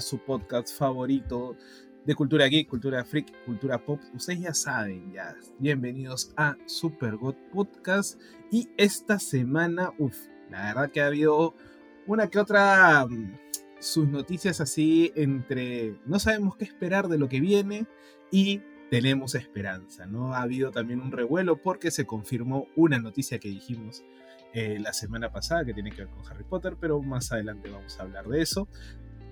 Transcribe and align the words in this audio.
Su 0.00 0.18
podcast 0.18 0.76
favorito 0.76 1.56
de 2.04 2.14
cultura 2.14 2.46
geek, 2.46 2.68
cultura 2.68 3.04
freak, 3.04 3.44
cultura 3.44 3.78
pop. 3.78 4.00
Ustedes 4.14 4.40
ya 4.40 4.54
saben, 4.54 5.12
ya. 5.12 5.34
Bienvenidos 5.58 6.32
a 6.36 6.56
Super 6.66 7.16
God 7.16 7.36
Podcast. 7.52 8.20
Y 8.50 8.68
esta 8.76 9.18
semana, 9.18 9.92
uff, 9.98 10.26
la 10.50 10.66
verdad 10.66 10.90
que 10.90 11.00
ha 11.00 11.06
habido 11.06 11.54
una 12.06 12.28
que 12.28 12.38
otra 12.38 13.06
mm, 13.06 13.38
sus 13.78 14.08
noticias 14.08 14.60
así 14.60 15.12
entre 15.14 15.98
no 16.06 16.18
sabemos 16.18 16.56
qué 16.56 16.64
esperar 16.64 17.08
de 17.08 17.18
lo 17.18 17.28
que 17.28 17.40
viene 17.40 17.86
y 18.30 18.62
tenemos 18.90 19.34
esperanza, 19.34 20.06
¿no? 20.06 20.34
Ha 20.34 20.42
habido 20.42 20.70
también 20.70 21.00
un 21.00 21.12
revuelo 21.12 21.56
porque 21.62 21.90
se 21.90 22.06
confirmó 22.06 22.66
una 22.76 22.98
noticia 22.98 23.38
que 23.38 23.48
dijimos 23.48 24.04
eh, 24.52 24.78
la 24.78 24.92
semana 24.92 25.32
pasada 25.32 25.64
que 25.64 25.74
tiene 25.74 25.90
que 25.90 26.04
ver 26.04 26.08
con 26.14 26.24
Harry 26.26 26.44
Potter, 26.44 26.76
pero 26.78 27.02
más 27.02 27.32
adelante 27.32 27.70
vamos 27.70 27.98
a 27.98 28.02
hablar 28.02 28.28
de 28.28 28.40
eso. 28.40 28.68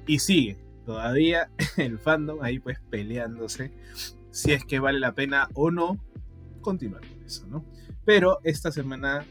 Y 0.07 0.19
sigue 0.19 0.59
todavía 0.85 1.51
el 1.77 1.99
fandom 1.99 2.43
ahí 2.43 2.59
pues 2.59 2.79
peleándose 2.91 3.73
si 4.31 4.53
es 4.53 4.65
que 4.65 4.81
vale 4.81 4.99
la 4.99 5.15
pena 5.15 5.49
o 5.55 5.71
no 5.71 6.03
continuar 6.61 7.07
con 7.07 7.25
eso, 7.25 7.47
¿no? 7.47 7.65
Pero 8.05 8.41
esta 8.43 8.73
semana, 8.73 9.25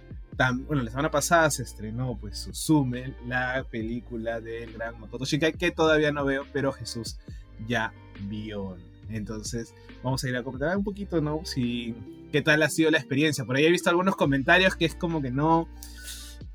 bueno, 0.67 0.83
la 0.83 0.91
semana 0.91 1.11
pasada 1.11 1.49
se 1.49 1.63
estrenó 1.63 2.17
pues 2.19 2.39
Susume, 2.39 3.15
la 3.27 3.65
película 3.69 4.39
del 4.39 4.73
gran 4.73 4.99
Makoto 4.99 5.25
Shinkai 5.25 5.53
que 5.53 5.71
todavía 5.71 6.11
no 6.11 6.23
veo, 6.23 6.45
pero 6.53 6.71
Jesús 6.71 7.19
ya 7.67 7.93
vio. 8.27 8.77
Entonces, 9.09 9.73
vamos 10.03 10.23
a 10.23 10.29
ir 10.29 10.37
a 10.37 10.43
comentar 10.43 10.77
un 10.77 10.83
poquito, 10.83 11.19
¿no? 11.19 11.41
Si 11.43 11.95
qué 12.31 12.41
tal 12.41 12.63
ha 12.63 12.69
sido 12.69 12.91
la 12.91 12.97
experiencia. 12.97 13.43
Por 13.43 13.55
ahí 13.55 13.65
he 13.65 13.71
visto 13.71 13.89
algunos 13.89 14.15
comentarios 14.15 14.75
que 14.75 14.85
es 14.85 14.95
como 14.95 15.21
que 15.21 15.31
no. 15.31 15.67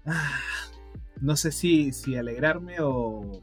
Ah, 0.06 0.40
no 1.20 1.36
sé 1.36 1.52
si, 1.52 1.92
si 1.92 2.16
alegrarme 2.16 2.76
o, 2.80 3.42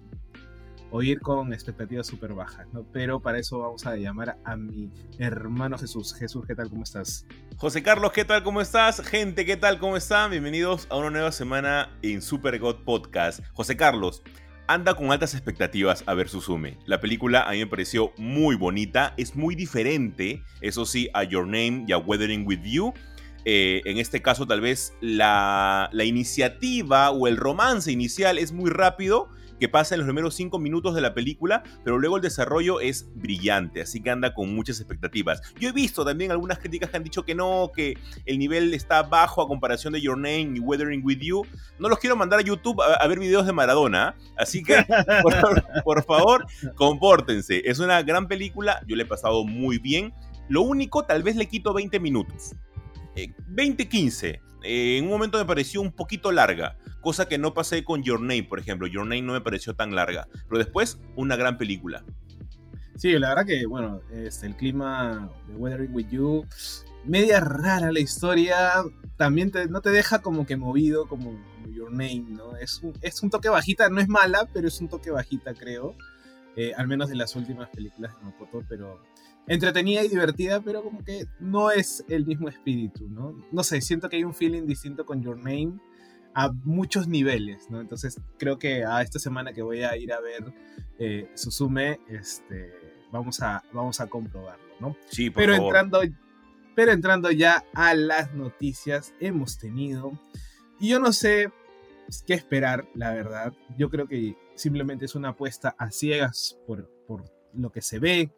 o 0.95 1.01
ir 1.01 1.21
con 1.21 1.51
expectativas 1.53 2.05
súper 2.05 2.33
bajas, 2.33 2.67
¿no? 2.71 2.85
Pero 2.93 3.19
para 3.19 3.39
eso 3.39 3.57
vamos 3.57 3.83
a 3.87 3.95
llamar 3.95 4.37
a 4.45 4.55
mi 4.55 4.91
hermano 5.17 5.75
Jesús. 5.75 6.13
Jesús, 6.13 6.45
¿qué 6.45 6.53
tal? 6.53 6.69
¿Cómo 6.69 6.83
estás? 6.83 7.25
José 7.57 7.81
Carlos, 7.81 8.11
¿qué 8.11 8.23
tal? 8.23 8.43
¿Cómo 8.43 8.61
estás? 8.61 9.01
Gente, 9.01 9.43
¿qué 9.43 9.57
tal? 9.57 9.79
¿Cómo 9.79 9.97
están? 9.97 10.29
Bienvenidos 10.29 10.85
a 10.91 10.97
una 10.97 11.09
nueva 11.09 11.31
semana 11.31 11.89
en 12.03 12.21
Super 12.21 12.59
God 12.59 12.83
Podcast. 12.85 13.39
José 13.53 13.75
Carlos, 13.75 14.21
anda 14.67 14.93
con 14.93 15.11
altas 15.11 15.33
expectativas 15.33 16.03
a 16.05 16.13
ver 16.13 16.29
Suzume. 16.29 16.77
La 16.85 17.01
película 17.01 17.41
a 17.41 17.53
mí 17.53 17.57
me 17.57 17.67
pareció 17.67 18.13
muy 18.17 18.55
bonita, 18.55 19.15
es 19.17 19.35
muy 19.35 19.55
diferente, 19.55 20.43
eso 20.61 20.85
sí, 20.85 21.09
a 21.15 21.23
Your 21.23 21.47
Name 21.47 21.85
y 21.87 21.93
a 21.93 21.97
Weathering 21.97 22.45
With 22.45 22.61
You. 22.61 22.93
Eh, 23.45 23.81
en 23.85 23.97
este 23.97 24.21
caso 24.21 24.45
tal 24.45 24.61
vez 24.61 24.93
la, 25.01 25.89
la 25.91 26.03
iniciativa 26.03 27.09
o 27.09 27.27
el 27.27 27.37
romance 27.37 27.91
inicial 27.91 28.37
es 28.37 28.51
muy 28.51 28.69
rápido 28.69 29.31
que 29.63 29.69
pasa 29.69 29.95
en 29.95 29.99
los 29.99 30.07
primeros 30.07 30.35
cinco 30.35 30.59
minutos 30.59 30.93
de 30.93 30.99
la 30.99 31.13
película, 31.13 31.63
pero 31.85 31.97
luego 31.97 32.17
el 32.17 32.21
desarrollo 32.21 32.81
es 32.81 33.07
brillante, 33.15 33.79
así 33.79 34.01
que 34.01 34.09
anda 34.09 34.33
con 34.33 34.53
muchas 34.53 34.81
expectativas. 34.81 35.41
Yo 35.57 35.69
he 35.69 35.71
visto 35.71 36.03
también 36.03 36.31
algunas 36.31 36.59
críticas 36.59 36.89
que 36.89 36.97
han 36.97 37.03
dicho 37.05 37.23
que 37.23 37.33
no, 37.33 37.71
que 37.73 37.97
el 38.25 38.39
nivel 38.39 38.73
está 38.73 39.03
bajo 39.03 39.41
a 39.41 39.47
comparación 39.47 39.93
de 39.93 40.01
Your 40.01 40.17
Name 40.17 40.51
y 40.55 40.59
Weathering 40.59 41.01
With 41.05 41.19
You. 41.19 41.45
No 41.79 41.87
los 41.87 41.97
quiero 41.99 42.17
mandar 42.17 42.39
a 42.39 42.43
YouTube 42.43 42.81
a, 42.81 43.07
ver 43.07 43.19
videos 43.19 43.45
de 43.45 43.53
Maradona, 43.53 44.17
así 44.35 44.63
que 44.63 44.85
por, 45.85 46.03
favor, 46.03 46.45
compórtense. 46.75 47.61
Es 47.63 47.79
una 47.79 48.03
gran 48.03 48.27
película, 48.27 48.83
yo 48.85 48.97
le 48.97 49.03
he 49.03 49.05
pasado 49.05 49.45
muy 49.45 49.77
bien. 49.77 50.13
Lo 50.49 50.63
único, 50.63 51.05
tal 51.05 51.23
vez 51.23 51.37
le 51.37 51.45
quito 51.45 51.73
20 51.73 52.01
minutos. 52.01 52.53
20-15. 53.15 54.41
Eh, 54.63 54.97
en 54.97 55.05
un 55.05 55.11
momento 55.11 55.37
me 55.37 55.45
pareció 55.45 55.81
un 55.81 55.91
poquito 55.91 56.31
larga, 56.31 56.77
cosa 57.01 57.27
que 57.27 57.37
no 57.37 57.53
pasé 57.53 57.83
con 57.83 58.03
Your 58.03 58.19
Name, 58.19 58.43
por 58.43 58.59
ejemplo. 58.59 58.87
Your 58.87 59.05
Name 59.05 59.21
no 59.21 59.33
me 59.33 59.41
pareció 59.41 59.75
tan 59.75 59.93
larga, 59.93 60.27
pero 60.47 60.57
después 60.57 60.99
una 61.15 61.35
gran 61.35 61.57
película. 61.57 62.03
Sí, 62.95 63.11
la 63.19 63.29
verdad 63.29 63.45
que, 63.45 63.65
bueno, 63.65 64.01
este, 64.11 64.45
el 64.45 64.55
clima 64.55 65.29
de 65.47 65.55
Weathering 65.55 65.93
With 65.93 66.09
You, 66.09 66.45
media 67.05 67.39
rara 67.39 67.91
la 67.91 67.99
historia, 67.99 68.83
también 69.17 69.51
no 69.69 69.81
te 69.81 69.89
deja 69.89 70.19
como 70.19 70.45
que 70.45 70.57
movido 70.57 71.07
como, 71.07 71.37
Your 71.73 71.91
Name, 71.91 72.25
¿no? 72.29 72.55
Es 72.55 72.81
un, 72.83 72.93
es 73.01 73.21
un 73.23 73.29
toque 73.29 73.49
bajita, 73.49 73.89
no 73.89 73.99
es 73.99 74.07
mala, 74.07 74.47
pero 74.53 74.67
es 74.67 74.79
un 74.79 74.87
toque 74.87 75.11
bajita, 75.11 75.53
creo. 75.53 75.95
Eh, 76.55 76.71
al 76.77 76.87
menos 76.87 77.09
de 77.09 77.15
las 77.15 77.35
últimas 77.35 77.69
películas 77.69 78.15
de 78.15 78.25
Makoto, 78.25 78.63
pero 78.69 79.01
entretenida 79.47 80.03
y 80.03 80.09
divertida, 80.09 80.61
pero 80.61 80.83
como 80.83 81.03
que 81.03 81.25
no 81.39 81.71
es 81.71 82.05
el 82.07 82.25
mismo 82.25 82.49
espíritu, 82.49 83.07
¿no? 83.09 83.35
No 83.51 83.63
sé, 83.63 83.81
siento 83.81 84.09
que 84.09 84.17
hay 84.17 84.23
un 84.23 84.33
feeling 84.33 84.65
distinto 84.65 85.05
con 85.05 85.21
Your 85.21 85.37
Name 85.37 85.79
a 86.33 86.51
muchos 86.63 87.07
niveles, 87.07 87.69
¿no? 87.69 87.81
Entonces 87.81 88.19
creo 88.37 88.57
que 88.57 88.85
a 88.85 89.01
esta 89.01 89.19
semana 89.19 89.53
que 89.53 89.61
voy 89.61 89.83
a 89.83 89.95
ir 89.97 90.13
a 90.13 90.19
ver 90.19 90.53
eh, 90.97 91.29
Susume, 91.35 91.99
este, 92.07 92.73
vamos, 93.11 93.41
a, 93.41 93.63
vamos 93.73 93.99
a 93.99 94.07
comprobarlo, 94.07 94.73
¿no? 94.79 94.97
Sí, 95.09 95.29
por 95.29 95.43
pero 95.43 95.55
favor. 95.55 95.67
entrando, 95.67 96.01
pero 96.75 96.91
entrando 96.91 97.31
ya 97.31 97.63
a 97.73 97.93
las 97.93 98.33
noticias, 98.33 99.13
hemos 99.19 99.57
tenido, 99.57 100.13
y 100.79 100.89
yo 100.89 100.99
no 100.99 101.11
sé 101.11 101.51
qué 102.25 102.33
esperar, 102.33 102.87
la 102.93 103.13
verdad. 103.13 103.53
Yo 103.77 103.89
creo 103.89 104.07
que 104.07 104.35
simplemente 104.55 105.05
es 105.05 105.15
una 105.15 105.29
apuesta 105.29 105.75
a 105.77 105.91
ciegas 105.91 106.57
por, 106.67 106.89
por 107.07 107.25
lo 107.53 107.71
que 107.71 107.81
se 107.81 107.99
ve, 107.99 108.31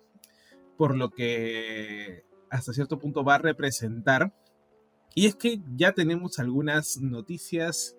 por 0.78 0.96
lo 0.96 1.12
que 1.12 2.24
hasta 2.50 2.74
cierto 2.74 3.00
punto 3.00 3.24
va 3.24 3.36
a 3.36 3.40
representar. 3.40 4.34
Y 5.14 5.28
es 5.28 5.36
que 5.36 5.62
ya 5.76 5.94
tenemos 5.94 6.40
algunas 6.40 6.98
noticias 6.98 7.96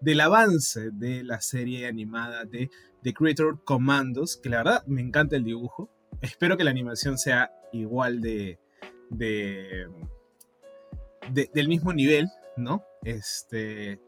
del 0.00 0.20
avance 0.20 0.90
de 0.92 1.24
la 1.24 1.40
serie 1.40 1.86
animada 1.86 2.44
de 2.44 2.70
The 3.02 3.14
Creator 3.14 3.62
Commandos, 3.64 4.36
que 4.36 4.48
la 4.48 4.58
verdad 4.58 4.86
me 4.86 5.00
encanta 5.00 5.36
el 5.36 5.44
dibujo. 5.44 5.90
Espero 6.20 6.56
que 6.56 6.64
la 6.64 6.70
animación 6.70 7.18
sea 7.18 7.52
igual 7.72 8.20
de, 8.20 8.58
de, 9.10 9.86
del 11.52 11.68
mismo 11.68 11.92
nivel, 11.92 12.28
¿no? 12.56 12.84
Este, 13.04 14.00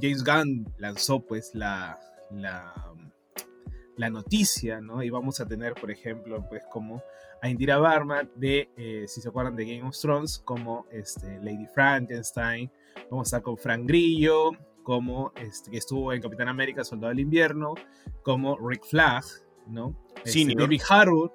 James 0.00 0.24
Gunn 0.24 0.72
lanzó 0.78 1.20
pues 1.20 1.54
la, 1.54 1.98
la, 2.30 2.89
la 4.00 4.08
noticia, 4.08 4.80
¿no? 4.80 5.02
Y 5.02 5.10
vamos 5.10 5.40
a 5.40 5.46
tener, 5.46 5.74
por 5.74 5.90
ejemplo, 5.90 6.42
pues 6.48 6.64
como 6.70 7.02
a 7.42 7.50
Indira 7.50 7.76
Varma 7.76 8.26
de, 8.34 8.70
eh, 8.74 9.04
si 9.06 9.20
se 9.20 9.28
acuerdan 9.28 9.54
de 9.56 9.66
Game 9.66 9.86
of 9.86 9.98
Thrones, 9.98 10.38
como 10.38 10.86
este, 10.90 11.38
Lady 11.40 11.66
Frankenstein, 11.66 12.70
vamos 13.10 13.26
a 13.26 13.28
estar 13.28 13.42
con 13.42 13.58
Frank 13.58 13.86
Grillo, 13.86 14.52
como 14.84 15.32
este, 15.36 15.70
que 15.70 15.76
estuvo 15.76 16.14
en 16.14 16.22
Capitán 16.22 16.48
América, 16.48 16.82
Soldado 16.82 17.10
del 17.10 17.20
Invierno, 17.20 17.74
como 18.22 18.56
Rick 18.58 18.86
Flag, 18.86 19.22
¿no? 19.66 19.94
Este, 20.24 20.54
David 20.56 20.80
Harwood. 20.88 21.30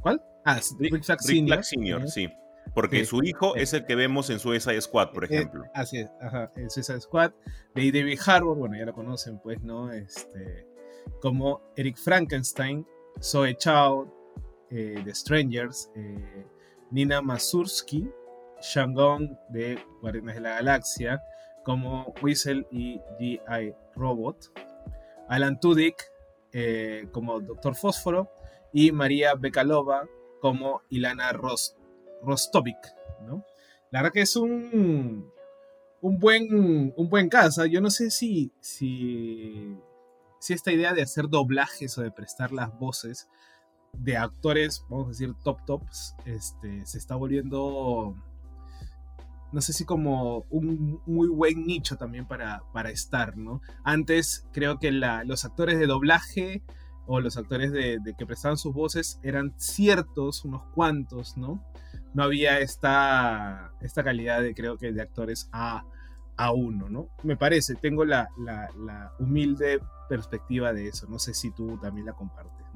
¿Cuál? 0.00 0.22
Ah, 0.46 0.58
Rick, 0.78 1.04
Flag 1.04 1.20
Senior. 1.20 1.48
Flag 1.48 1.64
Senior, 1.64 2.08
sí. 2.08 2.28
Porque 2.74 3.04
su 3.04 3.22
hijo 3.22 3.56
es 3.56 3.74
el 3.74 3.84
que 3.84 3.94
vemos 3.94 4.30
en 4.30 4.38
Suicide 4.38 4.80
Squad, 4.80 5.10
por 5.10 5.24
ejemplo. 5.24 5.64
Eh, 5.64 5.70
así 5.74 5.98
es, 5.98 6.10
ajá, 6.22 6.50
en 6.56 6.70
Suicide 6.70 7.00
Squad. 7.02 7.32
De 7.74 7.92
David 7.92 8.18
Harbour, 8.24 8.56
bueno, 8.56 8.78
ya 8.78 8.86
lo 8.86 8.94
conocen, 8.94 9.38
pues, 9.38 9.60
¿no? 9.60 9.92
Este, 9.92 10.66
como 11.20 11.60
Eric 11.76 11.96
Frankenstein, 11.96 12.86
Zoe 13.20 13.56
Chow, 13.56 14.12
eh, 14.70 15.02
de 15.04 15.14
Strangers, 15.14 15.90
eh, 15.96 16.46
Nina 16.90 17.20
Mazursky, 17.20 18.10
Shangon 18.62 19.38
de 19.48 19.78
Guardianes 20.00 20.36
de 20.36 20.40
la 20.40 20.50
Galaxia, 20.50 21.22
como 21.64 22.14
Whistle 22.22 22.66
y 22.70 22.98
G.I. 23.18 23.74
Robot, 23.96 24.52
Alan 25.28 25.58
Tudyk 25.60 25.96
eh, 26.52 27.06
como 27.12 27.40
Doctor 27.40 27.76
Fósforo 27.76 28.30
y 28.72 28.92
María 28.92 29.34
Bekalova 29.34 30.08
como 30.40 30.82
Ilana 30.88 31.32
Rost 31.32 31.76
Rostovic, 32.22 32.94
¿no? 33.26 33.44
La 33.90 34.02
verdad 34.02 34.12
que 34.12 34.22
es 34.22 34.36
un, 34.36 35.32
un 36.00 36.18
buen, 36.18 36.92
un 36.96 37.08
buen 37.08 37.28
caso. 37.28 37.64
Yo 37.66 37.80
no 37.80 37.90
sé 37.90 38.10
si, 38.10 38.52
si, 38.60 39.76
si 40.40 40.54
esta 40.54 40.72
idea 40.72 40.94
de 40.94 41.02
hacer 41.02 41.28
doblajes 41.28 41.96
o 41.98 42.02
de 42.02 42.10
prestar 42.10 42.50
las 42.50 42.76
voces 42.78 43.28
de 43.92 44.16
actores, 44.16 44.84
vamos 44.88 45.06
a 45.06 45.10
decir, 45.10 45.34
top 45.44 45.64
tops, 45.66 46.16
este, 46.24 46.84
se 46.86 46.98
está 46.98 47.14
volviendo, 47.14 48.16
no 49.52 49.60
sé 49.60 49.74
si 49.74 49.84
como 49.84 50.46
un 50.48 51.00
muy 51.06 51.28
buen 51.28 51.66
nicho 51.66 51.96
también 51.96 52.26
para, 52.26 52.62
para 52.72 52.90
estar, 52.90 53.36
¿no? 53.36 53.60
Antes 53.84 54.46
creo 54.52 54.78
que 54.78 54.90
los 54.92 55.44
actores 55.44 55.78
de 55.78 55.86
doblaje 55.86 56.62
o 57.06 57.20
los 57.20 57.36
actores 57.36 57.70
de, 57.72 57.98
que 58.16 58.26
prestaban 58.26 58.56
sus 58.56 58.72
voces 58.72 59.20
eran 59.22 59.52
ciertos, 59.58 60.44
unos 60.46 60.62
cuantos, 60.74 61.36
¿no? 61.36 61.62
No 62.14 62.22
había 62.22 62.60
esta, 62.60 63.72
esta 63.82 64.02
calidad 64.02 64.40
de, 64.40 64.54
creo 64.54 64.78
que, 64.78 64.92
de 64.92 65.02
actores 65.02 65.50
a, 65.52 65.84
a 66.36 66.52
uno, 66.52 66.88
¿no? 66.88 67.08
Me 67.24 67.36
parece, 67.36 67.74
tengo 67.74 68.06
la, 68.06 68.30
la 68.38 69.12
humilde 69.18 69.80
perspectiva 70.10 70.72
de 70.72 70.88
eso. 70.88 71.06
No 71.08 71.20
sé 71.20 71.34
si 71.34 71.52
tú 71.52 71.78
también 71.78 72.04
la 72.04 72.14
compartes, 72.14 72.66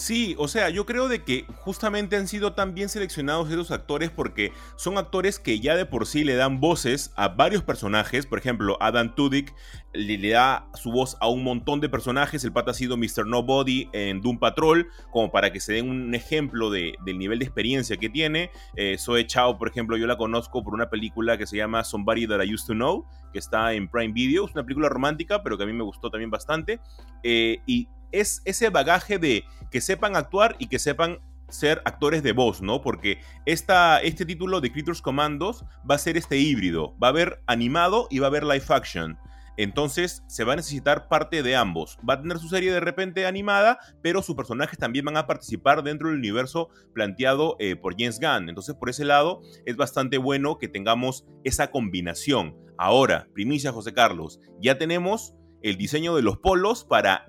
Sí, 0.00 0.34
o 0.38 0.48
sea, 0.48 0.70
yo 0.70 0.86
creo 0.86 1.08
de 1.08 1.24
que 1.24 1.44
justamente 1.56 2.16
han 2.16 2.26
sido 2.26 2.54
tan 2.54 2.74
bien 2.74 2.88
seleccionados 2.88 3.50
esos 3.50 3.70
actores 3.70 4.08
porque 4.08 4.50
son 4.76 4.96
actores 4.96 5.38
que 5.38 5.60
ya 5.60 5.76
de 5.76 5.84
por 5.84 6.06
sí 6.06 6.24
le 6.24 6.36
dan 6.36 6.58
voces 6.58 7.12
a 7.16 7.28
varios 7.28 7.62
personajes. 7.62 8.24
Por 8.24 8.38
ejemplo, 8.38 8.78
Adam 8.80 9.14
Tudyk 9.14 9.54
le, 9.92 10.30
da 10.30 10.66
su 10.72 10.90
voz 10.90 11.18
a 11.20 11.28
un 11.28 11.44
montón 11.44 11.80
de 11.80 11.90
personajes. 11.90 12.42
El 12.44 12.52
pata 12.54 12.70
ha 12.70 12.74
sido 12.74 12.96
Mr. 12.96 13.26
Nobody 13.26 13.90
en 13.92 14.22
Doom 14.22 14.38
Patrol, 14.38 14.88
como 15.10 15.30
para 15.30 15.52
que 15.52 15.60
se 15.60 15.74
den 15.74 15.90
un 15.90 16.14
ejemplo 16.14 16.70
de, 16.70 16.94
del 17.04 17.18
nivel 17.18 17.38
de 17.38 17.44
experiencia 17.44 17.98
que 17.98 18.08
tiene. 18.08 18.50
Eh, 18.76 18.96
Zoe 18.98 19.26
Chao, 19.26 19.58
por 19.58 19.68
ejemplo, 19.68 19.98
yo 19.98 20.06
la 20.06 20.16
conozco 20.16 20.64
por 20.64 20.72
una 20.72 20.88
película 20.88 21.36
que 21.36 21.46
se 21.46 21.58
llama 21.58 21.84
Somebody 21.84 22.26
That 22.26 22.42
I 22.42 22.54
Used 22.54 22.68
to 22.68 22.72
Know, 22.72 23.04
que 23.34 23.38
está 23.38 23.74
en 23.74 23.86
Prime 23.86 24.14
Video. 24.14 24.46
Es 24.46 24.52
una 24.52 24.62
película 24.62 24.88
romántica, 24.88 25.42
pero 25.42 25.58
que 25.58 25.64
a 25.64 25.66
mí 25.66 25.74
me 25.74 25.84
gustó 25.84 26.10
también 26.10 26.30
bastante. 26.30 26.80
Eh, 27.22 27.58
y 27.66 27.86
es 28.12 28.42
ese 28.44 28.70
bagaje 28.70 29.18
de 29.18 29.44
que 29.70 29.80
sepan 29.80 30.16
actuar 30.16 30.56
y 30.58 30.66
que 30.66 30.78
sepan 30.78 31.18
ser 31.48 31.82
actores 31.84 32.22
de 32.22 32.32
voz, 32.32 32.62
¿no? 32.62 32.80
Porque 32.80 33.18
esta, 33.46 34.00
este 34.00 34.24
título 34.24 34.60
de 34.60 34.72
Creatures 34.72 35.02
Commandos 35.02 35.64
va 35.88 35.96
a 35.96 35.98
ser 35.98 36.16
este 36.16 36.38
híbrido. 36.38 36.96
Va 37.02 37.08
a 37.08 37.10
haber 37.10 37.42
animado 37.46 38.06
y 38.10 38.20
va 38.20 38.26
a 38.26 38.30
haber 38.30 38.44
live 38.44 38.64
action. 38.68 39.18
Entonces 39.56 40.22
se 40.26 40.44
va 40.44 40.54
a 40.54 40.56
necesitar 40.56 41.08
parte 41.08 41.42
de 41.42 41.54
ambos. 41.56 41.98
Va 42.08 42.14
a 42.14 42.22
tener 42.22 42.38
su 42.38 42.48
serie 42.48 42.72
de 42.72 42.80
repente 42.80 43.26
animada, 43.26 43.78
pero 44.00 44.22
sus 44.22 44.34
personajes 44.34 44.78
también 44.78 45.04
van 45.04 45.16
a 45.16 45.26
participar 45.26 45.82
dentro 45.82 46.08
del 46.08 46.18
universo 46.18 46.70
planteado 46.94 47.56
eh, 47.58 47.76
por 47.76 47.94
James 47.98 48.20
Gunn. 48.20 48.48
Entonces 48.48 48.74
por 48.74 48.88
ese 48.88 49.04
lado 49.04 49.42
es 49.66 49.76
bastante 49.76 50.16
bueno 50.18 50.58
que 50.58 50.68
tengamos 50.68 51.26
esa 51.44 51.70
combinación. 51.70 52.56
Ahora, 52.78 53.28
primicia 53.34 53.72
José 53.72 53.92
Carlos, 53.92 54.40
ya 54.62 54.78
tenemos 54.78 55.34
el 55.62 55.76
diseño 55.76 56.16
de 56.16 56.22
los 56.22 56.38
polos 56.38 56.84
para 56.84 57.26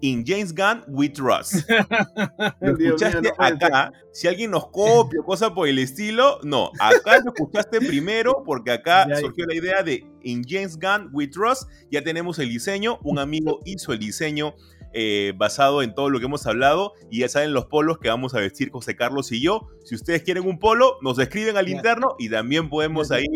In 0.00 0.24
James 0.26 0.54
Gunn 0.54 0.82
We 0.88 1.08
Trust. 1.08 1.68
Lo 2.60 2.76
escuchaste 2.76 3.32
acá. 3.38 3.92
Si 4.12 4.28
alguien 4.28 4.50
nos 4.50 4.68
copia 4.68 5.20
o 5.20 5.24
cosa 5.24 5.54
por 5.54 5.68
el 5.68 5.78
estilo, 5.78 6.38
no. 6.42 6.70
Acá 6.78 7.18
lo 7.24 7.32
escuchaste 7.32 7.80
primero 7.80 8.42
porque 8.44 8.72
acá 8.72 9.06
surgió 9.18 9.46
la 9.46 9.54
idea 9.54 9.82
de 9.82 10.06
In 10.22 10.42
James 10.46 10.78
Gunn 10.78 11.08
We 11.12 11.26
Trust. 11.28 11.68
Ya 11.90 12.02
tenemos 12.02 12.38
el 12.38 12.48
diseño. 12.48 12.98
Un 13.02 13.18
amigo 13.18 13.60
hizo 13.64 13.92
el 13.92 13.98
diseño 13.98 14.54
eh, 14.96 15.32
basado 15.36 15.82
en 15.82 15.92
todo 15.92 16.08
lo 16.08 16.20
que 16.20 16.26
hemos 16.26 16.46
hablado 16.46 16.92
y 17.10 17.20
ya 17.20 17.28
saben 17.28 17.52
los 17.52 17.66
polos 17.66 17.98
que 17.98 18.08
vamos 18.08 18.32
a 18.34 18.38
vestir 18.38 18.70
José 18.70 18.94
Carlos 18.94 19.32
y 19.32 19.42
yo. 19.42 19.68
Si 19.84 19.96
ustedes 19.96 20.22
quieren 20.22 20.46
un 20.46 20.60
polo, 20.60 20.98
nos 21.02 21.18
escriben 21.18 21.56
al 21.56 21.68
interno 21.68 22.14
y 22.16 22.28
también 22.28 22.68
podemos 22.68 23.10
ahí 23.10 23.26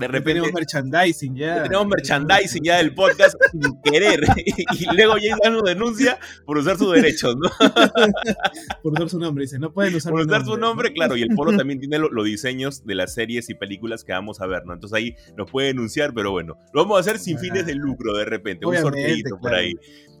de 0.00 0.08
repente. 0.08 0.40
Tenemos 0.40 0.52
merchandising 0.52 1.36
ya. 1.36 1.62
Tenemos 1.62 1.86
merchandising 1.86 2.64
ya 2.64 2.78
del 2.78 2.94
podcast 2.94 3.36
sin 3.52 3.80
querer. 3.82 4.20
y 4.46 4.96
luego 4.96 5.14
James 5.20 5.50
nos 5.50 5.62
denuncia 5.62 6.18
por 6.44 6.58
usar 6.58 6.76
sus 6.76 6.92
derechos, 6.92 7.36
¿no? 7.36 7.50
por 8.82 8.92
usar 8.92 9.08
su 9.08 9.18
nombre, 9.18 9.42
dice, 9.42 9.58
no 9.58 9.72
pueden 9.72 9.94
usar 9.94 10.12
Por 10.12 10.22
usar 10.22 10.44
su 10.44 10.56
nombre, 10.56 10.92
claro. 10.92 11.16
Y 11.16 11.22
el 11.22 11.34
polo 11.34 11.56
también 11.56 11.78
tiene 11.78 11.98
los 11.98 12.24
diseños 12.24 12.84
de 12.84 12.94
las 12.94 13.14
series 13.14 13.50
y 13.50 13.54
películas 13.54 14.04
que 14.04 14.12
vamos 14.12 14.40
a 14.40 14.46
ver, 14.46 14.64
¿no? 14.64 14.72
Entonces 14.72 14.96
ahí 14.96 15.14
nos 15.36 15.50
puede 15.50 15.68
denunciar, 15.68 16.14
pero 16.14 16.30
bueno, 16.30 16.58
lo 16.72 16.82
vamos 16.82 16.96
a 16.96 17.00
hacer 17.00 17.18
sin 17.18 17.38
fines 17.38 17.66
de 17.66 17.74
lucro 17.74 18.16
de 18.16 18.24
repente. 18.24 18.66
un 18.66 18.76
sorteito 18.76 19.38
por 19.38 19.54
ahí. 19.54 19.74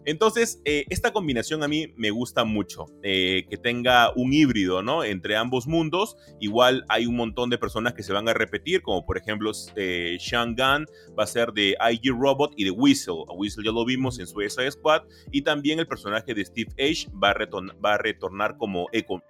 Entonces, 0.04 0.60
eh, 0.64 0.84
esta 0.88 1.12
combinación 1.12 1.62
a 1.62 1.68
mí 1.68 1.92
me 1.96 2.10
gusta 2.10 2.44
mucho, 2.44 2.86
eh, 3.02 3.44
que 3.50 3.56
tenga 3.56 4.12
un 4.16 4.32
híbrido, 4.32 4.82
¿no? 4.82 5.04
Entre 5.04 5.36
ambos 5.36 5.66
mundos. 5.66 6.16
Igual 6.40 6.84
hay 6.88 7.06
un 7.06 7.16
montón 7.16 7.50
de 7.50 7.58
personas 7.58 7.92
que 7.92 8.02
se 8.02 8.12
van 8.12 8.28
a 8.28 8.32
repetir, 8.32 8.82
como 8.82 9.04
por 9.04 9.18
ejemplo 9.18 9.52
eh, 9.76 10.16
Sean 10.18 10.56
Gunn 10.56 10.86
va 11.18 11.24
a 11.24 11.26
ser 11.26 11.52
de 11.52 11.76
IG 11.92 12.12
Robot 12.12 12.54
y 12.56 12.64
de 12.64 12.70
Whistle. 12.70 13.24
A 13.28 13.34
Whistle 13.34 13.64
ya 13.64 13.72
lo 13.72 13.84
vimos 13.84 14.18
en 14.18 14.26
Suicide 14.26 14.70
Squad. 14.70 15.02
Y 15.30 15.42
también 15.42 15.78
el 15.78 15.86
personaje 15.86 16.34
de 16.34 16.44
Steve 16.44 16.72
Age 16.78 17.08
va 17.22 17.30
a, 17.30 17.98
retornar 17.98 18.56
como 18.56 18.88
Econ, 18.92 19.22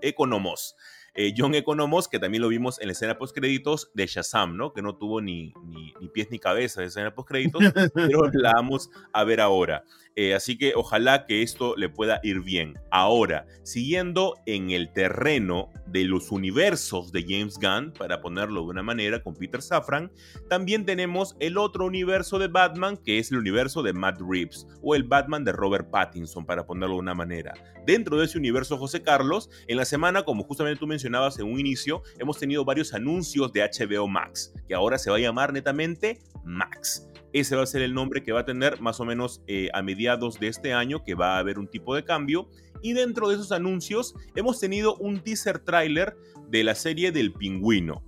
Economos. 0.00 0.76
Eh, 1.20 1.34
John 1.36 1.52
Economos, 1.56 2.06
que 2.06 2.20
también 2.20 2.42
lo 2.42 2.48
vimos 2.48 2.80
en 2.80 2.86
la 2.86 2.92
escena 2.92 3.18
post 3.18 3.34
créditos 3.34 3.90
de 3.92 4.06
Shazam, 4.06 4.56
¿no? 4.56 4.72
Que 4.72 4.82
no 4.82 4.94
tuvo 4.94 5.20
ni, 5.20 5.52
ni, 5.64 5.92
ni 6.00 6.06
pies 6.06 6.30
ni 6.30 6.38
cabeza 6.38 6.80
de 6.80 6.86
escena 6.86 7.12
post 7.12 7.26
créditos, 7.26 7.60
pero 7.92 8.30
la 8.32 8.52
vamos 8.52 8.88
a 9.12 9.24
ver 9.24 9.40
ahora. 9.40 9.82
Eh, 10.20 10.34
así 10.34 10.58
que 10.58 10.72
ojalá 10.74 11.26
que 11.26 11.42
esto 11.42 11.76
le 11.76 11.88
pueda 11.88 12.18
ir 12.24 12.40
bien. 12.40 12.76
Ahora, 12.90 13.46
siguiendo 13.62 14.34
en 14.46 14.70
el 14.70 14.92
terreno 14.92 15.70
de 15.86 16.02
los 16.02 16.32
universos 16.32 17.12
de 17.12 17.22
James 17.22 17.56
Gunn, 17.56 17.92
para 17.96 18.20
ponerlo 18.20 18.62
de 18.62 18.66
una 18.66 18.82
manera 18.82 19.22
con 19.22 19.36
Peter 19.36 19.62
Safran, 19.62 20.10
también 20.48 20.84
tenemos 20.84 21.36
el 21.38 21.56
otro 21.56 21.86
universo 21.86 22.40
de 22.40 22.48
Batman, 22.48 22.96
que 22.96 23.20
es 23.20 23.30
el 23.30 23.38
universo 23.38 23.84
de 23.84 23.92
Matt 23.92 24.20
Reeves, 24.20 24.66
o 24.82 24.96
el 24.96 25.04
Batman 25.04 25.44
de 25.44 25.52
Robert 25.52 25.88
Pattinson, 25.88 26.44
para 26.44 26.66
ponerlo 26.66 26.96
de 26.96 27.02
una 27.02 27.14
manera. 27.14 27.54
Dentro 27.86 28.18
de 28.18 28.24
ese 28.24 28.38
universo, 28.38 28.76
José 28.76 29.02
Carlos, 29.02 29.48
en 29.68 29.76
la 29.76 29.84
semana, 29.84 30.24
como 30.24 30.42
justamente 30.42 30.80
tú 30.80 30.88
mencionabas 30.88 31.38
en 31.38 31.46
un 31.46 31.60
inicio, 31.60 32.02
hemos 32.18 32.40
tenido 32.40 32.64
varios 32.64 32.92
anuncios 32.92 33.52
de 33.52 33.60
HBO 33.60 34.08
Max, 34.08 34.52
que 34.66 34.74
ahora 34.74 34.98
se 34.98 35.10
va 35.10 35.16
a 35.16 35.20
llamar 35.20 35.52
netamente 35.52 36.18
Max. 36.42 37.08
Ese 37.32 37.56
va 37.56 37.62
a 37.62 37.66
ser 37.66 37.82
el 37.82 37.94
nombre 37.94 38.22
que 38.22 38.32
va 38.32 38.40
a 38.40 38.44
tener 38.44 38.80
más 38.80 39.00
o 39.00 39.04
menos 39.04 39.42
eh, 39.46 39.68
a 39.74 39.82
mediados 39.82 40.40
de 40.40 40.48
este 40.48 40.72
año, 40.72 41.04
que 41.04 41.14
va 41.14 41.36
a 41.36 41.38
haber 41.38 41.58
un 41.58 41.68
tipo 41.68 41.94
de 41.94 42.04
cambio. 42.04 42.48
Y 42.82 42.92
dentro 42.92 43.28
de 43.28 43.34
esos 43.34 43.52
anuncios 43.52 44.14
hemos 44.34 44.60
tenido 44.60 44.96
un 44.96 45.20
teaser 45.20 45.58
trailer 45.58 46.16
de 46.48 46.64
la 46.64 46.74
serie 46.74 47.12
del 47.12 47.32
pingüino, 47.32 48.02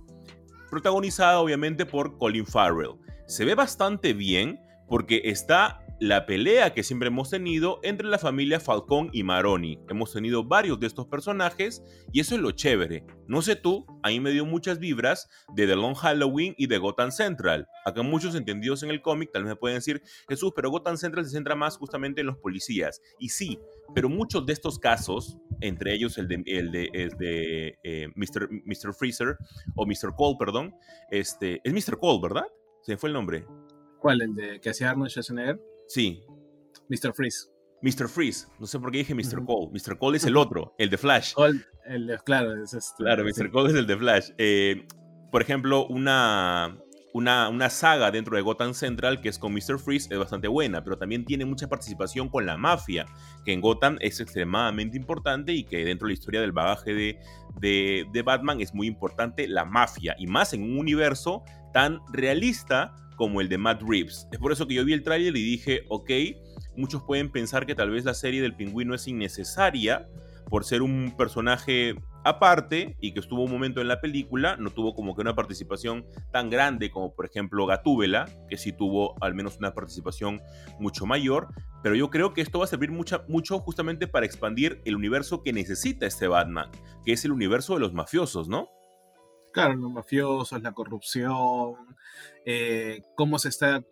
protagonizada 0.69 1.39
obviamente 1.39 1.85
por 1.85 2.17
Colin 2.17 2.45
Farrell. 2.45 2.95
Se 3.27 3.45
ve 3.45 3.55
bastante 3.55 4.13
bien 4.13 4.59
porque 4.87 5.21
está 5.25 5.85
la 6.01 6.25
pelea 6.25 6.73
que 6.73 6.81
siempre 6.81 7.09
hemos 7.09 7.29
tenido 7.29 7.79
entre 7.83 8.07
la 8.07 8.17
familia 8.17 8.59
Falcón 8.59 9.11
y 9.13 9.21
Maroni. 9.21 9.77
Hemos 9.87 10.11
tenido 10.11 10.43
varios 10.43 10.79
de 10.79 10.87
estos 10.87 11.05
personajes 11.05 11.83
y 12.11 12.21
eso 12.21 12.33
es 12.33 12.41
lo 12.41 12.49
chévere. 12.49 13.05
No 13.27 13.43
sé 13.43 13.55
tú, 13.55 13.85
a 14.01 14.09
mí 14.09 14.19
me 14.19 14.31
dio 14.31 14.43
muchas 14.43 14.79
vibras 14.79 15.29
de 15.53 15.67
The 15.67 15.75
Long 15.75 15.93
Halloween 15.93 16.55
y 16.57 16.65
de 16.65 16.79
Gotham 16.79 17.11
Central. 17.11 17.67
Acá 17.85 18.01
muchos 18.01 18.33
entendidos 18.33 18.81
en 18.81 18.89
el 18.89 19.03
cómic 19.03 19.29
tal 19.31 19.43
vez 19.43 19.51
me 19.51 19.55
pueden 19.55 19.77
decir, 19.77 20.01
Jesús, 20.27 20.53
pero 20.55 20.71
Gotham 20.71 20.97
Central 20.97 21.23
se 21.25 21.33
centra 21.33 21.53
más 21.53 21.77
justamente 21.77 22.21
en 22.21 22.27
los 22.27 22.37
policías. 22.37 22.99
Y 23.19 23.29
sí, 23.29 23.59
pero 23.93 24.09
muchos 24.09 24.43
de 24.47 24.53
estos 24.53 24.79
casos, 24.79 25.37
entre 25.59 25.93
ellos 25.93 26.17
el 26.17 26.27
de, 26.27 27.77
eh, 27.83 28.07
Mr., 28.15 28.49
Mr. 28.65 28.95
Freezer, 28.95 29.37
o 29.75 29.85
Mr. 29.85 30.15
Cole, 30.17 30.37
perdón, 30.39 30.73
este, 31.11 31.61
es 31.63 31.71
Mr. 31.71 31.99
Cole, 31.99 32.21
¿verdad? 32.23 32.45
Se 32.81 32.97
fue 32.97 33.09
el 33.09 33.13
nombre. 33.13 33.45
¿Cuál? 33.99 34.23
¿El 34.23 34.33
de 34.33 34.59
que 34.59 34.71
hacía 34.71 34.89
Arnold 34.89 35.11
Schwarzenegger? 35.11 35.70
Sí. 35.93 36.23
Mr. 36.87 37.13
Freeze. 37.13 37.49
Mr. 37.81 38.07
Freeze. 38.07 38.47
No 38.59 38.65
sé 38.65 38.79
por 38.79 38.91
qué 38.91 38.99
dije 38.99 39.13
Mr. 39.13 39.43
Cole. 39.45 39.71
Mr. 39.73 39.97
Cole 39.97 40.17
es 40.17 40.23
el 40.23 40.37
otro, 40.37 40.73
el 40.77 40.89
de 40.89 40.97
Flash. 40.97 41.33
el 41.85 42.17
claro, 42.23 42.63
es 42.63 42.73
este, 42.73 43.03
Claro, 43.03 43.25
Mr. 43.25 43.51
Cole 43.51 43.71
es 43.71 43.75
el 43.75 43.87
de 43.87 43.97
Flash. 43.97 44.29
Eh, 44.37 44.87
por 45.33 45.41
ejemplo, 45.41 45.85
una, 45.87 46.77
una, 47.13 47.49
una, 47.49 47.69
saga 47.69 48.09
dentro 48.09 48.37
de 48.37 48.41
Gotham 48.41 48.73
Central 48.73 49.19
que 49.19 49.27
es 49.27 49.37
con 49.37 49.51
Mr. 49.53 49.79
Freeze 49.79 50.07
es 50.13 50.17
bastante 50.17 50.47
buena, 50.47 50.81
pero 50.81 50.97
también 50.97 51.25
tiene 51.25 51.43
mucha 51.43 51.67
participación 51.67 52.29
con 52.29 52.45
la 52.45 52.55
mafia, 52.55 53.05
que 53.43 53.51
en 53.51 53.59
Gotham 53.59 53.97
es 53.99 54.21
extremadamente 54.21 54.95
importante 54.95 55.51
y 55.51 55.65
que 55.65 55.83
dentro 55.83 56.07
de 56.07 56.13
la 56.13 56.19
historia 56.19 56.39
del 56.39 56.53
bagaje 56.53 56.93
de, 56.93 57.19
de, 57.59 58.05
de 58.13 58.21
Batman 58.21 58.61
es 58.61 58.73
muy 58.73 58.87
importante 58.87 59.45
la 59.45 59.65
mafia, 59.65 60.15
y 60.17 60.27
más 60.27 60.53
en 60.53 60.63
un 60.63 60.77
universo 60.77 61.43
tan 61.73 61.99
realista 62.13 62.95
como 63.21 63.39
el 63.39 63.49
de 63.49 63.59
Matt 63.59 63.83
Reeves. 63.87 64.27
Es 64.31 64.39
por 64.39 64.51
eso 64.51 64.67
que 64.67 64.73
yo 64.73 64.83
vi 64.83 64.93
el 64.93 65.03
tráiler 65.03 65.37
y 65.37 65.43
dije, 65.43 65.85
ok, 65.89 66.09
muchos 66.75 67.03
pueden 67.03 67.31
pensar 67.31 67.67
que 67.67 67.75
tal 67.75 67.91
vez 67.91 68.03
la 68.03 68.15
serie 68.15 68.41
del 68.41 68.55
pingüino 68.55 68.95
es 68.95 69.07
innecesaria 69.07 70.09
por 70.49 70.65
ser 70.65 70.81
un 70.81 71.13
personaje 71.15 71.93
aparte 72.23 72.97
y 72.99 73.13
que 73.13 73.19
estuvo 73.19 73.43
un 73.43 73.51
momento 73.51 73.79
en 73.79 73.89
la 73.89 74.01
película, 74.01 74.57
no 74.57 74.71
tuvo 74.71 74.95
como 74.95 75.13
que 75.13 75.21
una 75.21 75.35
participación 75.35 76.03
tan 76.31 76.49
grande 76.49 76.89
como 76.89 77.13
por 77.13 77.27
ejemplo 77.27 77.67
Gatúbela, 77.67 78.27
que 78.49 78.57
sí 78.57 78.73
tuvo 78.73 79.13
al 79.23 79.35
menos 79.35 79.57
una 79.59 79.75
participación 79.75 80.41
mucho 80.79 81.05
mayor, 81.05 81.49
pero 81.83 81.93
yo 81.93 82.09
creo 82.09 82.33
que 82.33 82.41
esto 82.41 82.57
va 82.57 82.65
a 82.65 82.69
servir 82.69 82.89
mucho 82.89 83.59
justamente 83.59 84.07
para 84.07 84.25
expandir 84.25 84.81
el 84.85 84.95
universo 84.95 85.43
que 85.43 85.53
necesita 85.53 86.07
este 86.07 86.27
Batman, 86.27 86.71
que 87.05 87.13
es 87.13 87.23
el 87.23 87.33
universo 87.33 87.75
de 87.75 87.81
los 87.81 87.93
mafiosos, 87.93 88.49
¿no? 88.49 88.69
Claro, 89.53 89.75
los 89.75 89.91
mafiosos, 89.91 90.61
la 90.61 90.71
corrupción, 90.71 91.75
eh, 92.45 93.01
cómo 93.15 93.37
se 93.37 93.49
está 93.49 93.83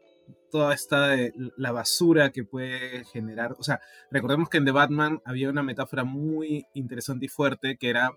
toda 0.52 0.74
esta 0.74 1.16
la 1.58 1.72
basura 1.72 2.32
que 2.32 2.44
puede 2.44 3.04
generar. 3.06 3.56
O 3.60 3.64
sea, 3.64 3.82
recordemos 4.12 4.50
que 4.50 4.58
en 4.58 4.66
The 4.66 4.72
Batman 4.72 5.22
había 5.26 5.50
una 5.50 5.64
metáfora 5.64 6.04
muy 6.04 6.66
interesante 6.74 7.26
y 7.26 7.30
fuerte 7.30 7.78
que 7.78 7.90
era 7.90 8.12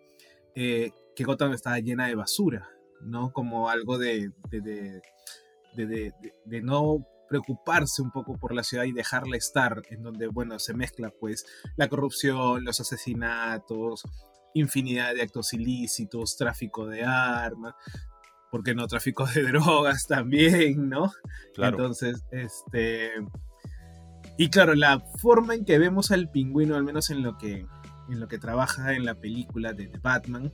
eh, 0.54 0.92
que 1.16 1.25
Gotham 1.25 1.52
estaba 1.52 1.78
llena 1.80 2.06
de 2.06 2.14
basura, 2.14 2.68
¿no? 3.00 3.32
Como 3.32 3.68
algo 3.68 3.99
de, 3.99 4.30
de, 4.50 5.02
de, 5.75 6.12
de 6.44 6.62
no 6.62 7.06
preocuparse 7.28 8.02
un 8.02 8.11
poco 8.11 8.38
por 8.38 8.54
la 8.54 8.62
ciudad 8.62 8.84
y 8.84 8.92
dejarla 8.92 9.38
estar, 9.38 9.82
en 9.88 10.02
donde, 10.02 10.26
bueno, 10.26 10.58
se 10.58 10.75
mezcla 10.75 11.11
pues 11.18 11.46
la 11.76 11.88
corrupción, 11.88 12.62
los 12.62 12.78
asesinatos, 12.80 14.04
infinidad 14.54 15.14
de 15.14 15.23
actos 15.23 15.52
ilícitos, 15.54 16.37
tráfico 16.37 16.87
de 16.87 17.04
armas, 17.04 17.75
¿por 18.50 18.62
qué 18.62 18.75
no 18.75 18.87
tráfico 18.87 19.26
de 19.26 19.42
drogas 19.52 20.06
también, 20.06 20.88
no? 20.88 21.12
Claro. 21.54 21.76
Entonces, 21.78 22.23
este... 22.30 23.11
Y 24.38 24.49
claro, 24.49 24.75
la 24.75 25.00
forma 25.18 25.54
en 25.54 25.64
que 25.64 25.78
vemos 25.78 26.11
al 26.11 26.30
pingüino, 26.30 26.75
al 26.75 26.85
menos 26.85 27.11
en 27.11 27.23
lo 27.23 27.37
que, 27.37 27.66
en 28.09 28.21
lo 28.21 28.28
que 28.28 28.38
trabaja 28.38 28.94
en 28.94 29.04
la 29.04 29.14
película 29.14 29.73
de, 29.75 29.88
de 29.88 29.99
Batman, 29.99 30.50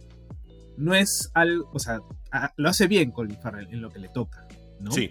no 0.77 0.95
es 0.95 1.31
algo, 1.35 1.71
o 1.73 1.79
sea, 1.79 2.01
a- 2.33 2.53
lo 2.57 2.69
hace 2.69 2.87
bien 2.89 3.13
Colin 3.13 3.41
Farrell 3.41 3.69
en 3.71 3.81
lo 3.81 3.91
que 3.91 4.01
le 4.01 4.09
toca, 4.09 4.47
¿no? 4.81 4.91
Sí, 4.91 5.09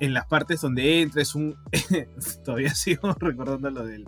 En 0.00 0.12
las 0.12 0.26
partes 0.26 0.60
donde 0.60 1.02
entra 1.02 1.22
es 1.22 1.34
un... 1.34 1.56
Todavía 2.44 2.74
sigo 2.74 3.12
recordando 3.20 3.70
lo 3.70 3.86
de 3.86 4.04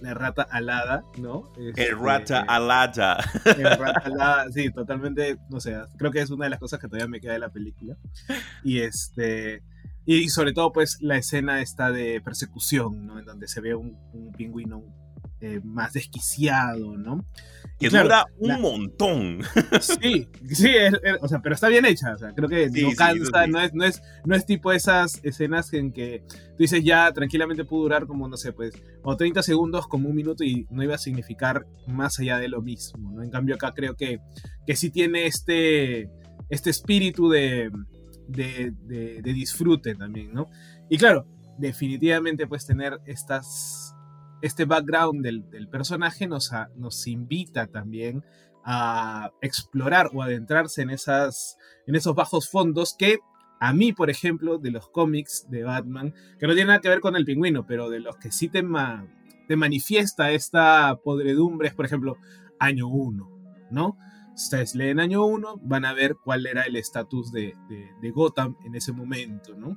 la 0.00 0.14
rata 0.14 0.42
alada, 0.42 1.04
¿no? 1.18 1.52
Este, 1.58 1.88
el 1.88 1.98
rata 1.98 2.40
alada. 2.40 3.18
el 3.44 3.78
rata 3.78 4.02
alada, 4.04 4.52
sí, 4.52 4.70
totalmente, 4.70 5.38
no 5.50 5.60
sé, 5.60 5.76
creo 5.96 6.10
que 6.10 6.20
es 6.20 6.30
una 6.30 6.46
de 6.46 6.50
las 6.50 6.60
cosas 6.60 6.80
que 6.80 6.88
todavía 6.88 7.08
me 7.08 7.20
queda 7.20 7.34
de 7.34 7.38
la 7.38 7.50
película. 7.50 7.96
Y 8.62 8.80
este... 8.80 9.62
Y 10.04 10.30
sobre 10.30 10.52
todo, 10.52 10.72
pues, 10.72 10.98
la 11.00 11.16
escena 11.16 11.60
está 11.60 11.92
de 11.92 12.20
persecución, 12.20 13.06
¿no? 13.06 13.20
En 13.20 13.24
donde 13.24 13.46
se 13.46 13.60
ve 13.60 13.76
un, 13.76 13.96
un 14.12 14.32
pingüino 14.32 14.82
eh, 15.42 15.60
más 15.64 15.92
desquiciado, 15.92 16.96
¿no? 16.96 17.26
Que 17.78 17.88
claro, 17.88 18.04
dura 18.04 18.26
un 18.38 18.48
la- 18.48 18.58
montón. 18.58 19.38
Sí, 19.80 20.28
sí, 20.48 20.68
es- 20.68 20.94
es- 21.02 21.16
o 21.20 21.26
sea, 21.26 21.40
pero 21.42 21.54
está 21.56 21.66
bien 21.68 21.84
hecha, 21.84 22.14
o 22.14 22.18
sea, 22.18 22.32
creo 22.32 22.48
que 22.48 22.70
Sí, 22.70 22.82
no 22.82 22.90
cansa, 22.94 23.44
sí. 23.44 23.50
no, 23.50 23.60
es, 23.60 23.74
no, 23.74 23.84
es, 23.84 24.02
no 24.24 24.36
es 24.36 24.46
tipo 24.46 24.70
esas 24.72 25.18
escenas 25.24 25.72
en 25.72 25.92
que 25.92 26.22
tú 26.28 26.58
dices 26.58 26.84
ya 26.84 27.10
tranquilamente 27.12 27.64
pudo 27.64 27.82
durar 27.82 28.06
como, 28.06 28.28
no 28.28 28.36
sé, 28.36 28.52
pues, 28.52 28.72
o 29.02 29.16
30 29.16 29.42
segundos 29.42 29.88
como 29.88 30.08
un 30.08 30.14
minuto 30.14 30.44
y 30.44 30.66
no 30.70 30.82
iba 30.84 30.94
a 30.94 30.98
significar 30.98 31.66
más 31.88 32.18
allá 32.20 32.38
de 32.38 32.48
lo 32.48 32.62
mismo, 32.62 33.10
¿no? 33.12 33.22
En 33.22 33.30
cambio 33.30 33.56
acá 33.56 33.72
creo 33.74 33.96
que, 33.96 34.20
que 34.64 34.76
sí 34.76 34.90
tiene 34.90 35.26
este, 35.26 36.08
este 36.50 36.70
espíritu 36.70 37.28
de, 37.28 37.70
de, 38.28 38.72
de- 38.84 39.20
de 39.22 39.32
disfrute 39.32 39.96
también, 39.96 40.32
¿no? 40.32 40.46
Y 40.88 40.98
claro, 40.98 41.26
definitivamente 41.58 42.46
pues 42.46 42.64
tener 42.64 42.98
estas, 43.06 43.94
este 44.42 44.64
background 44.66 45.22
del, 45.22 45.48
del 45.50 45.68
personaje 45.68 46.26
nos, 46.26 46.52
a- 46.52 46.68
nos 46.76 47.06
invita 47.06 47.66
también 47.68 48.22
a 48.64 49.32
explorar 49.40 50.10
o 50.12 50.22
adentrarse 50.22 50.82
en, 50.82 50.90
esas, 50.90 51.56
en 51.86 51.94
esos 51.96 52.14
bajos 52.14 52.48
fondos 52.50 52.94
que 52.98 53.18
a 53.60 53.72
mí, 53.72 53.92
por 53.92 54.10
ejemplo, 54.10 54.58
de 54.58 54.70
los 54.72 54.88
cómics 54.88 55.46
de 55.48 55.62
Batman, 55.62 56.12
que 56.38 56.46
no 56.46 56.54
tiene 56.54 56.68
nada 56.68 56.80
que 56.80 56.88
ver 56.88 57.00
con 57.00 57.14
el 57.16 57.24
pingüino, 57.24 57.64
pero 57.66 57.88
de 57.90 58.00
los 58.00 58.16
que 58.16 58.30
sí 58.32 58.48
te, 58.48 58.62
ma- 58.62 59.06
te 59.48 59.56
manifiesta 59.56 60.32
esta 60.32 60.96
podredumbre 61.04 61.68
es, 61.68 61.74
por 61.74 61.86
ejemplo, 61.86 62.16
año 62.58 62.88
1, 62.88 63.30
¿no? 63.70 63.96
Ustedes 64.34 64.74
leen 64.74 64.98
año 64.98 65.24
1, 65.26 65.60
van 65.62 65.84
a 65.84 65.92
ver 65.92 66.16
cuál 66.24 66.46
era 66.46 66.62
el 66.62 66.74
estatus 66.76 67.30
de, 67.32 67.54
de- 67.68 67.90
de 68.00 68.10
Gotham 68.10 68.56
en 68.64 68.74
ese 68.74 68.92
momento, 68.92 69.54
¿no? 69.56 69.76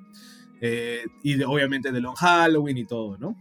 Eh, 0.61 1.03
y 1.23 1.35
de- 1.35 1.45
obviamente 1.45 1.91
de 1.91 2.01
Long 2.01 2.15
Halloween 2.15 2.77
y 2.79 2.85
todo, 2.85 3.17
¿no? 3.17 3.35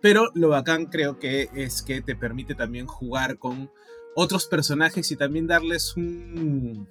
Pero 0.00 0.30
lo 0.34 0.48
bacán 0.50 0.86
creo 0.86 1.18
que 1.18 1.48
es 1.54 1.82
que 1.82 2.00
te 2.02 2.14
permite 2.14 2.54
también 2.54 2.86
jugar 2.86 3.38
con 3.38 3.70
otros 4.14 4.46
personajes 4.46 5.10
y 5.10 5.16
también 5.16 5.46
darles 5.46 5.96
un, 5.96 6.88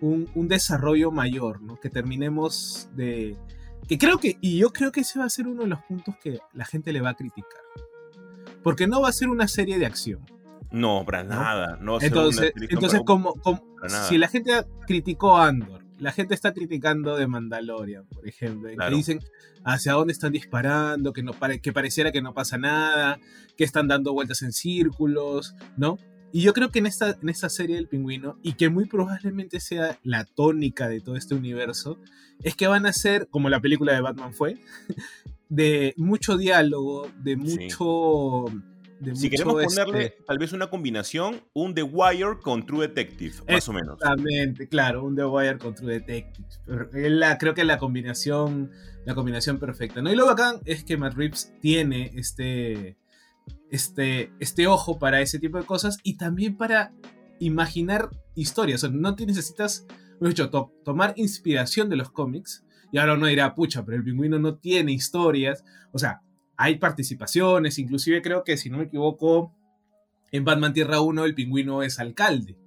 un, 0.00 0.28
un 0.34 0.48
desarrollo 0.48 1.10
mayor, 1.10 1.60
¿no? 1.62 1.78
Que 1.80 1.90
terminemos 1.90 2.88
de... 2.94 3.36
Que 3.86 3.96
creo 3.98 4.18
que, 4.18 4.36
y 4.40 4.58
yo 4.58 4.70
creo 4.70 4.92
que 4.92 5.00
ese 5.00 5.18
va 5.18 5.24
a 5.24 5.30
ser 5.30 5.46
uno 5.46 5.62
de 5.62 5.68
los 5.68 5.80
puntos 5.84 6.14
que 6.22 6.38
la 6.52 6.64
gente 6.66 6.92
le 6.92 7.00
va 7.00 7.10
a 7.10 7.14
criticar. 7.14 7.60
Porque 8.62 8.86
no 8.86 9.00
va 9.00 9.08
a 9.08 9.12
ser 9.12 9.28
una 9.28 9.48
serie 9.48 9.78
de 9.78 9.86
acción. 9.86 10.20
No, 10.70 11.04
para 11.06 11.22
¿No? 11.24 11.30
nada. 11.36 11.78
No 11.80 11.96
a 11.96 12.04
Entonces, 12.04 12.52
entonces 12.56 13.00
para- 13.00 13.04
como, 13.04 13.32
como- 13.34 13.64
para 13.76 13.88
nada. 13.92 14.08
si 14.08 14.18
la 14.18 14.28
gente 14.28 14.52
criticó 14.86 15.38
Andor, 15.38 15.77
la 15.98 16.12
gente 16.12 16.34
está 16.34 16.52
criticando 16.52 17.16
de 17.16 17.26
Mandalorian, 17.26 18.06
por 18.06 18.26
ejemplo, 18.28 18.68
en 18.68 18.76
Claro. 18.76 18.90
que 18.90 18.96
dicen 18.96 19.20
hacia 19.64 19.92
dónde 19.92 20.12
están 20.12 20.32
disparando, 20.32 21.12
que, 21.12 21.22
no 21.22 21.32
pare- 21.32 21.60
que 21.60 21.72
pareciera 21.72 22.12
que 22.12 22.22
no 22.22 22.34
pasa 22.34 22.58
nada, 22.58 23.18
que 23.56 23.64
están 23.64 23.88
dando 23.88 24.12
vueltas 24.12 24.42
en 24.42 24.52
círculos, 24.52 25.54
¿no? 25.76 25.98
Y 26.30 26.42
yo 26.42 26.52
creo 26.52 26.70
que 26.70 26.78
en 26.80 26.86
esta, 26.86 27.16
en 27.22 27.28
esta 27.30 27.48
serie 27.48 27.76
del 27.76 27.88
pingüino, 27.88 28.38
y 28.42 28.52
que 28.52 28.68
muy 28.68 28.84
probablemente 28.86 29.60
sea 29.60 29.98
la 30.02 30.24
tónica 30.24 30.86
de 30.88 31.00
todo 31.00 31.16
este 31.16 31.34
universo, 31.34 31.98
es 32.42 32.54
que 32.54 32.66
van 32.66 32.84
a 32.86 32.92
ser, 32.92 33.28
como 33.30 33.48
la 33.48 33.60
película 33.60 33.94
de 33.94 34.00
Batman 34.02 34.34
fue, 34.34 34.58
de 35.48 35.94
mucho 35.96 36.36
diálogo, 36.36 37.10
de 37.22 37.36
Sí. 37.36 37.40
De 39.00 39.14
Si 39.14 39.30
queremos 39.30 39.62
este, 39.62 39.84
ponerle 39.84 40.16
tal 40.26 40.38
vez 40.38 40.52
una 40.52 40.68
combinación, 40.70 41.40
un 41.52 41.72
The 41.74 41.84
Wire 41.84 42.40
con 42.42 42.66
True 42.66 42.88
Detective, 42.88 43.34
más 43.48 43.68
o 43.68 43.72
menos. 43.72 43.96
Exactamente, 44.00 44.68
claro, 44.68 45.04
un 45.04 45.14
The 45.14 45.24
Wire 45.24 45.58
con 45.58 45.74
True 45.74 46.00
Detective. 46.00 46.48
La, 47.08 47.38
creo 47.38 47.54
que 47.54 47.64
la 47.64 47.78
combinación, 47.78 48.72
la 49.04 49.14
combinación 49.14 49.58
perfecta. 49.58 50.02
¿no? 50.02 50.10
Y 50.12 50.16
lo 50.16 50.26
bacán 50.26 50.56
es 50.64 50.82
que 50.82 50.96
Matt 50.96 51.14
Reeves 51.14 51.52
tiene 51.60 52.10
este, 52.16 52.96
este, 53.70 54.32
este 54.40 54.66
ojo 54.66 54.98
para 54.98 55.20
ese 55.20 55.38
tipo 55.38 55.58
de 55.58 55.64
cosas 55.64 55.98
y 56.02 56.16
también 56.16 56.56
para 56.56 56.92
imaginar 57.38 58.10
historias. 58.34 58.82
O 58.82 58.88
sea, 58.88 58.96
no 58.96 59.14
te 59.14 59.26
necesitas, 59.26 59.86
mejor 60.14 60.28
dicho, 60.28 60.50
to- 60.50 60.72
tomar 60.84 61.12
inspiración 61.16 61.88
de 61.88 61.96
los 61.96 62.10
cómics. 62.10 62.64
Y 62.90 62.98
ahora 62.98 63.14
uno 63.14 63.26
dirá, 63.26 63.54
pucha, 63.54 63.84
pero 63.84 63.96
el 63.98 64.02
pingüino 64.02 64.38
no 64.38 64.56
tiene 64.56 64.92
historias. 64.92 65.62
O 65.92 65.98
sea, 65.98 66.22
hay 66.58 66.76
participaciones, 66.76 67.78
inclusive 67.78 68.20
creo 68.20 68.44
que, 68.44 68.56
si 68.58 68.68
no 68.68 68.78
me 68.78 68.84
equivoco, 68.84 69.54
en 70.32 70.44
Batman 70.44 70.74
Tierra 70.74 71.00
1 71.00 71.24
el 71.24 71.34
pingüino 71.34 71.82
es 71.82 71.98
alcalde. 71.98 72.58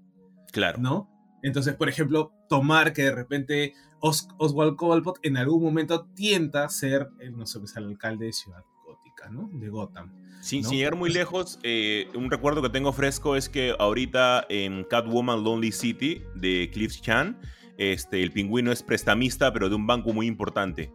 Claro. 0.52 0.80
¿no? 0.80 1.10
Entonces, 1.44 1.76
por 1.76 1.90
ejemplo, 1.90 2.32
tomar 2.50 2.94
que 2.94 3.04
de 3.04 3.12
repente 3.12 3.74
Os- 4.00 4.28
Oswald 4.38 4.76
Cobblepot 4.78 5.20
en 5.24 5.38
algún 5.38 5.62
momento 5.64 6.08
tienta 6.16 6.68
ser, 6.70 7.10
eh, 7.20 7.30
no 7.30 7.46
sé, 7.46 7.60
pues, 7.60 7.76
el 7.78 7.86
alcalde 7.86 8.26
de 8.26 8.34
Ciudad 8.34 8.64
Gótica, 8.86 9.30
¿no? 9.30 9.50
De 9.54 9.70
Gotham. 9.70 10.12
Sin, 10.42 10.64
¿no? 10.64 10.70
sin 10.70 10.78
llegar 10.80 10.96
muy 10.96 11.12
lejos, 11.12 11.60
eh, 11.62 12.08
un 12.16 12.32
recuerdo 12.32 12.62
que 12.64 12.70
tengo 12.70 12.92
fresco 12.94 13.36
es 13.36 13.48
que 13.48 13.76
ahorita 13.78 14.46
en 14.50 14.84
Catwoman 14.86 15.44
Lonely 15.44 15.72
City 15.72 16.24
de 16.36 16.70
Cliff 16.74 17.00
Chan, 17.02 17.40
este, 17.78 18.24
el 18.24 18.32
pingüino 18.32 18.72
es 18.72 18.82
prestamista, 18.84 19.54
pero 19.54 19.70
de 19.70 19.76
un 19.76 19.86
banco 19.86 20.14
muy 20.14 20.26
importante. 20.28 20.92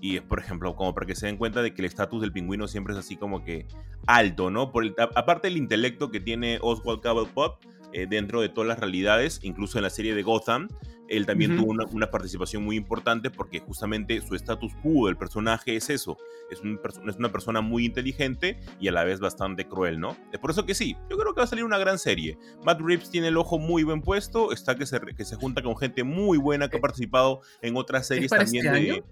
Y 0.00 0.16
es, 0.16 0.22
por 0.22 0.38
ejemplo, 0.38 0.74
como 0.76 0.94
para 0.94 1.06
que 1.06 1.14
se 1.14 1.26
den 1.26 1.36
cuenta 1.36 1.60
de 1.62 1.74
que 1.74 1.82
el 1.82 1.86
estatus 1.86 2.20
del 2.22 2.32
pingüino 2.32 2.66
siempre 2.68 2.94
es 2.94 2.98
así 2.98 3.16
como 3.16 3.44
que 3.44 3.66
alto, 4.06 4.50
¿no? 4.50 4.72
Por 4.72 4.84
el- 4.84 4.94
aparte 4.98 5.48
del 5.48 5.58
intelecto 5.58 6.10
que 6.10 6.20
tiene 6.20 6.58
Oswald 6.62 7.02
Cobblepot 7.02 7.58
eh, 7.92 8.06
dentro 8.08 8.40
de 8.40 8.48
todas 8.48 8.68
las 8.68 8.78
realidades, 8.78 9.40
incluso 9.42 9.78
en 9.78 9.82
la 9.82 9.90
serie 9.90 10.14
de 10.14 10.22
Gotham, 10.22 10.68
él 11.08 11.26
también 11.26 11.56
tuvo 11.56 11.72
una, 11.72 11.84
una 11.86 12.08
participación 12.08 12.62
muy 12.64 12.76
importante 12.76 13.30
porque 13.30 13.58
justamente 13.58 14.20
su 14.20 14.36
status 14.36 14.72
quo 14.80 15.08
del 15.08 15.16
personaje 15.16 15.74
es 15.74 15.90
eso. 15.90 16.16
Es, 16.52 16.60
un 16.60 16.78
es 17.08 17.16
una 17.16 17.32
persona 17.32 17.60
muy 17.60 17.84
inteligente 17.84 18.60
y 18.78 18.86
a 18.86 18.92
la 18.92 19.02
vez 19.02 19.18
bastante 19.18 19.66
cruel, 19.66 19.98
¿no? 19.98 20.16
Es 20.32 20.38
por 20.38 20.52
eso 20.52 20.64
que 20.64 20.74
sí, 20.74 20.96
yo 21.10 21.18
creo 21.18 21.34
que 21.34 21.40
va 21.40 21.44
a 21.44 21.48
salir 21.48 21.64
una 21.64 21.78
gran 21.78 21.98
serie. 21.98 22.38
Matt 22.64 22.80
Reeves 22.80 23.10
tiene 23.10 23.26
el 23.28 23.36
ojo 23.36 23.58
muy 23.58 23.82
buen 23.82 24.02
puesto, 24.02 24.52
está 24.52 24.76
que 24.76 24.86
se, 24.86 25.00
que 25.00 25.24
se 25.24 25.34
junta 25.34 25.62
con 25.62 25.76
gente 25.76 26.04
muy 26.04 26.38
buena 26.38 26.68
que 26.70 26.76
ha 26.76 26.80
participado 26.80 27.40
en 27.60 27.76
otras 27.76 28.06
series 28.06 28.30
también 28.30 28.66
este 28.66 28.78
de... 28.80 28.92
año? 28.92 29.04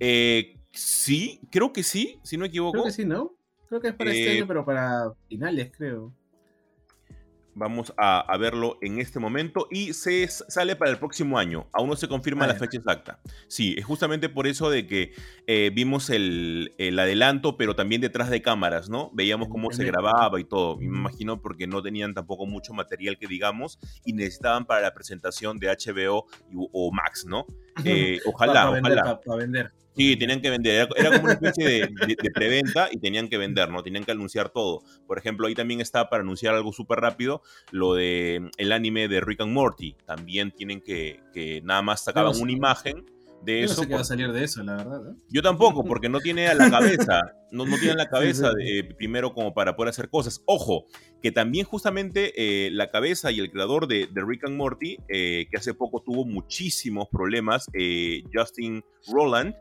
Eh, 0.00 0.56
sí, 0.72 1.40
creo 1.50 1.72
que 1.72 1.82
sí, 1.82 2.18
si 2.22 2.36
no 2.36 2.42
me 2.42 2.48
equivoco. 2.48 2.72
Creo 2.72 2.84
que 2.84 2.90
sí, 2.92 3.04
¿no? 3.04 3.32
Creo 3.68 3.80
que 3.80 3.88
es 3.88 3.94
para 3.94 4.10
este 4.10 4.30
Eh, 4.30 4.36
año, 4.38 4.46
pero 4.46 4.64
para 4.64 5.12
finales, 5.28 5.72
creo. 5.76 6.12
Vamos 7.56 7.94
a, 7.96 8.18
a 8.18 8.36
verlo 8.36 8.78
en 8.82 8.98
este 8.98 9.20
momento 9.20 9.68
y 9.70 9.92
se 9.92 10.26
sale 10.26 10.74
para 10.74 10.90
el 10.90 10.98
próximo 10.98 11.38
año. 11.38 11.68
Aún 11.72 11.88
no 11.88 11.94
se 11.94 12.08
confirma 12.08 12.46
Ah, 12.46 12.48
la 12.48 12.56
fecha 12.56 12.78
exacta. 12.78 13.20
Sí, 13.46 13.76
es 13.78 13.84
justamente 13.84 14.28
por 14.28 14.48
eso 14.48 14.70
de 14.70 14.88
que 14.88 15.12
eh, 15.46 15.70
vimos 15.72 16.10
el, 16.10 16.74
el 16.78 16.98
adelanto, 16.98 17.56
pero 17.56 17.76
también 17.76 18.00
detrás 18.00 18.28
de 18.28 18.42
cámaras, 18.42 18.88
¿no? 18.90 19.12
Veíamos 19.14 19.46
cómo 19.48 19.70
se 19.70 19.84
grababa 19.84 20.40
y 20.40 20.44
todo. 20.44 20.78
Me 20.78 20.86
imagino 20.86 21.40
porque 21.40 21.68
no 21.68 21.80
tenían 21.80 22.12
tampoco 22.12 22.44
mucho 22.44 22.72
material 22.74 23.18
que 23.18 23.28
digamos 23.28 23.78
y 24.04 24.14
necesitaban 24.14 24.66
para 24.66 24.80
la 24.80 24.92
presentación 24.92 25.58
de 25.58 25.68
HBO 25.68 26.26
y- 26.50 26.56
o 26.72 26.90
Max, 26.90 27.24
¿no? 27.24 27.46
Eh, 27.84 28.20
ojalá, 28.26 28.52
para 28.52 28.70
vender, 28.70 28.92
ojalá. 28.98 29.20
para 29.20 29.36
vender. 29.38 29.72
Sí, 29.96 30.16
tenían 30.16 30.40
que 30.40 30.50
vender. 30.50 30.88
Era, 30.96 31.10
como 31.12 31.24
una 31.24 31.34
especie 31.34 31.64
de, 31.68 31.80
de- 32.06 32.16
de 32.20 32.30
preventa 32.32 32.88
y 32.90 32.98
tenían 32.98 33.28
que 33.28 33.38
vender, 33.38 33.68
¿no? 33.70 33.80
Tenían 33.82 34.02
que 34.04 34.10
anunciar 34.10 34.48
todo. 34.48 34.82
Por 35.06 35.18
ejemplo, 35.18 35.46
ahí 35.46 35.54
también 35.54 35.80
está 35.80 36.08
para 36.10 36.22
anunciar 36.22 36.54
algo 36.54 36.72
súper 36.72 36.98
rápido, 36.98 37.42
lo 37.70 37.94
de 37.94 38.50
el 38.56 38.72
anime 38.72 39.06
de 39.06 39.20
Rick 39.20 39.42
and 39.42 39.52
Morty. 39.52 39.96
También 40.04 40.50
tienen 40.50 40.80
que, 40.80 41.20
que 41.32 41.60
nada 41.62 41.80
más 41.82 42.02
sacaban 42.02 42.34
sé. 42.34 42.42
una 42.42 42.50
imagen 42.52 43.04
de 43.44 43.60
Yo 43.60 43.66
no 43.66 43.72
eso. 43.72 43.82
sé 43.82 43.88
qué 43.88 43.94
va 43.94 44.00
a 44.00 44.04
salir 44.04 44.32
de 44.32 44.44
eso, 44.44 44.62
la 44.62 44.76
verdad. 44.76 45.00
¿eh? 45.10 45.14
Yo 45.30 45.42
tampoco, 45.42 45.84
porque 45.84 46.08
no 46.08 46.20
tiene 46.20 46.48
a 46.48 46.54
la 46.54 46.70
cabeza, 46.70 47.20
no, 47.50 47.66
no 47.66 47.76
tiene 47.78 47.94
la 47.94 48.08
cabeza 48.08 48.50
de- 48.52 48.94
primero 48.96 49.32
como 49.34 49.52
para 49.54 49.76
poder 49.76 49.90
hacer 49.90 50.08
cosas. 50.08 50.42
Ojo, 50.46 50.86
que 51.22 51.30
también 51.32 51.64
justamente 51.66 52.32
eh, 52.36 52.70
la 52.70 52.90
cabeza 52.90 53.30
y 53.30 53.40
el 53.40 53.50
creador 53.50 53.86
de, 53.86 54.06
de 54.10 54.22
Rick 54.26 54.44
and 54.46 54.56
Morty, 54.56 54.98
eh, 55.08 55.46
que 55.50 55.56
hace 55.56 55.74
poco 55.74 56.02
tuvo 56.02 56.24
muchísimos 56.24 57.08
problemas, 57.10 57.66
eh, 57.72 58.22
Justin 58.32 58.82
Roland, 59.12 59.54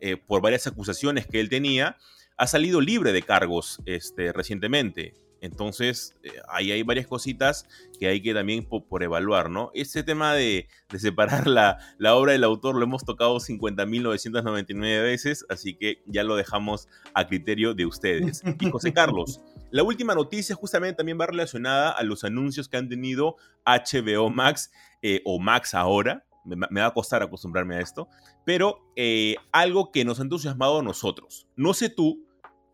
eh, 0.00 0.16
por 0.16 0.40
varias 0.42 0.66
acusaciones 0.66 1.26
que 1.26 1.40
él 1.40 1.48
tenía, 1.48 1.96
ha 2.36 2.46
salido 2.46 2.80
libre 2.80 3.12
de 3.12 3.22
cargos 3.22 3.80
este, 3.84 4.32
recientemente. 4.32 5.12
Entonces, 5.40 6.14
eh, 6.22 6.30
ahí 6.48 6.70
hay 6.70 6.82
varias 6.82 7.06
cositas 7.06 7.66
que 7.98 8.08
hay 8.08 8.20
que 8.22 8.34
también 8.34 8.64
por, 8.64 9.02
evaluar, 9.02 9.50
¿no? 9.50 9.70
Este 9.74 10.02
tema 10.02 10.34
de, 10.34 10.68
separar 10.98 11.46
la, 11.46 11.78
la, 11.98 12.14
obra 12.14 12.32
del 12.32 12.44
autor 12.44 12.76
lo 12.76 12.84
hemos 12.84 13.04
tocado 13.04 13.36
50.999 13.36 15.02
veces, 15.02 15.46
así 15.48 15.74
que 15.74 16.02
ya 16.06 16.24
lo 16.24 16.36
dejamos 16.36 16.88
a 17.14 17.26
criterio 17.26 17.74
de 17.74 17.86
ustedes. 17.86 18.42
Y 18.60 18.70
José 18.70 18.92
Carlos, 18.94 19.40
la 19.70 19.82
última 19.82 20.14
noticia 20.14 20.56
justamente 20.56 20.96
también 20.96 21.18
va 21.20 21.26
relacionada 21.26 21.90
a 21.90 22.02
los 22.02 22.24
anuncios 22.24 22.68
que 22.68 22.76
han 22.76 22.88
tenido 22.88 23.36
HBO 23.64 24.28
Max 24.28 24.70
eh, 25.02 25.22
o 25.24 25.38
Max 25.38 25.74
ahora. 25.74 26.26
Me, 26.44 26.80
va 26.80 26.86
a 26.86 26.94
costar 26.94 27.22
acostumbrarme 27.22 27.76
a 27.76 27.80
esto, 27.80 28.08
pero 28.46 28.80
eh, 28.96 29.36
algo 29.52 29.92
que 29.92 30.04
nos 30.04 30.18
ha 30.18 30.22
entusiasmado 30.22 30.80
a 30.80 30.82
nosotros. 30.82 31.46
No 31.54 31.74
sé 31.74 31.90
tú, 31.90 32.26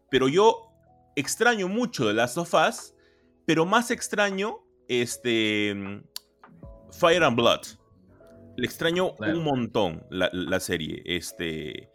pero 0.09 0.29
yo 0.29 0.66
extraño 1.17 1.67
mucho 1.67 2.07
de 2.07 2.15
Last 2.15 2.39
of 2.39 2.55
Us, 2.55 2.95
pero 3.47 3.67
más 3.67 3.91
extraño 3.91 4.59
este 4.87 6.03
Fire 6.93 7.25
and 7.25 7.37
Blood. 7.37 7.61
Le 8.57 8.67
extraño 8.67 9.15
un 9.19 9.43
montón 9.43 10.07
la, 10.11 10.61
serie. 10.61 11.03
Este, 11.05 11.91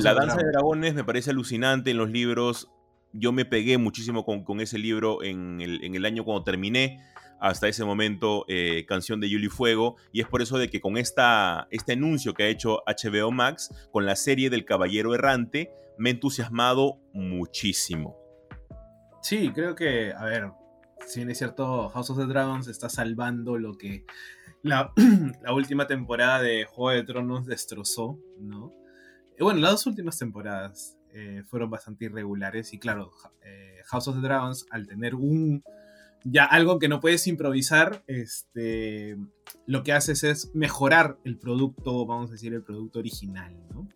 la 0.00 0.14
danza 0.14 0.36
de 0.36 0.50
dragones 0.50 0.94
me 0.94 1.04
parece 1.04 1.30
alucinante 1.30 1.90
en 1.90 1.98
los 1.98 2.10
libros. 2.10 2.68
Yo 3.12 3.30
me 3.30 3.44
pegué 3.44 3.78
muchísimo 3.78 4.24
con, 4.24 4.60
ese 4.60 4.78
libro 4.78 5.22
en 5.22 5.60
el, 5.60 6.04
año 6.04 6.24
cuando 6.24 6.44
terminé. 6.44 7.00
Hasta 7.40 7.66
ese 7.66 7.84
momento, 7.84 8.44
eh, 8.46 8.84
Canción 8.86 9.20
de 9.20 9.28
Yuli 9.28 9.48
Fuego. 9.48 9.96
Y 10.12 10.20
es 10.20 10.28
por 10.28 10.42
eso 10.42 10.58
de 10.58 10.70
que 10.70 10.80
con 10.80 10.96
esta, 10.96 11.66
este 11.70 11.92
anuncio 11.92 12.34
que 12.34 12.44
ha 12.44 12.48
hecho 12.48 12.82
HBO 12.86 13.32
Max, 13.32 13.70
con 13.90 14.06
la 14.06 14.14
serie 14.14 14.48
del 14.48 14.64
Caballero 14.64 15.14
Errante, 15.14 15.72
me 15.98 16.10
he 16.10 16.12
entusiasmado 16.12 17.00
muchísimo. 17.12 18.21
Sí, 19.22 19.50
creo 19.54 19.76
que, 19.76 20.12
a 20.12 20.24
ver, 20.24 20.50
si 21.06 21.20
bien 21.20 21.30
es 21.30 21.38
cierto, 21.38 21.88
House 21.90 22.10
of 22.10 22.18
the 22.18 22.26
Dragons 22.26 22.66
está 22.66 22.88
salvando 22.88 23.56
lo 23.56 23.78
que 23.78 24.04
la, 24.62 24.92
última 25.54 25.86
temporada 25.86 26.42
de 26.42 26.64
Juego 26.64 26.90
de 26.90 27.04
Tronos 27.04 27.46
destrozó, 27.46 28.18
¿no? 28.40 28.72
Eh, 29.36 29.44
bueno, 29.44 29.60
las 29.60 29.70
dos 29.70 29.86
últimas 29.86 30.18
temporadas 30.18 30.98
eh, 31.12 31.42
fueron 31.48 31.70
bastante 31.70 32.06
irregulares 32.06 32.72
y 32.72 32.78
claro, 32.78 33.12
eh, 33.44 33.80
House 33.86 34.08
of 34.08 34.16
the 34.16 34.22
Dragons 34.22 34.66
al 34.70 34.86
tener 34.86 35.14
un 35.14 35.62
ya 36.24 36.44
algo 36.44 36.78
que 36.78 36.88
no 36.88 37.00
puedes 37.00 37.26
improvisar, 37.26 38.04
este, 38.06 39.16
lo 39.66 39.82
que 39.82 39.92
haces 39.92 40.24
es 40.24 40.54
mejorar 40.54 41.18
el 41.24 41.38
producto, 41.38 42.06
vamos 42.06 42.30
a 42.30 42.32
decir, 42.34 42.54
el 42.54 42.62
producto 42.62 42.98
original, 43.00 43.56
¿no? 43.72 43.88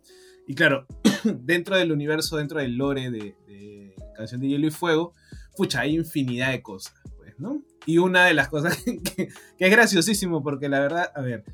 Y 0.47 0.55
claro, 0.55 0.87
dentro 1.25 1.77
del 1.77 1.93
universo, 1.93 2.37
dentro 2.37 2.61
del 2.61 2.77
lore 2.77 3.11
de, 3.11 3.95
Canción 4.17 4.41
de 4.41 4.49
Hielo 4.49 4.67
y 4.67 4.71
Fuego, 4.71 5.15
pucha, 5.57 5.81
hay 5.81 5.97
infinidad 5.97 6.51
de 6.51 6.63
cosas, 6.63 6.95
pues, 7.17 7.39
¿no? 7.39 7.63
Y 7.87 7.99
una 7.99 8.25
de 8.25 8.35
las 8.35 8.49
cosas 8.49 8.83
que, 9.17 9.29
es 9.59 9.71
graciosísimo, 9.71 10.43
porque 10.43 10.69
la 10.69 10.81
verdad, 10.81 11.13
a 11.15 11.21
ver, 11.21 11.45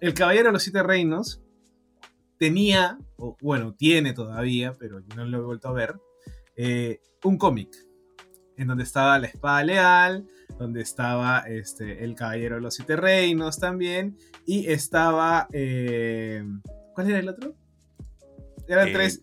el 0.00 0.14
Caballero 0.14 0.48
de 0.48 0.52
los 0.52 0.62
Siete 0.62 0.82
Reinos 0.82 1.42
tenía, 2.38 2.98
o 3.16 3.36
bueno, 3.40 3.74
tiene 3.74 4.12
todavía, 4.12 4.74
pero 4.78 5.00
no 5.16 5.24
lo 5.24 5.38
he 5.38 5.42
vuelto 5.42 5.68
a 5.68 5.72
ver, 5.72 5.94
eh, 6.56 7.00
un 7.24 7.38
cómic 7.38 7.74
en 8.56 8.68
donde 8.68 8.84
estaba 8.84 9.18
la 9.18 9.26
espada 9.26 9.64
leal, 9.64 10.26
donde 10.58 10.82
estaba 10.82 11.40
este, 11.40 12.04
el 12.04 12.14
Caballero 12.14 12.56
de 12.56 12.60
los 12.60 12.74
Siete 12.74 12.96
Reinos 12.96 13.58
también, 13.58 14.16
y 14.46 14.70
estaba... 14.70 15.48
Eh, 15.52 16.44
¿Cuál 16.94 17.08
era 17.08 17.18
el 17.18 17.28
otro? 17.28 17.54
Eran 18.68 18.88
eh, 18.88 18.92
tres. 18.92 19.22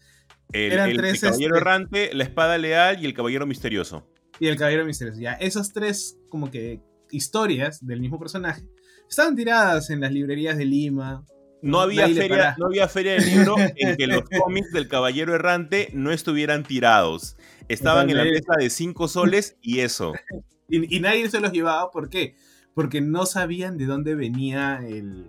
El, 0.52 0.76
caballero 0.76 1.08
este, 1.08 1.46
errante, 1.46 2.10
la 2.14 2.24
espada 2.24 2.58
leal 2.58 3.02
y 3.02 3.06
el 3.06 3.14
caballero 3.14 3.46
misterioso. 3.46 4.08
Y 4.40 4.48
el 4.48 4.58
caballero 4.58 4.86
misterioso. 4.86 5.20
Ya, 5.20 5.34
esas 5.34 5.74
tres 5.74 6.18
como 6.30 6.50
que 6.50 6.82
historias 7.12 7.86
del 7.86 8.02
mismo 8.02 8.20
personaje 8.20 8.64
estaban 9.08 9.36
tiradas 9.36 9.90
en 9.90 10.00
las 10.02 10.12
librerías 10.12 10.58
de 10.58 10.66
Lima. 10.66 11.24
No 11.62 11.82
había, 11.82 12.08
feria, 12.08 12.56
no 12.58 12.68
había 12.68 12.88
feria 12.88 13.14
de 13.14 13.26
libro 13.26 13.56
en 13.76 13.98
que 13.98 14.08
los 14.08 14.24
cómics 14.24 14.72
del 14.72 14.88
caballero 14.88 15.36
errante 15.36 15.90
no 15.94 16.12
estuvieran 16.12 16.64
tirados. 16.64 17.36
Estaban 17.68 18.10
en 18.10 18.18
la 18.18 18.24
mesa 18.24 18.54
de 18.58 18.70
cinco 18.70 19.08
soles 19.08 19.58
y 19.62 19.80
eso. 19.82 20.14
y, 20.70 21.00
nadie 21.00 21.30
se 21.30 21.42
los 21.42 21.52
llevaba, 21.52 21.92
¿por 21.92 22.10
qué? 22.10 22.36
Porque 22.74 23.02
no 23.02 23.26
sabían 23.26 23.78
de 23.78 23.86
dónde 23.86 24.16
venía 24.16 24.80
el, 24.88 25.26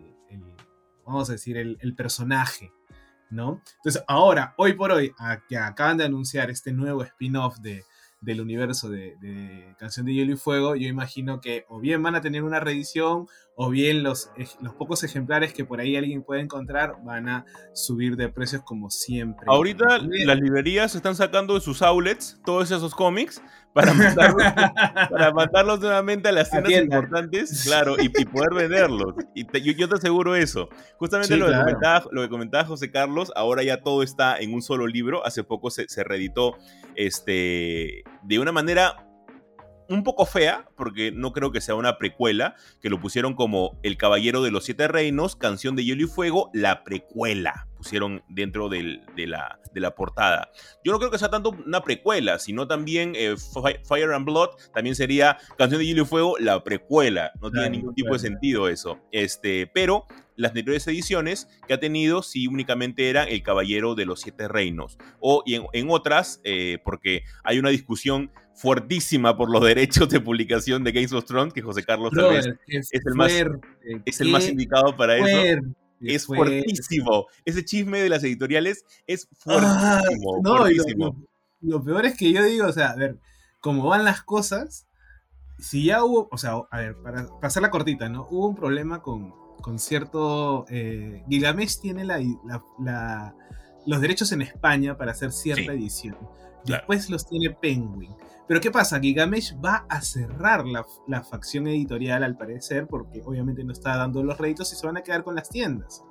vamos 1.05 1.29
a 1.29 1.33
decir, 1.33 1.57
el 1.57 1.95
personaje. 1.97 2.73
¿No? 3.31 3.63
Entonces, 3.77 4.03
ahora, 4.07 4.55
hoy 4.57 4.75
por 4.75 4.93
hoy, 4.93 5.13
que 5.49 5.57
acaban 5.57 5.97
de 5.97 6.05
anunciar 6.05 6.51
este 6.51 6.73
nuevo 6.73 7.03
spin-off 7.03 7.59
de, 7.59 7.85
del 8.21 8.41
universo 8.41 8.89
de, 8.89 9.75
Canción 9.79 10.07
de 10.07 10.15
Hielo 10.15 10.33
y 10.33 10.37
Fuego, 10.37 10.77
yo 10.77 10.89
imagino 10.89 11.41
que 11.41 11.65
o 11.69 11.81
bien 11.81 12.03
van 12.03 12.15
a 12.15 12.21
tener 12.21 12.43
una 12.43 12.61
reedición 12.61 13.29
o 13.63 13.69
bien 13.69 14.03
los, 14.03 14.31
los 14.63 14.73
pocos 14.73 15.05
ejemplares 15.05 15.53
que 15.53 15.67
por 15.67 15.81
ahí 15.81 15.95
alguien 15.95 16.23
puede 16.23 16.41
encontrar 16.41 16.95
van 17.05 17.29
a 17.29 17.45
subir 17.75 18.17
de 18.17 18.31
precios 18.31 18.63
como 18.63 18.89
siempre. 18.89 19.45
Ahorita 19.47 19.99
las 19.99 20.41
librerías 20.41 20.95
están 20.95 21.15
sacando 21.15 21.53
de 21.53 21.61
sus 21.61 21.83
outlets 21.83 22.41
todos 22.43 22.71
esos 22.71 22.95
cómics 22.95 23.43
para 23.75 23.93
mandarlos, 23.93 24.43
para 25.11 25.33
mandarlos 25.33 25.79
nuevamente 25.81 26.31
a 26.31 26.33
las 26.33 26.51
tiendas 26.51 26.73
importantes, 26.73 27.65
claro, 27.67 27.97
y, 28.01 28.09
poder 28.25 28.55
venderlos. 28.55 29.15
Y 29.35 29.45
yo, 29.75 29.89
te 29.91 29.95
aseguro 29.95 30.37
eso. 30.37 30.71
Justamente 30.97 31.37
lo, 31.37 31.49
que 31.49 31.53
comentaba, 31.53 32.05
lo, 32.13 32.23
que 32.23 32.29
comentaba, 32.31 32.65
José 32.65 32.91
Carlos, 32.91 33.31
ahora 33.37 33.63
ya 33.63 33.83
todo 33.83 34.03
está 34.03 34.39
en 34.39 34.55
un 34.55 34.63
solo 34.63 34.87
libro. 34.87 35.27
Hace 35.27 35.45
poco 35.45 35.69
se, 35.69 35.87
se 35.87 36.03
reeditó 36.03 36.57
este, 36.97 38.05
de 38.23 38.39
una 38.39 38.53
manera 38.53 39.10
un 39.91 40.05
poco 40.05 40.25
fea, 40.25 40.69
porque 40.77 41.11
no 41.13 41.33
creo 41.33 41.51
que 41.51 41.61
sea 41.61 41.75
una 41.75 41.99
precuela, 41.99 42.55
que 42.81 42.89
lo 42.89 43.01
pusieron 43.01 43.35
como 43.35 43.79
El 43.83 43.97
Caballero 43.97 44.41
de 44.41 44.53
los 44.53 44.65
Siete 44.65 44.89
Reinos, 44.89 45.35
Canción 45.35 45.75
de 45.75 45.85
Hielo 45.85 46.05
y 46.05 46.07
Fuego, 46.07 46.49
la 46.55 46.85
precuela, 46.85 47.67
pusieron 47.81 48.23
dentro 48.29 48.69
de, 48.69 49.01
la, 49.17 49.59
de 49.73 49.81
la 49.81 49.95
portada. 49.95 50.51
Yo 50.85 50.93
no 50.93 50.99
creo 50.99 51.11
que 51.11 51.19
sea 51.19 51.31
tanto 51.31 51.51
una 51.51 51.81
precuela, 51.81 52.39
sino 52.39 52.69
también 52.69 53.15
eh, 53.17 53.37
Fire 53.89 54.13
and 54.13 54.27
Blood, 54.27 54.51
también 54.75 54.95
sería 54.95 55.39
Canción 55.57 55.81
de 55.81 55.87
Hielo 55.87 56.03
y 56.03 56.05
Fuego, 56.07 56.37
la 56.39 56.63
precuela. 56.63 57.33
No 57.41 57.51
tiene 57.51 57.71
ningún 57.71 57.95
tipo 57.95 58.13
de 58.13 58.19
sentido 58.19 58.69
eso. 58.69 58.99
Este, 59.13 59.67
pero 59.67 60.05
las 60.37 60.51
anteriores 60.51 60.87
ediciones 60.89 61.49
que 61.67 61.73
ha 61.73 61.81
tenido 61.81 62.23
sí 62.23 62.47
únicamente 62.47 63.09
eran 63.09 63.29
El 63.29 63.43
Caballero 63.43 63.95
de 63.95 64.05
los 64.05 64.21
Siete 64.21 64.47
Reinos. 64.47 64.99
O 65.21 65.43
y 65.47 65.55
en, 65.55 65.91
otras, 65.91 66.43
eh, 66.45 66.79
porque 66.85 67.25
hay 67.45 67.59
una 67.59 67.71
discusión 67.71 68.31
fuertísima 68.55 69.39
por 69.39 69.51
los 69.51 69.63
derechos 69.65 70.11
de 70.11 70.21
publicación 70.21 70.85
de 70.85 70.93
Games 70.93 71.15
of 71.15 71.25
Thrones, 71.25 71.55
que 71.55 71.63
José 71.63 71.83
Carlos 71.83 72.13
es, 72.67 72.91
el 72.93 73.15
más, 73.15 73.33
es 74.05 74.21
el 74.21 74.29
más 74.29 74.47
indicado 74.47 74.95
para 74.97 75.17
eso. 75.17 75.63
Es 76.01 76.27
fuertísimo. 76.27 77.27
Ese 77.45 77.65
chisme 77.65 78.01
de 78.01 78.09
las 78.09 78.25
editoriales 78.25 78.85
es 79.07 79.29
ah, 79.47 80.03
fuertísimo. 80.43 81.17
Lo, 81.61 81.85
peor 81.85 82.07
es 82.07 82.17
que 82.17 82.33
yo 82.33 82.43
digo, 82.43 82.67
o 82.67 82.73
sea, 82.73 82.91
a 82.91 82.97
ver, 82.97 83.19
cómo 83.61 83.87
van 83.89 84.05
las 84.05 84.23
cosas, 84.23 84.87
si 85.59 85.85
ya 85.85 86.05
hubo, 86.05 86.29
o 86.31 86.39
sea, 86.39 86.55
a 86.71 86.79
ver, 86.79 86.97
para, 87.03 87.29
para 87.41 87.61
la 87.61 87.71
cortita, 87.71 88.09
¿no? 88.09 88.27
Hubo 88.31 88.49
un 88.49 88.57
problema 88.57 89.03
con, 89.03 89.35
con 89.61 89.79
cierto... 89.79 90.65
Eh, 90.71 91.23
Gigamesh 91.29 91.81
tiene 91.81 92.05
la, 92.05 93.35
los 93.87 94.01
derechos 94.01 94.33
en 94.33 94.43
España 94.43 94.97
para 94.97 95.13
hacer 95.13 95.33
cierta 95.33 95.73
edición. 95.73 96.17
Después 96.65 97.11
los 97.11 97.27
tiene 97.27 97.51
Penguin. 97.51 98.15
Pero 98.51 98.61
¿qué 98.61 98.73
pasa? 98.73 98.99
Gigamesh 98.99 99.55
va 99.65 99.87
a 99.89 100.03
cerrar 100.03 100.65
la, 100.67 101.23
facción 101.23 101.69
editorial 101.69 102.25
al 102.25 102.37
parecer, 102.37 102.89
porque 102.89 103.23
obviamente 103.25 103.63
no 103.63 103.73
está 103.73 103.97
dando 103.97 104.25
los 104.25 104.39
réditos 104.39 104.73
y 104.73 104.77
se 104.77 104.85
van 104.85 104.97
a 104.97 105.03
quedar 105.03 105.23
con 105.23 105.37
las 105.37 105.49
tiendas. 105.49 106.03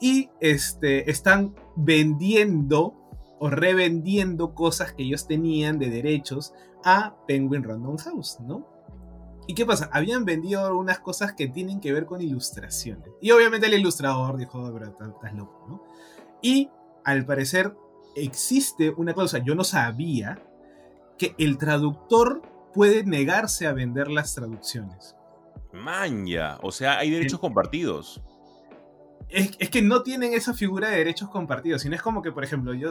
Y 0.00 0.30
este, 0.38 1.10
están 1.10 1.56
vendiendo 1.74 2.94
o 3.40 3.50
revendiendo 3.50 4.54
cosas 4.54 4.92
que 4.92 5.02
ellos 5.02 5.26
tenían 5.26 5.80
de 5.80 5.90
derechos 5.90 6.54
a 6.84 7.16
Penguin 7.26 7.64
Random 7.64 7.96
House, 7.96 8.38
¿no? 8.38 8.64
¿Y 9.48 9.54
qué 9.54 9.66
pasa? 9.66 9.90
Habían 9.92 10.24
vendido 10.24 10.64
algunas 10.64 11.00
cosas 11.00 11.32
que 11.32 11.48
tienen 11.48 11.80
que 11.80 11.92
ver 11.92 12.06
con 12.06 12.20
ilustraciones. 12.20 13.08
Y 13.20 13.32
obviamente 13.32 13.66
el 13.66 13.74
ilustrador 13.74 14.36
dijo, 14.36 14.72
pero 14.72 14.86
estás 14.86 15.34
loco, 15.34 15.66
¿no? 15.68 15.82
Y 16.40 16.70
al 17.02 17.26
parecer 17.26 17.76
existe 18.14 18.90
una 18.90 19.12
cosa, 19.12 19.38
yo 19.38 19.56
no 19.56 19.64
sabía, 19.64 20.40
que 21.22 21.36
el 21.38 21.56
traductor 21.56 22.42
puede 22.74 23.04
negarse 23.04 23.68
a 23.68 23.72
vender 23.72 24.10
las 24.10 24.34
traducciones. 24.34 25.14
Manja, 25.72 26.58
o 26.62 26.72
sea, 26.72 26.98
hay 26.98 27.10
derechos 27.10 27.38
compartidos. 27.38 28.20
Es, 29.28 29.52
es, 29.60 29.70
que 29.70 29.82
no 29.82 30.02
tienen 30.02 30.34
esa 30.34 30.52
figura 30.52 30.88
de 30.88 30.96
derechos 30.96 31.30
compartidos, 31.30 31.82
sino 31.82 31.94
es 31.94 32.02
como 32.02 32.22
que, 32.22 32.32
por 32.32 32.42
ejemplo, 32.42 32.74
yo, 32.74 32.90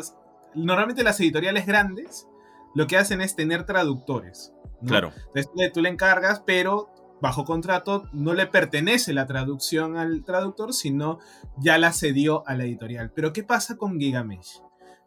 normalmente 0.56 1.04
las 1.04 1.20
editoriales 1.20 1.66
grandes 1.66 2.26
lo 2.74 2.88
que 2.88 2.96
hacen 2.96 3.20
es 3.20 3.36
tener 3.36 3.66
traductores. 3.66 4.54
Claro. 4.86 5.12
Entonces 5.36 5.74
tú 5.74 5.82
le 5.82 5.90
encargas, 5.90 6.42
pero 6.46 6.90
bajo 7.22 7.44
contrato, 7.44 8.08
no 8.14 8.34
le 8.34 8.48
pertenece 8.48 9.12
la 9.12 9.26
traducción 9.26 9.98
al 9.98 10.24
traductor, 10.24 10.74
sino 10.74 11.20
ya 11.58 11.78
la 11.78 11.92
cedió 11.92 12.48
a 12.48 12.56
la 12.56 12.64
editorial. 12.64 13.12
Pero 13.14 13.34
¿qué 13.34 13.44
pasa 13.44 13.76
con 13.76 14.00
Gigamesh? 14.00 14.62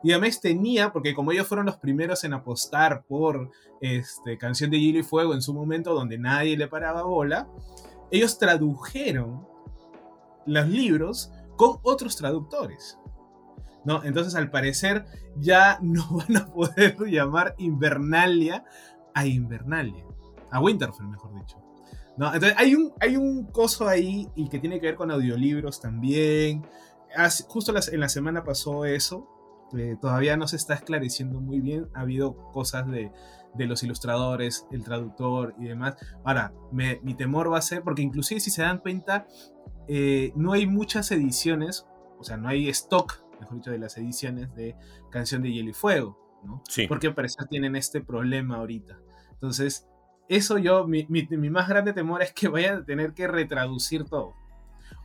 Gigamesh 0.04 0.38
tenía, 0.38 0.92
porque 0.92 1.14
como 1.14 1.32
ellos 1.32 1.46
fueron 1.46 1.64
los 1.64 1.76
primeros 1.76 2.24
en 2.24 2.34
apostar 2.34 3.04
por 3.06 3.50
este, 3.80 4.36
Canción 4.36 4.70
de 4.70 4.78
Hielo 4.78 4.98
y 4.98 5.02
Fuego 5.02 5.32
en 5.32 5.40
su 5.40 5.54
momento, 5.54 5.94
donde 5.94 6.18
nadie 6.18 6.58
le 6.58 6.68
paraba 6.68 7.04
bola, 7.04 7.48
ellos 8.10 8.38
tradujeron 8.38 9.48
los 10.44 10.68
libros 10.68 11.32
con 11.56 11.78
otros 11.82 12.16
traductores. 12.16 12.98
¿no? 13.86 14.04
Entonces, 14.04 14.34
al 14.34 14.50
parecer, 14.50 15.06
ya 15.36 15.78
no 15.80 16.06
van 16.28 16.36
a 16.36 16.46
poder 16.46 16.98
llamar 17.06 17.54
Invernalia 17.56 18.62
a 19.14 19.26
Invernalia. 19.26 20.04
A 20.50 20.60
Winterfell, 20.60 21.06
mejor 21.06 21.34
dicho. 21.34 21.56
¿no? 22.18 22.26
Entonces, 22.26 22.58
hay 22.58 22.74
un, 22.74 22.92
hay 23.00 23.16
un 23.16 23.46
coso 23.46 23.88
ahí 23.88 24.28
y 24.34 24.50
que 24.50 24.58
tiene 24.58 24.80
que 24.80 24.86
ver 24.86 24.96
con 24.96 25.10
audiolibros 25.10 25.80
también. 25.80 26.66
justo 27.48 27.72
en 27.90 28.00
la 28.00 28.08
semana 28.10 28.44
pasó 28.44 28.84
eso. 28.84 29.33
Eh, 29.76 29.96
todavía 30.00 30.36
no 30.36 30.46
se 30.46 30.56
está 30.56 30.74
esclareciendo 30.74 31.40
muy 31.40 31.60
bien. 31.60 31.88
Ha 31.94 32.00
habido 32.00 32.36
cosas 32.52 32.88
de, 32.90 33.10
de 33.54 33.66
los 33.66 33.82
ilustradores, 33.82 34.66
el 34.70 34.84
traductor 34.84 35.54
y 35.58 35.64
demás. 35.64 35.96
Ahora, 36.24 36.52
mi 36.72 37.14
temor 37.14 37.52
va 37.52 37.58
a 37.58 37.62
ser, 37.62 37.82
porque 37.82 38.02
inclusive 38.02 38.40
si 38.40 38.50
se 38.50 38.62
dan 38.62 38.78
cuenta, 38.78 39.26
eh, 39.88 40.32
no 40.34 40.52
hay 40.52 40.66
muchas 40.66 41.10
ediciones, 41.10 41.86
o 42.18 42.24
sea, 42.24 42.36
no 42.36 42.48
hay 42.48 42.68
stock, 42.70 43.22
mejor 43.40 43.56
dicho, 43.56 43.70
de 43.70 43.78
las 43.78 43.96
ediciones 43.98 44.54
de 44.54 44.76
Canción 45.10 45.42
de 45.42 45.52
Hielo 45.52 45.70
y 45.70 45.74
Fuego, 45.74 46.18
¿no? 46.44 46.62
Sí. 46.68 46.86
Porque 46.86 47.10
parece 47.10 47.36
que 47.38 47.46
tienen 47.46 47.76
este 47.76 48.00
problema 48.00 48.56
ahorita. 48.56 48.98
Entonces, 49.32 49.86
eso 50.28 50.58
yo, 50.58 50.86
mi, 50.86 51.06
mi, 51.08 51.26
mi, 51.28 51.50
más 51.50 51.68
grande 51.68 51.92
temor 51.92 52.22
es 52.22 52.32
que 52.32 52.48
vayan 52.48 52.78
a 52.78 52.84
tener 52.84 53.12
que 53.12 53.28
retraducir 53.28 54.04
todo. 54.04 54.34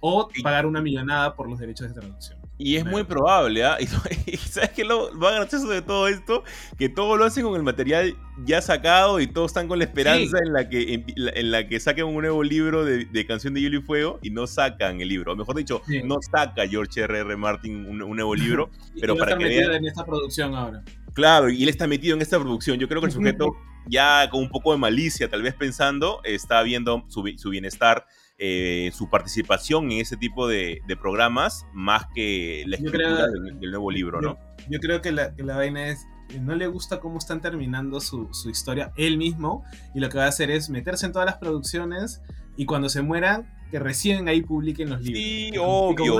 O 0.02 0.30
pagar 0.44 0.66
una 0.66 0.82
millonada 0.82 1.36
por 1.36 1.50
los 1.50 1.60
derechos 1.60 1.90
de 1.90 2.00
traducción. 2.00 2.39
Y 2.62 2.76
es 2.76 2.86
muy 2.86 3.06
probable, 3.06 3.64
¿ah? 3.64 3.78
Y, 4.26 4.36
sabes 4.36 4.72
que 4.72 4.84
lo 4.84 5.14
más 5.14 5.34
gracioso 5.34 5.70
de 5.70 5.82
todo 5.82 6.10
esto, 6.10 6.44
que 6.78 6.90
todo 6.90 7.16
lo 7.16 7.24
hacen 7.24 7.46
con 7.46 7.56
el 7.56 7.64
material 7.64 8.18
ya 8.46 8.62
sacado 8.62 9.22
y 9.22 9.28
todos 9.28 9.52
están 9.52 9.70
con 9.70 9.80
la 9.80 9.86
esperanza 9.86 10.38
en, 10.46 10.52
la 10.52 10.68
que, 10.68 11.06
en, 11.06 11.52
la 11.52 11.68
que 11.68 11.80
saquen 11.80 12.06
un 12.06 12.16
nuevo 12.16 12.44
libro 12.44 12.84
de, 12.84 13.26
Canción 13.26 13.54
de 13.54 13.62
Hielo 13.62 13.80
y 13.80 13.82
Fuego 13.82 14.20
y 14.22 14.30
no 14.30 14.46
sacan 14.46 15.00
el 15.00 15.08
libro. 15.08 15.32
O 15.32 15.36
mejor 15.38 15.56
dicho, 15.56 15.82
no 16.04 16.18
saca 16.22 16.68
George 16.68 17.00
R.R. 17.00 17.22
R. 17.22 17.38
Martin 17.38 17.86
un, 17.86 17.98
nuevo 17.98 18.36
libro, 18.36 18.70
pero 19.00 19.16
para 19.16 19.38
que 19.38 19.46
vean... 19.46 19.76
en 19.76 19.86
esta 19.86 20.06
producción 20.06 20.54
ahora. 20.54 20.84
Claro, 21.14 21.50
y 21.50 21.64
él 21.64 21.70
está 21.70 21.88
metido 21.88 22.16
en 22.16 22.22
esta 22.22 22.38
producción. 22.38 22.78
Yo 22.78 22.90
creo 22.90 23.00
que 23.00 23.08
el 23.08 23.14
sujeto, 23.14 23.56
ya 23.90 24.30
con 24.30 24.42
un 24.42 24.50
poco 24.50 24.72
de 24.72 24.78
malicia, 24.78 25.30
tal 25.30 25.42
vez 25.42 25.56
pensando, 25.56 26.22
está 26.24 26.62
viendo 26.64 27.06
su, 27.10 27.24
su 27.38 27.50
bienestar 27.50 28.06
eh, 28.42 28.92
su 28.94 29.10
participación 29.10 29.92
en 29.92 30.00
ese 30.00 30.16
tipo 30.16 30.48
de, 30.48 30.82
programas 31.02 31.66
más 31.74 32.06
que 32.16 32.64
la 32.68 32.78
escritura 32.78 33.28
del, 33.28 33.70
nuevo 33.70 33.92
libro, 33.92 34.22
¿no? 34.22 34.38
Yo, 34.70 34.80
creo 34.80 35.02
que 35.02 35.12
la, 35.12 35.36
que 35.36 35.44
la, 35.44 35.58
vaina 35.58 35.90
es, 35.90 36.08
no 36.40 36.56
le 36.56 36.68
gusta 36.68 37.02
cómo 37.02 37.18
están 37.18 37.42
terminando 37.42 38.00
su, 38.00 38.30
su, 38.32 38.50
historia 38.50 38.94
él 38.96 39.18
mismo 39.18 39.66
y 39.94 40.00
lo 40.00 40.08
que 40.08 40.20
va 40.20 40.24
a 40.24 40.30
hacer 40.30 40.52
es 40.52 40.70
meterse 40.70 41.06
en 41.06 41.12
todas 41.12 41.26
las 41.26 41.36
producciones 41.36 42.22
y 42.56 42.66
cuando 42.66 42.88
se 42.88 43.02
mueran 43.02 43.54
que 43.70 43.80
recién 43.80 44.28
ahí 44.28 44.42
publiquen 44.42 44.90
los 44.90 45.02
libros. 45.02 45.24
Sí, 45.24 45.52
obvio. 45.60 46.20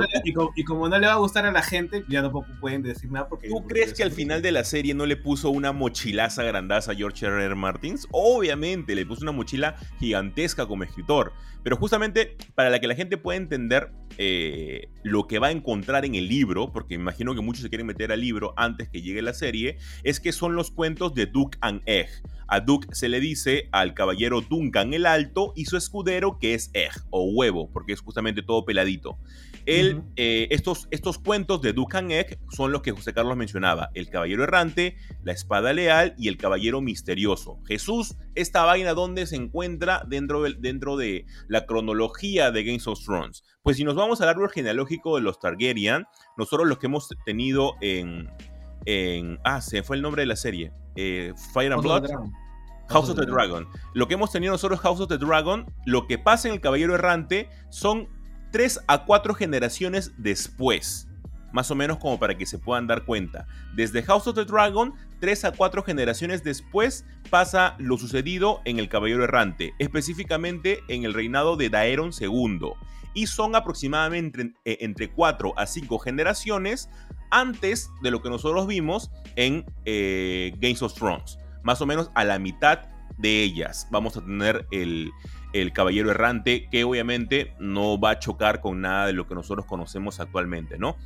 Y 0.54 0.64
como, 0.64 0.88
no 0.88 0.98
le 0.98 1.06
va 1.06 1.14
a 1.14 1.16
gustar 1.16 1.46
a 1.46 1.52
la 1.52 1.62
gente, 1.62 2.04
ya 2.08 2.22
tampoco 2.22 2.46
pueden 2.60 2.82
decir 2.82 3.10
nada 3.10 3.28
porque... 3.28 3.48
¿Tú 3.48 3.66
crees 3.66 3.92
que 3.92 4.02
al 4.02 4.12
final 4.12 4.42
de 4.42 4.52
la 4.52 4.64
serie 4.64 4.94
no 4.94 5.06
le 5.06 5.16
puso 5.16 5.50
una 5.50 5.72
mochilaza 5.72 6.42
grandaza 6.42 6.92
a 6.92 6.94
George 6.94 7.26
R. 7.26 7.44
R. 7.44 7.54
Martins? 7.54 8.06
Obviamente, 8.12 8.94
le 8.94 9.04
puso 9.04 9.22
una 9.22 9.32
mochila 9.32 9.76
gigantesca 9.98 10.66
como 10.66 10.84
escritor. 10.84 11.32
Pero 11.62 11.76
justamente 11.76 12.36
para 12.54 12.70
la 12.70 12.80
que 12.80 12.86
la 12.86 12.94
gente 12.94 13.16
pueda 13.16 13.36
entender 13.36 13.92
eh, 14.18 14.88
lo 15.02 15.26
que 15.26 15.38
va 15.38 15.48
a 15.48 15.50
encontrar 15.50 16.04
en 16.04 16.14
el 16.14 16.28
libro, 16.28 16.72
porque 16.72 16.96
me 16.96 17.02
imagino 17.02 17.34
que 17.34 17.40
muchos 17.40 17.62
se 17.62 17.68
quieren 17.68 17.86
meter 17.86 18.12
al 18.12 18.20
libro 18.20 18.54
antes 18.56 18.88
que 18.88 19.02
llegue 19.02 19.22
la 19.22 19.34
serie, 19.34 19.78
es 20.02 20.20
que 20.20 20.32
son 20.32 20.54
los 20.54 20.70
cuentos 20.70 21.14
de 21.14 21.26
Duke 21.26 21.58
and 21.60 21.82
Egg. 21.86 22.08
A 22.48 22.60
Duke 22.60 22.88
se 22.92 23.08
le 23.08 23.20
dice 23.20 23.68
al 23.70 23.94
caballero 23.94 24.40
Duncan 24.40 24.92
el 24.92 25.06
Alto 25.06 25.52
y 25.54 25.66
su 25.66 25.76
escudero 25.76 26.38
que 26.38 26.54
es 26.54 26.70
Egg 26.74 26.92
o 27.10 27.24
huevo, 27.24 27.70
porque 27.72 27.92
es 27.92 28.00
justamente 28.00 28.42
todo 28.42 28.64
peladito. 28.64 29.18
Él, 29.70 30.02
eh, 30.16 30.48
estos, 30.50 30.88
estos 30.90 31.18
cuentos 31.18 31.62
de 31.62 31.72
Duke 31.72 31.96
and 31.96 32.10
Egg 32.10 32.38
son 32.50 32.72
los 32.72 32.82
que 32.82 32.90
José 32.90 33.12
Carlos 33.14 33.36
mencionaba: 33.36 33.90
El 33.94 34.08
caballero 34.10 34.42
errante, 34.42 34.96
la 35.22 35.32
espada 35.32 35.72
leal 35.72 36.14
y 36.18 36.28
el 36.28 36.36
caballero 36.36 36.80
misterioso. 36.80 37.60
Jesús, 37.66 38.16
esta 38.34 38.64
vaina 38.64 38.94
donde 38.94 39.26
se 39.26 39.36
encuentra 39.36 40.02
dentro 40.08 40.42
de, 40.42 40.54
dentro 40.58 40.96
de 40.96 41.26
la 41.48 41.66
cronología 41.66 42.50
de 42.50 42.64
Games 42.64 42.86
of 42.86 42.98
Thrones. 43.04 43.44
Pues 43.62 43.76
si 43.76 43.84
nos 43.84 43.94
vamos 43.94 44.20
al 44.20 44.28
árbol 44.28 44.50
genealógico 44.50 45.16
de 45.16 45.22
los 45.22 45.38
Targaryen, 45.38 46.04
nosotros 46.36 46.66
los 46.66 46.78
que 46.78 46.86
hemos 46.86 47.08
tenido 47.24 47.74
en, 47.80 48.28
en 48.86 49.38
ah, 49.44 49.60
se 49.60 49.82
fue 49.82 49.96
el 49.96 50.02
nombre 50.02 50.22
de 50.22 50.26
la 50.26 50.36
serie. 50.36 50.72
Eh, 50.96 51.32
Fire 51.52 51.72
and 51.72 51.82
Blood. 51.82 52.08
House 52.88 53.08
of 53.08 53.16
the 53.16 53.26
Dragon. 53.26 53.68
Lo 53.94 54.08
que 54.08 54.14
hemos 54.14 54.32
tenido 54.32 54.52
nosotros 54.52 54.80
House 54.80 55.00
of 55.00 55.08
the 55.08 55.18
Dragon, 55.18 55.72
lo 55.86 56.08
que 56.08 56.18
pasa 56.18 56.48
en 56.48 56.54
el 56.54 56.60
Caballero 56.60 56.94
Errante 56.94 57.48
son 57.70 58.08
3 58.50 58.80
a 58.86 59.04
4 59.04 59.34
generaciones 59.34 60.12
después. 60.16 61.08
Más 61.52 61.70
o 61.70 61.74
menos 61.74 61.98
como 61.98 62.18
para 62.18 62.38
que 62.38 62.46
se 62.46 62.58
puedan 62.58 62.86
dar 62.86 63.04
cuenta. 63.04 63.46
Desde 63.74 64.02
House 64.02 64.26
of 64.28 64.36
the 64.36 64.44
Dragon, 64.44 64.94
3 65.20 65.46
a 65.46 65.52
4 65.52 65.82
generaciones 65.82 66.44
después 66.44 67.04
pasa 67.28 67.74
lo 67.78 67.98
sucedido 67.98 68.60
en 68.64 68.78
el 68.78 68.88
Caballero 68.88 69.24
Errante, 69.24 69.74
específicamente 69.78 70.80
en 70.88 71.04
el 71.04 71.14
reinado 71.14 71.56
de 71.56 71.68
Daeron 71.68 72.10
II. 72.18 72.72
Y 73.14 73.26
son 73.26 73.56
aproximadamente 73.56 74.54
entre, 74.64 75.10
4 75.10 75.54
a 75.56 75.66
5 75.66 75.98
generaciones 75.98 76.88
antes 77.32 77.90
de 78.02 78.10
lo 78.12 78.22
que 78.22 78.30
nosotros 78.30 78.68
vimos 78.68 79.10
en 79.34 79.64
eh, 79.84 80.52
Games 80.60 80.82
of 80.82 80.94
Thrones 80.94 81.40
más 81.62 81.80
o 81.80 81.86
menos 81.86 82.10
a 82.14 82.24
la 82.24 82.38
mitad 82.38 82.80
de 83.18 83.42
ellas 83.42 83.86
vamos 83.90 84.16
a 84.16 84.24
tener 84.24 84.66
el, 84.70 85.10
caballero 85.72 86.10
errante 86.10 86.68
que 86.70 86.84
obviamente 86.84 87.54
no 87.58 87.98
va 87.98 88.10
a 88.10 88.18
chocar 88.18 88.60
con 88.60 88.80
nada 88.80 89.06
de 89.06 89.12
lo 89.12 89.26
que 89.26 89.34
nosotros 89.34 89.66
conocemos 89.66 90.20
actualmente, 90.20 90.78
¿no? 90.78 90.96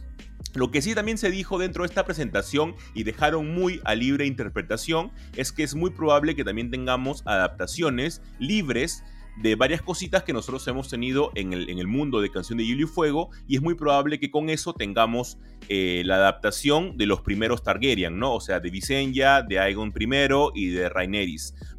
Lo 0.55 0.71
que 0.71 0.83
sí 0.83 0.95
también 0.95 1.19
se 1.19 1.31
dijo 1.31 1.59
dentro 1.59 1.83
de 1.83 1.89
esta 1.89 2.05
presentación 2.05 2.77
y 2.95 3.03
dejaron 3.03 3.53
muy 3.55 3.81
a 3.85 3.95
libre 3.95 4.27
interpretación 4.27 5.11
es 5.35 5.51
que 5.51 5.65
es 5.65 5.75
muy 5.75 5.91
probable 5.91 6.37
que 6.37 6.45
también 6.45 6.71
tengamos 6.71 7.23
adaptaciones 7.27 8.23
libres 8.39 9.03
de 9.37 9.57
varias 9.57 9.83
cositas 9.83 10.23
que 10.23 10.33
nosotros 10.33 10.67
hemos 10.69 10.89
tenido 10.89 11.31
en 11.35 11.53
el, 11.53 11.69
en 11.69 11.79
el 11.79 11.87
mundo 11.87 12.21
de 12.21 12.31
Canción 12.31 12.59
de 12.59 12.67
Hielo 12.67 12.83
y 12.83 12.87
Fuego 12.87 13.31
y 13.49 13.57
es 13.57 13.63
muy 13.63 13.75
probable 13.75 14.21
que 14.21 14.31
con 14.31 14.49
eso 14.49 14.75
tengamos 14.75 15.39
eh, 15.69 16.03
la 16.05 16.17
adaptación 16.17 16.97
de 16.97 17.07
los 17.07 17.23
primeros 17.23 17.63
Targaryen, 17.63 18.19
¿no? 18.19 18.35
O 18.35 18.41
sea, 18.41 18.61
de 18.61 18.71
Visenya, 18.71 19.43
de 19.43 19.59
Aegon 19.59 19.93
I 19.99 20.07
y 20.55 20.69
de 20.69 20.89
Rhaenyra, 20.89 21.25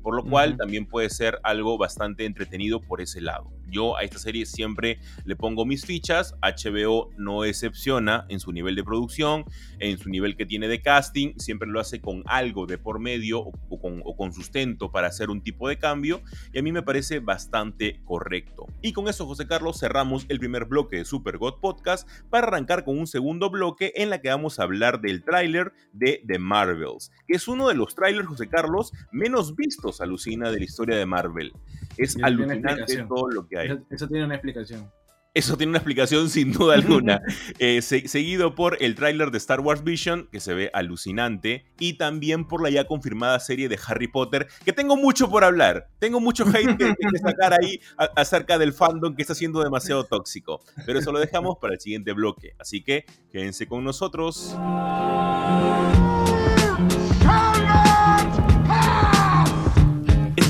por 0.02 0.16
lo 0.16 0.24
cual 0.24 0.58
también 0.58 0.86
puede 0.86 1.10
ser 1.10 1.40
algo 1.44 1.78
bastante 1.78 2.26
entretenido 2.26 2.82
por 2.82 3.02
ese 3.02 3.22
lado. 3.22 3.52
Yo 3.70 3.98
a 3.98 4.04
esta 4.04 4.20
serie 4.20 4.46
siempre 4.46 5.00
le 5.26 5.36
pongo 5.36 5.66
mis 5.66 5.86
fichas. 5.86 6.36
HBO 6.42 7.10
no 7.18 7.44
excepciona 7.44 8.26
en 8.30 8.40
su 8.40 8.52
nivel 8.52 8.76
de 8.76 8.84
producción, 8.84 9.46
en 9.80 9.98
su 9.98 10.10
nivel 10.10 10.36
que 10.36 10.46
tiene 10.46 10.68
de 10.68 10.82
casting. 10.82 11.34
Siempre 11.38 11.68
lo 11.68 11.80
hace 11.80 12.02
con 12.02 12.24
algo 12.26 12.66
de 12.66 12.78
por 12.78 13.00
medio 13.00 13.52
o, 13.70 14.16
con, 14.16 14.34
sustento 14.34 14.92
para 14.92 15.08
hacer 15.08 15.30
un 15.30 15.42
tipo 15.42 15.70
de 15.70 15.78
cambio. 15.78 16.22
Y 16.54 16.60
a 16.60 16.62
mí 16.62 16.72
me 16.72 16.84
parece 16.84 17.20
bastante 17.20 18.02
correcto. 18.06 18.68
Y 18.82 18.94
con 18.94 19.08
eso, 19.08 19.26
José 19.26 19.48
Carlos, 19.48 19.80
cerramos 19.80 20.26
el 20.30 20.40
primer 20.40 20.66
bloque 20.66 20.98
de 20.98 21.06
Super 21.06 21.38
God 21.38 21.60
Podcast 21.62 22.08
para 22.30 22.48
arrancar 22.48 22.84
con 22.84 22.98
un 22.98 23.08
segundo 23.08 23.50
bloque 23.50 23.94
en 23.96 24.10
la 24.10 24.22
que 24.22 24.30
vamos 24.30 24.60
a 24.60 24.64
hablar 24.64 25.02
del 25.02 25.24
tráiler 25.24 25.74
de 25.94 26.24
The 26.28 26.40
Marvels, 26.40 27.12
que 27.28 27.36
es 27.36 27.48
uno 27.48 27.68
de 27.68 27.76
los 27.76 27.96
trailers, 27.96 28.28
José 28.28 28.48
Carlos, 28.48 28.92
menos 29.12 29.56
vistos, 29.56 30.02
alucina, 30.02 30.52
de 30.52 30.60
la 30.60 30.66
historia 30.66 30.96
de 30.98 31.06
Marvel. 31.06 31.54
Es 31.98 32.18
alucinante 32.22 33.04
todo 33.08 33.30
lo 33.30 33.48
que 33.48 33.58
hay. 33.58 33.78
Eso, 33.90 34.08
tiene 34.08 34.26
una 34.26 34.36
explicación. 34.36 34.90
Eso 35.34 35.58
tiene 35.58 35.72
una 35.72 35.80
explicación 35.80 36.30
sin 36.30 36.54
duda 36.54 36.74
alguna. 36.76 37.22
Eh, 37.60 37.82
seguido 37.82 38.56
por 38.56 38.78
el 38.82 38.96
tráiler 38.96 39.32
de 39.32 39.38
Star 39.38 39.60
Wars 39.60 39.84
Vision, 39.84 40.30
que 40.32 40.40
se 40.40 40.54
ve 40.54 40.72
alucinante, 40.74 41.66
y 41.78 41.98
también 41.98 42.48
por 42.48 42.64
la 42.64 42.70
ya 42.70 42.86
confirmada 42.86 43.40
serie 43.40 43.68
de 43.68 43.78
Harry 43.86 44.08
Potter, 44.08 44.48
que 44.64 44.72
tengo 44.72 44.96
mucho 44.96 45.30
por 45.30 45.44
hablar. 45.44 45.90
Tengo 46.00 46.22
mucho 46.22 46.46
hate 46.48 46.78
que, 46.78 46.94
sacar 47.22 47.54
ahí 47.54 47.82
acerca 48.16 48.58
del 48.58 48.72
fandom 48.72 49.14
que 49.16 49.24
está 49.24 49.36
siendo 49.36 49.62
demasiado 49.62 50.06
tóxico. 50.06 50.62
Pero 50.86 51.00
eso 51.00 51.12
lo 51.12 51.20
dejamos 51.20 51.58
para 51.60 51.74
el 51.74 51.82
siguiente 51.82 52.14
bloque. 52.14 52.56
Así 52.58 52.82
que 52.82 53.06
quédense 53.30 53.68
con 53.68 53.84
nosotros. 53.84 54.56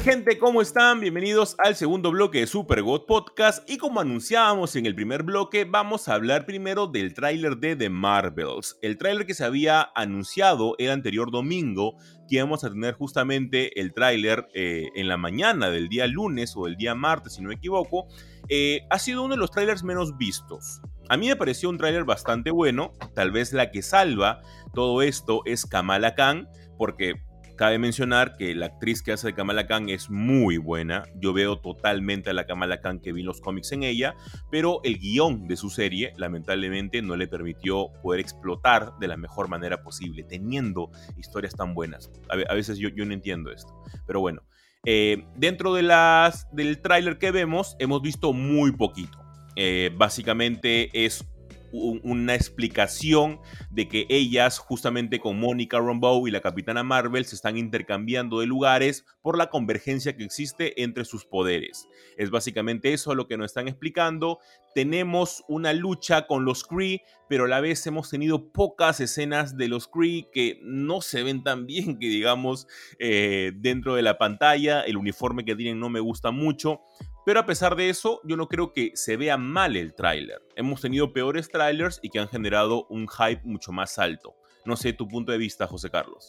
Gente? 0.00 0.38
¿Cómo 0.38 0.62
están? 0.62 1.00
Bienvenidos 1.00 1.54
al 1.58 1.76
segundo 1.76 2.10
bloque 2.10 2.40
de 2.40 2.46
Super 2.46 2.82
God 2.82 3.02
Podcast 3.04 3.68
y 3.70 3.76
como 3.76 4.00
anunciábamos 4.00 4.74
en 4.74 4.86
el 4.86 4.94
primer 4.94 5.22
bloque 5.22 5.64
vamos 5.64 6.08
a 6.08 6.14
hablar 6.14 6.46
primero 6.46 6.86
del 6.86 7.12
tráiler 7.12 7.58
de 7.58 7.76
The 7.76 7.90
Marvels. 7.90 8.78
El 8.80 8.96
tráiler 8.96 9.26
que 9.26 9.34
se 9.34 9.44
había 9.44 9.90
anunciado 9.94 10.76
el 10.78 10.90
anterior 10.90 11.30
domingo 11.30 11.96
que 12.26 12.36
íbamos 12.36 12.64
a 12.64 12.70
tener 12.70 12.94
justamente 12.94 13.78
el 13.80 13.92
tráiler 13.92 14.48
eh, 14.54 14.88
en 14.94 15.08
la 15.08 15.18
mañana 15.18 15.68
del 15.68 15.90
día 15.90 16.06
lunes 16.06 16.54
o 16.56 16.66
el 16.66 16.76
día 16.76 16.94
martes 16.94 17.34
si 17.34 17.42
no 17.42 17.48
me 17.48 17.56
equivoco, 17.56 18.06
eh, 18.48 18.86
ha 18.88 18.98
sido 18.98 19.22
uno 19.22 19.34
de 19.34 19.40
los 19.40 19.50
trailers 19.50 19.84
menos 19.84 20.16
vistos. 20.16 20.80
A 21.10 21.18
mí 21.18 21.28
me 21.28 21.36
pareció 21.36 21.68
un 21.68 21.76
tráiler 21.76 22.04
bastante 22.04 22.50
bueno, 22.50 22.92
tal 23.14 23.30
vez 23.30 23.52
la 23.52 23.70
que 23.70 23.82
salva 23.82 24.40
todo 24.72 25.02
esto 25.02 25.42
es 25.44 25.66
Kamala 25.66 26.14
Khan 26.14 26.48
porque 26.78 27.20
Cabe 27.62 27.78
mencionar 27.78 28.36
que 28.36 28.56
la 28.56 28.66
actriz 28.66 29.02
que 29.02 29.12
hace 29.12 29.28
de 29.28 29.34
Kamala 29.34 29.68
Khan 29.68 29.88
es 29.88 30.10
muy 30.10 30.56
buena. 30.56 31.04
Yo 31.14 31.32
veo 31.32 31.60
totalmente 31.60 32.28
a 32.28 32.32
la 32.32 32.44
Kamala 32.44 32.80
Khan 32.80 32.98
que 32.98 33.12
vi 33.12 33.22
los 33.22 33.40
cómics 33.40 33.70
en 33.70 33.84
ella, 33.84 34.16
pero 34.50 34.80
el 34.82 34.98
guion 34.98 35.46
de 35.46 35.56
su 35.56 35.70
serie 35.70 36.12
lamentablemente 36.16 37.02
no 37.02 37.14
le 37.14 37.28
permitió 37.28 37.92
poder 38.02 38.18
explotar 38.18 38.98
de 38.98 39.06
la 39.06 39.16
mejor 39.16 39.46
manera 39.46 39.84
posible, 39.84 40.24
teniendo 40.24 40.90
historias 41.16 41.54
tan 41.54 41.72
buenas. 41.72 42.10
A, 42.28 42.52
veces 42.52 42.78
yo, 42.78 42.88
yo 42.88 43.06
no 43.06 43.14
entiendo 43.14 43.52
esto, 43.52 43.72
pero 44.08 44.18
bueno. 44.18 44.42
Eh, 44.84 45.24
dentro 45.36 45.72
de 45.72 45.82
las, 45.82 46.48
del 46.50 46.82
tráiler 46.82 47.18
que 47.18 47.30
vemos, 47.30 47.76
hemos 47.78 48.02
visto 48.02 48.32
muy 48.32 48.72
poquito. 48.72 49.20
Eh, 49.54 49.92
básicamente 49.96 50.90
es 51.04 51.24
una 51.72 52.34
explicación 52.34 53.40
de 53.70 53.88
que 53.88 54.06
ellas, 54.08 54.58
justamente 54.58 55.18
con 55.18 55.38
Mónica 55.38 55.78
Rambeau 55.78 56.26
y 56.28 56.30
la 56.30 56.40
Capitana 56.40 56.82
Marvel, 56.82 57.24
se 57.24 57.34
están 57.34 57.56
intercambiando 57.56 58.40
de 58.40 58.46
lugares 58.46 59.04
por 59.22 59.38
la 59.38 59.50
convergencia 59.50 60.16
que 60.16 60.24
existe 60.24 60.82
entre 60.82 61.04
sus 61.04 61.24
poderes. 61.24 61.88
Es 62.16 62.30
básicamente 62.30 62.92
eso 62.92 63.14
lo 63.14 63.26
que 63.26 63.36
nos 63.36 63.46
están 63.46 63.68
explicando. 63.68 64.38
Tenemos 64.74 65.44
una 65.48 65.72
lucha 65.72 66.26
con 66.26 66.44
los 66.44 66.64
Kree, 66.64 67.02
pero 67.28 67.44
a 67.44 67.48
la 67.48 67.60
vez 67.60 67.86
hemos 67.86 68.10
tenido 68.10 68.52
pocas 68.52 69.00
escenas 69.00 69.56
de 69.56 69.68
los 69.68 69.88
Kree 69.88 70.28
que 70.32 70.60
no 70.62 71.00
se 71.00 71.22
ven 71.22 71.42
tan 71.42 71.66
bien 71.66 71.98
que 71.98 72.08
digamos 72.08 72.66
eh, 72.98 73.52
dentro 73.54 73.94
de 73.94 74.02
la 74.02 74.18
pantalla. 74.18 74.82
El 74.82 74.96
uniforme 74.96 75.44
que 75.44 75.56
tienen 75.56 75.80
no 75.80 75.88
me 75.88 76.00
gusta 76.00 76.30
mucho. 76.30 76.80
Pero 77.24 77.40
a 77.40 77.46
pesar 77.46 77.76
de 77.76 77.88
eso, 77.88 78.20
yo 78.24 78.36
no 78.36 78.48
creo 78.48 78.72
que 78.72 78.92
se 78.94 79.16
vea 79.16 79.36
mal 79.36 79.76
el 79.76 79.94
tráiler. 79.94 80.42
Hemos 80.56 80.80
tenido 80.80 81.12
peores 81.12 81.48
trailers 81.48 82.00
y 82.02 82.10
que 82.10 82.18
han 82.18 82.28
generado 82.28 82.86
un 82.86 83.06
hype 83.08 83.42
mucho 83.44 83.72
más 83.72 83.98
alto. 83.98 84.34
No 84.64 84.76
sé 84.76 84.92
tu 84.92 85.06
punto 85.06 85.32
de 85.32 85.38
vista, 85.38 85.66
José 85.66 85.90
Carlos. 85.90 86.28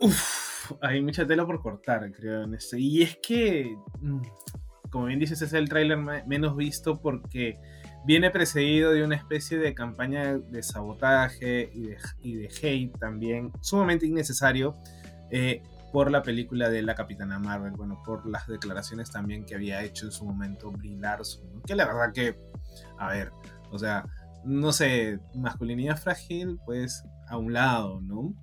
Uf, 0.00 0.72
hay 0.82 1.00
mucha 1.02 1.26
tela 1.26 1.46
por 1.46 1.62
cortar, 1.62 2.10
creo, 2.12 2.44
en 2.44 2.54
este. 2.54 2.78
Y 2.78 3.02
es 3.02 3.18
que, 3.22 3.74
mm, 4.00 4.20
como 4.90 5.06
bien 5.06 5.18
dices, 5.18 5.40
es 5.40 5.52
el 5.54 5.68
tráiler 5.68 5.98
menos 6.26 6.56
visto 6.56 7.00
porque 7.00 7.58
viene 8.04 8.30
precedido 8.30 8.92
de 8.92 9.02
una 9.02 9.16
especie 9.16 9.58
de 9.58 9.74
campaña 9.74 10.38
de 10.38 10.62
sabotaje 10.62 11.70
y 11.72 11.88
de, 11.88 11.98
y 12.20 12.34
de 12.34 12.48
hate 12.48 12.98
también 12.98 13.50
sumamente 13.62 14.06
innecesario. 14.06 14.76
Eh, 15.30 15.62
por 15.96 16.10
la 16.10 16.22
película 16.22 16.68
de 16.68 16.82
la 16.82 16.94
Capitana 16.94 17.38
Marvel, 17.38 17.72
bueno, 17.72 18.02
por 18.04 18.28
las 18.28 18.46
declaraciones 18.46 19.10
también 19.10 19.46
que 19.46 19.54
había 19.54 19.82
hecho 19.82 20.04
en 20.04 20.12
su 20.12 20.26
momento 20.26 20.70
Brie 20.70 20.94
Larson, 20.94 21.62
que 21.66 21.74
la 21.74 21.86
verdad 21.86 22.12
que, 22.12 22.38
a 22.98 23.08
ver, 23.08 23.32
o 23.70 23.78
sea, 23.78 24.04
no 24.44 24.74
sé, 24.74 25.20
masculinidad 25.34 25.96
frágil, 25.96 26.58
pues 26.66 27.02
a 27.28 27.38
un 27.38 27.54
lado, 27.54 28.02
¿no? 28.02 28.34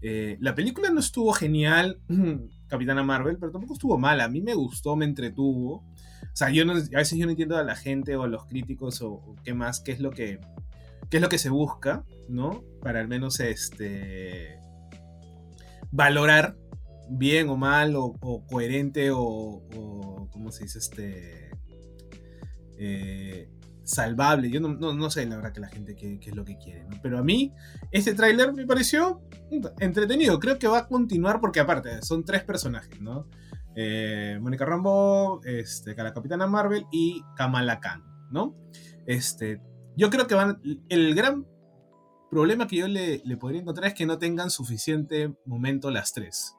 Eh, 0.00 0.38
la 0.40 0.54
película 0.54 0.88
no 0.88 1.00
estuvo 1.00 1.30
genial, 1.34 2.00
Capitana 2.68 3.02
Marvel, 3.02 3.36
pero 3.38 3.52
tampoco 3.52 3.74
estuvo 3.74 3.98
mala. 3.98 4.24
A 4.24 4.28
mí 4.30 4.40
me 4.40 4.54
gustó, 4.54 4.96
me 4.96 5.04
entretuvo. 5.04 5.84
O 6.22 6.32
sea, 6.32 6.48
yo 6.48 6.64
no, 6.64 6.72
a 6.72 6.76
veces 6.76 7.18
yo 7.18 7.26
no 7.26 7.32
entiendo 7.32 7.58
a 7.58 7.64
la 7.64 7.76
gente 7.76 8.16
o 8.16 8.22
a 8.22 8.28
los 8.28 8.46
críticos 8.46 9.02
o, 9.02 9.12
o, 9.12 9.36
qué 9.44 9.52
más, 9.52 9.80
qué 9.80 9.92
es 9.92 10.00
lo 10.00 10.10
que, 10.10 10.40
qué 11.10 11.18
es 11.18 11.22
lo 11.22 11.28
que 11.28 11.36
se 11.36 11.50
busca, 11.50 12.02
¿no? 12.30 12.62
Para 12.80 13.00
al 13.00 13.08
menos 13.08 13.40
este 13.40 14.58
valorar 15.94 16.56
bien 17.08 17.48
o 17.48 17.56
mal, 17.56 17.94
o, 17.96 18.44
coherente, 18.46 19.10
o, 19.10 19.20
o, 19.20 20.28
¿cómo 20.32 20.52
se 20.52 20.64
dice? 20.64 20.78
Este. 20.78 21.50
Eh, 22.78 23.48
salvable. 23.84 24.50
Yo 24.50 24.60
no, 24.60 25.10
sé 25.10 25.26
la 25.26 25.36
verdad 25.36 25.52
que 25.52 25.60
la 25.60 25.68
gente 25.68 25.94
qué, 25.94 26.18
es 26.20 26.34
lo 26.34 26.44
que 26.44 26.56
quiere, 26.56 26.86
Pero 27.02 27.18
a 27.18 27.22
mí, 27.22 27.52
este 27.90 28.14
tráiler 28.14 28.52
me 28.52 28.66
pareció 28.66 29.22
entretenido. 29.78 30.40
Creo 30.40 30.58
que 30.58 30.66
va 30.66 30.78
a 30.78 30.88
continuar 30.88 31.40
porque 31.40 31.60
aparte, 31.60 32.02
son 32.02 32.24
tres 32.24 32.42
personajes, 32.42 33.00
¿no? 33.00 33.28
Eh, 33.76 34.38
Mónica 34.40 34.64
Rambo, 34.64 35.40
este, 35.44 35.94
la 35.96 36.14
Capitana 36.14 36.46
Marvel 36.46 36.86
y 36.90 37.22
Kamala 37.36 37.80
Khan, 37.80 38.02
¿no? 38.30 38.56
Este, 39.06 39.60
yo 39.96 40.10
creo 40.10 40.26
que 40.26 40.34
van. 40.34 40.60
El 40.88 41.14
gran 41.14 41.46
problema 42.30 42.66
que 42.66 42.76
yo 42.76 42.88
le, 42.88 43.20
le 43.24 43.36
podría 43.36 43.60
encontrar 43.60 43.88
es 43.88 43.94
que 43.94 44.06
no 44.06 44.18
tengan 44.18 44.50
suficiente 44.50 45.34
momento 45.44 45.90
las 45.90 46.12
tres 46.12 46.56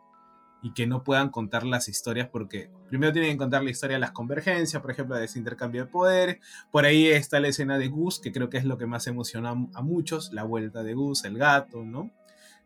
y 0.65 0.73
que 0.73 0.87
no 0.87 1.03
puedan 1.03 1.29
contar 1.29 1.63
las 1.63 1.87
historias 1.87 2.27
porque 2.27 2.71
primero 2.89 3.13
tienen 3.13 3.33
que 3.33 3.37
contar 3.37 3.63
la 3.63 3.69
historia 3.69 3.97
de 3.97 3.99
las 3.99 4.13
convergencias, 4.13 4.81
por 4.81 4.89
ejemplo, 4.89 5.15
de 5.15 5.25
ese 5.25 5.37
intercambio 5.37 5.85
de 5.85 5.91
poder. 5.91 6.39
Por 6.71 6.85
ahí 6.85 7.05
está 7.05 7.39
la 7.39 7.49
escena 7.49 7.77
de 7.77 7.87
Gus, 7.87 8.19
que 8.19 8.31
creo 8.31 8.49
que 8.49 8.57
es 8.57 8.65
lo 8.65 8.75
que 8.79 8.87
más 8.87 9.05
emociona 9.05 9.51
a 9.51 9.81
muchos, 9.83 10.33
la 10.33 10.43
vuelta 10.43 10.81
de 10.81 10.95
Gus, 10.95 11.23
el 11.23 11.37
gato, 11.37 11.83
¿no? 11.83 12.09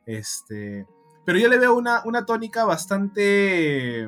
Este, 0.05 0.87
pero 1.25 1.39
yo 1.39 1.49
le 1.49 1.57
veo 1.57 1.75
una, 1.75 2.01
una 2.05 2.25
tónica 2.25 2.63
bastante 2.63 4.07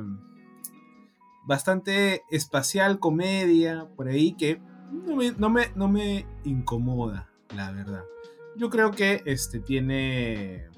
bastante 1.44 2.24
espacial, 2.32 2.98
comedia, 2.98 3.90
por 3.98 4.08
ahí 4.08 4.38
que 4.38 4.62
no 4.90 5.18
me, 5.18 5.34
no 5.34 5.50
me, 5.50 5.70
no 5.76 5.90
me 5.90 6.26
incomoda, 6.46 7.30
la 7.54 7.72
verdad. 7.72 8.06
Yo 8.56 8.70
creo 8.70 8.92
que 8.92 9.22
este 9.26 9.60
tiene 9.60 10.71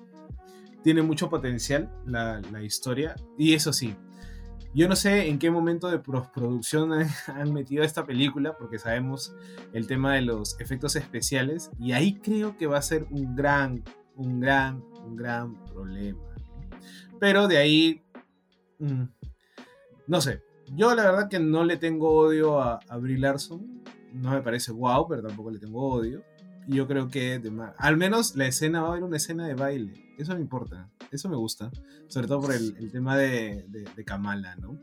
tiene 0.83 1.01
mucho 1.01 1.29
potencial 1.29 1.89
la, 2.05 2.41
historia. 2.61 3.15
Y 3.37 3.53
eso 3.53 3.73
sí, 3.73 3.95
yo 4.73 4.87
no 4.87 4.95
sé 4.95 5.27
en 5.27 5.39
qué 5.39 5.49
momento 5.49 5.89
de 5.89 5.99
postproducción 5.99 6.91
han 7.27 7.53
metido 7.53 7.83
esta 7.83 8.05
película, 8.05 8.57
porque 8.57 8.79
sabemos 8.79 9.35
el 9.73 9.87
tema 9.87 10.15
de 10.15 10.21
los 10.21 10.59
efectos 10.59 10.95
especiales, 10.95 11.71
y 11.79 11.93
ahí 11.93 12.15
creo 12.15 12.57
que 12.57 12.67
va 12.67 12.77
a 12.77 12.81
ser 12.81 13.07
un 13.09 13.35
gran, 13.35 13.83
un 14.15 14.39
gran, 14.39 14.83
un 15.05 15.15
gran 15.15 15.63
problema. 15.65 16.19
Pero 17.19 17.47
de 17.47 17.57
ahí, 17.57 18.03
mm, 18.79 19.03
no 20.07 20.21
sé, 20.21 20.41
yo 20.75 20.93
la 20.95 21.03
verdad 21.03 21.29
que 21.29 21.39
no 21.39 21.63
le 21.63 21.77
tengo 21.77 22.11
odio 22.11 22.59
a, 22.59 22.79
a 22.89 22.97
Larson, 22.97 23.83
no 24.13 24.31
me 24.31 24.41
parece 24.41 24.71
guau, 24.71 25.07
pero 25.07 25.23
tampoco 25.23 25.49
le 25.49 25.59
tengo 25.59 25.81
odio 25.81 26.23
yo 26.67 26.87
creo 26.87 27.09
que 27.09 27.41
al 27.77 27.97
menos 27.97 28.35
la 28.35 28.47
escena 28.47 28.81
va 28.81 28.87
a 28.87 28.91
haber 28.91 29.03
una 29.03 29.17
escena 29.17 29.47
de 29.47 29.55
baile. 29.55 30.02
Eso 30.17 30.35
me 30.35 30.41
importa, 30.41 30.89
eso 31.11 31.29
me 31.29 31.35
gusta. 31.35 31.71
Sobre 32.07 32.27
todo 32.27 32.41
por 32.41 32.53
el, 32.53 32.91
tema 32.91 33.17
de, 33.17 33.65
de, 33.67 34.05
Kamala, 34.05 34.55
¿no? 34.55 34.79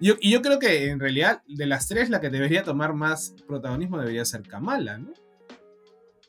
Y 0.00 0.30
yo 0.30 0.42
creo 0.42 0.58
que 0.58 0.88
en 0.88 0.98
realidad 0.98 1.42
de 1.46 1.66
las 1.66 1.88
tres 1.88 2.10
la 2.10 2.20
que 2.20 2.30
debería 2.30 2.64
tomar 2.64 2.92
más 2.92 3.34
protagonismo 3.46 3.98
debería 3.98 4.24
ser 4.24 4.42
Kamala, 4.42 4.98
¿no? 4.98 5.12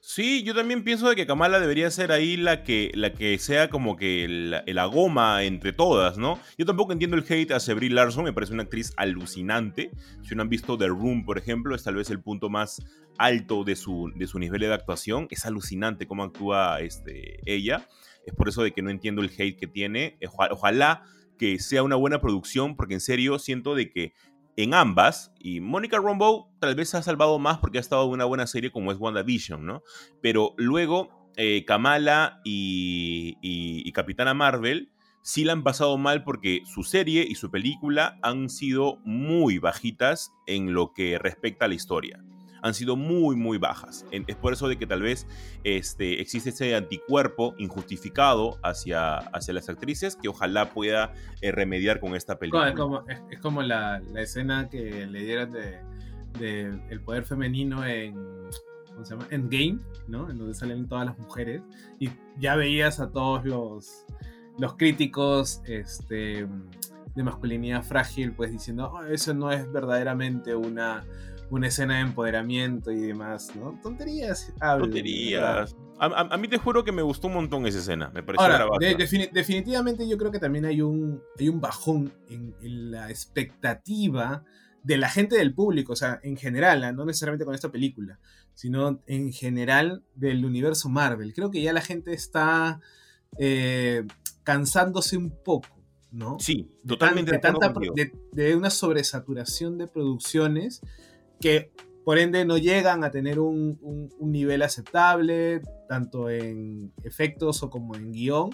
Sí, 0.05 0.43
yo 0.43 0.53
también 0.53 0.83
pienso 0.83 1.07
de 1.07 1.15
que 1.15 1.25
Kamala 1.25 1.61
debería 1.61 1.89
ser 1.89 2.11
ahí 2.11 2.35
la 2.35 2.65
que, 2.65 2.91
la 2.93 3.13
que 3.13 3.39
sea 3.39 3.69
como 3.69 3.95
que 3.95 4.27
la, 4.67 4.85
goma 4.85 5.43
entre 5.43 5.71
todas, 5.71 6.17
¿no? 6.17 6.39
Yo 6.57 6.65
tampoco 6.65 6.91
entiendo 6.91 7.15
el 7.15 7.23
hate 7.27 7.51
a 7.53 7.73
Brie 7.73 7.89
Larson, 7.89 8.25
me 8.25 8.33
parece 8.33 8.51
una 8.51 8.63
actriz 8.63 8.93
alucinante. 8.97 9.91
Si 10.21 10.35
no 10.35 10.41
han 10.41 10.49
visto 10.49 10.77
The 10.77 10.87
Room, 10.87 11.23
por 11.23 11.37
ejemplo, 11.37 11.73
es 11.73 11.83
tal 11.83 11.95
vez 11.95 12.09
el 12.09 12.19
punto 12.19 12.49
más 12.49 12.81
alto 13.17 13.63
de 13.63 13.77
su, 13.77 14.11
de 14.13 14.27
su 14.27 14.39
nivel 14.39 14.59
de 14.59 14.73
actuación. 14.73 15.27
Es 15.31 15.45
alucinante 15.45 16.05
cómo 16.05 16.23
actúa 16.23 16.81
este, 16.81 17.39
ella. 17.45 17.87
Es 18.25 18.33
por 18.33 18.49
eso 18.49 18.63
de 18.63 18.71
que 18.71 18.81
no 18.81 18.89
entiendo 18.89 19.21
el 19.21 19.31
hate 19.37 19.57
que 19.57 19.67
tiene. 19.67 20.17
Ojalá 20.51 21.03
que 21.37 21.59
sea 21.59 21.83
una 21.83 21.95
buena 21.95 22.21
producción, 22.21 22.75
porque 22.75 22.95
en 22.95 22.99
serio 22.99 23.39
siento 23.39 23.75
de 23.75 23.91
que 23.91 24.13
en 24.55 24.73
ambas, 24.73 25.33
y 25.39 25.61
Mónica 25.61 25.99
Rambeau 25.99 26.47
tal 26.59 26.75
vez 26.75 26.93
ha 26.93 27.01
salvado 27.01 27.39
más 27.39 27.57
porque 27.57 27.79
ha 27.79 27.81
estado 27.81 28.05
en 28.05 28.11
una 28.11 28.25
buena 28.25 28.45
serie 28.45 28.71
como 28.71 28.91
es 28.91 28.99
WandaVision, 28.99 29.65
¿no? 29.65 29.81
Pero 30.21 30.53
luego 30.57 31.31
eh, 31.37 31.65
Kamala 31.65 32.39
y, 32.43 33.37
y, 33.41 33.91
Capitana 33.93 34.35
Marvel 34.35 34.91
sí 35.23 35.43
la 35.43 35.53
han 35.53 35.63
pasado 35.63 35.97
mal 35.97 36.23
porque 36.23 36.61
su 36.65 36.83
serie 36.83 37.25
y 37.27 37.35
su 37.35 37.49
película 37.49 38.19
han 38.21 38.49
sido 38.49 38.97
muy 39.03 39.57
bajitas 39.57 40.31
en 40.45 40.73
lo 40.73 40.93
que 40.93 41.17
respecta 41.17 41.65
a 41.65 41.67
la 41.67 41.73
historia. 41.73 42.23
Han 42.63 42.73
sido 42.73 42.95
muy, 42.95 43.35
muy 43.35 43.57
bajas. 43.57 44.05
Es 44.11 44.35
por 44.37 44.53
eso 44.53 44.67
de 44.67 44.77
que 44.77 44.87
tal 44.87 45.01
vez 45.01 45.27
este, 45.63 46.21
existe 46.21 46.49
ese 46.49 46.75
anticuerpo 46.75 47.53
injustificado 47.57 48.57
hacia, 48.63 49.17
hacia 49.17 49.53
las 49.53 49.69
actrices 49.69 50.15
que 50.15 50.29
ojalá 50.29 50.69
pueda 50.71 51.13
eh, 51.41 51.51
remediar 51.51 51.99
con 51.99 52.15
esta 52.15 52.39
película. 52.39 52.69
Es 52.69 52.75
como, 52.75 53.03
es, 53.07 53.39
como 53.39 53.61
la, 53.61 53.99
la, 53.99 54.21
escena 54.21 54.69
que 54.69 55.05
le 55.05 55.23
dieron 55.23 55.51
de, 55.51 55.81
de 56.39 56.79
el 56.89 57.01
poder 57.01 57.25
femenino 57.25 57.85
en 57.85 58.15
¿cómo 58.93 59.05
se 59.05 59.13
llama? 59.13 59.27
Endgame, 59.29 59.79
¿no? 60.07 60.29
En 60.29 60.37
donde 60.37 60.53
salen 60.53 60.87
todas 60.87 61.05
las 61.05 61.17
mujeres. 61.19 61.61
Y 61.99 62.09
ya 62.37 62.55
veías 62.55 62.99
a 62.99 63.11
todos 63.11 63.43
los, 63.45 64.05
los 64.57 64.75
críticos 64.75 65.61
este, 65.65 66.47
de 67.15 67.23
masculinidad 67.23 67.83
frágil, 67.83 68.33
pues 68.33 68.51
diciendo, 68.51 68.91
oh, 68.93 69.03
eso 69.03 69.33
no 69.33 69.51
es 69.51 69.69
verdaderamente 69.71 70.55
una, 70.55 71.03
una 71.49 71.67
escena 71.67 71.95
de 71.95 72.01
empoderamiento 72.01 72.91
y 72.91 72.99
demás, 72.99 73.55
¿no? 73.55 73.79
Tonterías. 73.81 74.53
Tonterías. 74.59 75.75
A, 75.99 76.37
mí 76.37 76.47
te 76.47 76.57
juro 76.57 76.83
que 76.83 76.91
me 76.91 77.01
gustó 77.01 77.27
un 77.27 77.35
montón 77.35 77.65
esa 77.65 77.79
escena. 77.79 78.11
Me 78.13 78.23
pareció 78.23 78.45
Ahora, 78.45 78.67
definitivamente 79.31 80.07
yo 80.07 80.17
creo 80.17 80.31
que 80.31 80.39
también 80.39 80.65
hay 80.65 80.81
un, 80.81 81.21
hay 81.39 81.49
un 81.49 81.61
bajón 81.61 82.11
en, 82.29 82.55
en, 82.61 82.91
la 82.91 83.09
expectativa 83.09 84.43
de 84.83 84.97
la 84.97 85.09
gente 85.09 85.37
del 85.37 85.53
público, 85.53 85.93
o 85.93 85.95
sea, 85.95 86.19
en 86.23 86.35
general, 86.35 86.93
no 86.95 87.05
necesariamente 87.05 87.45
con 87.45 87.55
esta 87.55 87.71
película, 87.71 88.19
sino 88.53 89.01
en 89.07 89.31
general 89.31 90.03
del 90.15 90.45
universo 90.45 90.89
Marvel. 90.89 91.33
Creo 91.33 91.49
que 91.49 91.61
ya 91.61 91.73
la 91.73 91.81
gente 91.81 92.13
está 92.13 92.81
eh, 93.37 94.05
cansándose 94.43 95.17
un 95.17 95.31
poco, 95.43 95.69
¿no? 96.11 96.37
Sí, 96.39 96.69
totalmente. 96.85 97.31
De, 97.31 97.39
tanta, 97.39 97.73
de, 98.33 98.55
una 98.55 98.69
sobresaturación 98.69 99.77
de 99.77 99.87
producciones 99.87 100.81
que 101.43 101.73
por 102.05 102.19
ende 102.19 102.45
no 102.45 102.57
llegan 102.57 103.03
a 103.03 103.11
tener 103.11 103.37
un, 103.37 104.09
nivel 104.21 104.61
aceptable, 104.61 105.61
tanto 105.89 106.29
en 106.29 106.93
efectos 107.03 107.63
o 107.63 107.69
como 107.69 107.95
en 107.95 108.13
guion. 108.13 108.51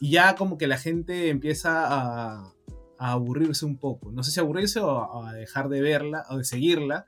Y 0.00 0.12
ya 0.12 0.34
como 0.34 0.56
que 0.56 0.66
la 0.66 0.78
gente 0.78 1.28
empieza 1.28 1.84
a, 1.86 2.54
aburrirse 2.98 3.66
un 3.66 3.76
poco. 3.76 4.12
No 4.12 4.22
sé 4.22 4.30
si 4.30 4.40
aburrirse 4.40 4.80
o 4.80 5.24
a 5.24 5.32
dejar 5.34 5.68
de 5.68 5.82
verla 5.82 6.24
o 6.30 6.38
de 6.38 6.44
seguirla. 6.44 7.04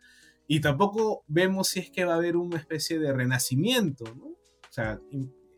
Y 0.46 0.60
tampoco 0.60 1.24
vemos 1.26 1.68
si 1.68 1.80
es 1.80 1.90
que 1.90 2.04
va 2.04 2.14
a 2.14 2.16
haber 2.16 2.36
una 2.36 2.58
especie 2.58 2.98
de 2.98 3.12
renacimiento, 3.12 4.04
¿no? 4.14 4.26
O 4.26 4.72
sea, 4.72 5.00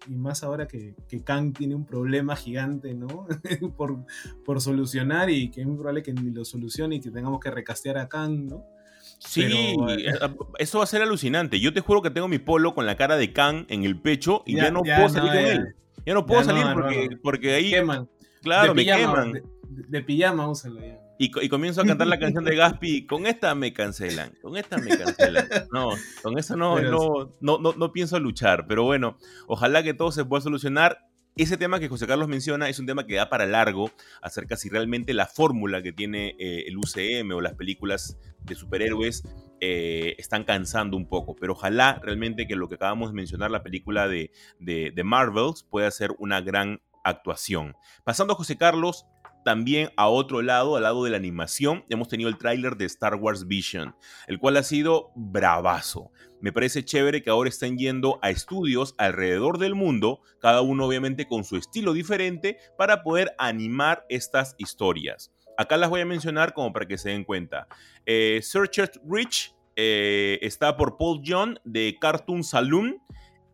y 0.08 0.14
más 0.14 0.44
ahora 0.44 0.68
que, 0.68 0.94
que 1.08 1.24
Kang 1.24 1.52
tiene 1.52 1.74
un 1.74 1.86
problema 1.86 2.36
gigante, 2.36 2.94
¿no? 2.94 3.26
por, 3.76 4.04
por 4.44 4.60
solucionar 4.60 5.30
y 5.30 5.50
que 5.50 5.62
es 5.62 5.66
muy 5.66 5.76
probable 5.76 6.04
que 6.04 6.12
ni 6.12 6.30
lo 6.30 6.44
solucione 6.44 6.96
y 6.96 7.00
que 7.00 7.10
tengamos 7.10 7.40
que 7.40 7.50
recastear 7.50 7.98
a 7.98 8.08
Kang, 8.08 8.46
¿no? 8.46 8.75
Sí, 9.18 9.42
eh, 9.44 10.12
eso 10.58 10.78
va 10.78 10.84
a 10.84 10.86
ser 10.86 11.02
alucinante. 11.02 11.58
Yo 11.60 11.72
te 11.72 11.80
juro 11.80 12.02
que 12.02 12.10
tengo 12.10 12.28
mi 12.28 12.38
polo 12.38 12.74
con 12.74 12.86
la 12.86 12.96
cara 12.96 13.16
de 13.16 13.32
Kang 13.32 13.66
en 13.68 13.84
el 13.84 13.98
pecho 14.00 14.42
y 14.46 14.56
ya, 14.56 14.70
no 14.70 14.82
puedo 14.82 15.08
salir 15.08 15.30
con 15.30 15.38
él. 15.38 15.74
Ya 16.04 16.14
no 16.14 16.26
puedo 16.26 16.44
salir 16.44 16.64
porque, 16.72 17.08
porque 17.22 17.54
ahí. 17.54 17.70
Queman. 17.70 18.08
Claro, 18.42 18.74
me 18.74 18.84
queman. 18.84 19.32
De, 19.32 19.42
de, 19.68 20.02
pijama, 20.02 20.48
úsalo 20.48 20.80
ya. 20.80 21.00
Y, 21.18 21.48
comienzo 21.48 21.80
a 21.80 21.86
cantar 21.86 22.06
la 22.08 22.18
canción 22.18 22.44
de 22.44 22.54
Gaspi, 22.54 23.06
con 23.06 23.26
esta 23.26 23.54
me 23.54 23.72
cancelan, 23.72 24.32
con 24.42 24.56
esta 24.56 24.76
me 24.76 24.96
cancelan. 24.96 25.48
No, 25.72 25.90
con 26.22 26.38
eso 26.38 26.56
no, 26.56 26.78
no, 26.80 27.32
no, 27.40 27.58
no, 27.58 27.92
pienso 27.92 28.20
luchar, 28.20 28.66
pero 28.66 28.84
bueno, 28.84 29.16
ojalá 29.46 29.82
que 29.82 29.94
todo 29.94 30.12
se 30.12 30.24
pueda 30.24 30.42
solucionar. 30.42 30.98
Ese 31.38 31.58
tema 31.58 31.78
que 31.78 31.88
José 31.90 32.06
Carlos 32.06 32.28
menciona 32.28 32.70
es 32.70 32.78
un 32.78 32.86
tema 32.86 33.06
que 33.06 33.16
da 33.16 33.28
para 33.28 33.44
largo 33.44 33.90
acerca 34.22 34.56
si 34.56 34.70
realmente 34.70 35.12
la 35.12 35.26
fórmula 35.26 35.82
que 35.82 35.92
tiene 35.92 36.34
eh, 36.38 36.64
el 36.66 36.78
UCM 36.78 37.30
o 37.32 37.42
las 37.42 37.52
películas 37.52 38.16
de 38.40 38.54
superhéroes 38.54 39.22
eh, 39.60 40.14
están 40.16 40.44
cansando 40.44 40.96
un 40.96 41.10
poco, 41.10 41.36
pero 41.36 41.52
ojalá 41.52 42.00
realmente 42.02 42.46
que 42.46 42.56
lo 42.56 42.70
que 42.70 42.76
acabamos 42.76 43.10
de 43.10 43.16
mencionar, 43.16 43.50
la 43.50 43.62
película 43.62 44.08
de, 44.08 44.30
de, 44.60 44.92
de 44.96 45.04
Marvels, 45.04 45.62
pueda 45.62 45.90
ser 45.90 46.12
una 46.18 46.40
gran 46.40 46.80
actuación. 47.04 47.76
Pasando 48.02 48.32
a 48.32 48.36
José 48.36 48.56
Carlos, 48.56 49.04
también 49.46 49.90
a 49.96 50.08
otro 50.08 50.42
lado, 50.42 50.74
al 50.74 50.82
lado 50.82 51.04
de 51.04 51.10
la 51.10 51.18
animación, 51.18 51.84
hemos 51.88 52.08
tenido 52.08 52.28
el 52.28 52.36
tráiler 52.36 52.76
de 52.76 52.84
Star 52.86 53.14
Wars 53.14 53.46
Vision, 53.46 53.94
el 54.26 54.40
cual 54.40 54.56
ha 54.56 54.64
sido 54.64 55.12
bravazo. 55.14 56.10
Me 56.40 56.50
parece 56.50 56.84
chévere 56.84 57.22
que 57.22 57.30
ahora 57.30 57.48
estén 57.48 57.78
yendo 57.78 58.18
a 58.22 58.30
estudios 58.30 58.96
alrededor 58.98 59.58
del 59.58 59.76
mundo, 59.76 60.20
cada 60.40 60.62
uno 60.62 60.84
obviamente 60.84 61.28
con 61.28 61.44
su 61.44 61.56
estilo 61.56 61.92
diferente, 61.92 62.58
para 62.76 63.04
poder 63.04 63.36
animar 63.38 64.04
estas 64.08 64.56
historias. 64.58 65.32
Acá 65.56 65.76
las 65.76 65.90
voy 65.90 66.00
a 66.00 66.06
mencionar 66.06 66.52
como 66.52 66.72
para 66.72 66.88
que 66.88 66.98
se 66.98 67.10
den 67.10 67.22
cuenta. 67.22 67.68
Eh, 68.04 68.40
Searchers 68.42 69.00
Rich 69.08 69.54
eh, 69.76 70.40
está 70.42 70.76
por 70.76 70.96
Paul 70.96 71.22
John 71.24 71.60
de 71.62 71.96
Cartoon 72.00 72.42
Saloon. 72.42 73.00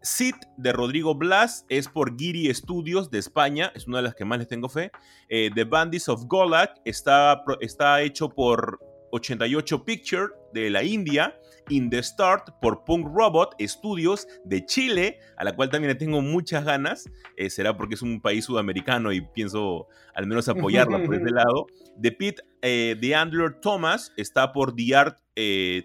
Sid 0.03 0.35
de 0.57 0.73
Rodrigo 0.73 1.15
Blas 1.15 1.65
es 1.69 1.89
por 1.89 2.19
Giri 2.19 2.53
Studios 2.53 3.11
de 3.11 3.19
España, 3.19 3.73
es 3.75 3.87
una 3.87 3.99
de 3.99 4.03
las 4.03 4.15
que 4.15 4.25
más 4.25 4.39
les 4.39 4.49
tengo 4.49 4.69
fe. 4.69 4.91
Eh, 5.29 5.51
The 5.55 5.65
Bandits 5.65 6.09
of 6.09 6.25
Golak 6.27 6.81
está, 6.85 7.43
está 7.61 8.03
hecho 8.03 8.29
por 8.29 8.81
88 9.13 9.85
Picture 9.85 10.27
de 10.53 10.71
la 10.71 10.83
India. 10.83 11.39
In 11.69 11.89
the 11.89 12.03
Start 12.03 12.51
por 12.61 12.85
Punk 12.85 13.07
Robot 13.15 13.55
Studios 13.61 14.27
de 14.45 14.67
Chile, 14.67 15.21
a 15.37 15.45
la 15.45 15.55
cual 15.55 15.71
también 15.71 15.93
le 15.93 15.95
tengo 15.95 16.21
muchas 16.21 16.65
ganas. 16.65 17.09
Eh, 17.37 17.51
será 17.51 17.77
porque 17.77 17.95
es 17.95 18.03
un 18.03 18.21
país 18.21 18.47
sudamericano 18.47 19.13
y 19.13 19.21
pienso 19.21 19.87
al 20.13 20.27
menos 20.27 20.49
apoyarla 20.49 21.05
por 21.05 21.15
ese 21.15 21.31
lado. 21.31 21.67
The 22.01 22.11
Pit 22.11 22.41
eh, 22.63 22.97
de 23.01 23.15
Andrew 23.15 23.49
Thomas 23.61 24.13
está 24.17 24.53
por 24.53 24.75
The 24.75 24.97
Art 24.97 25.19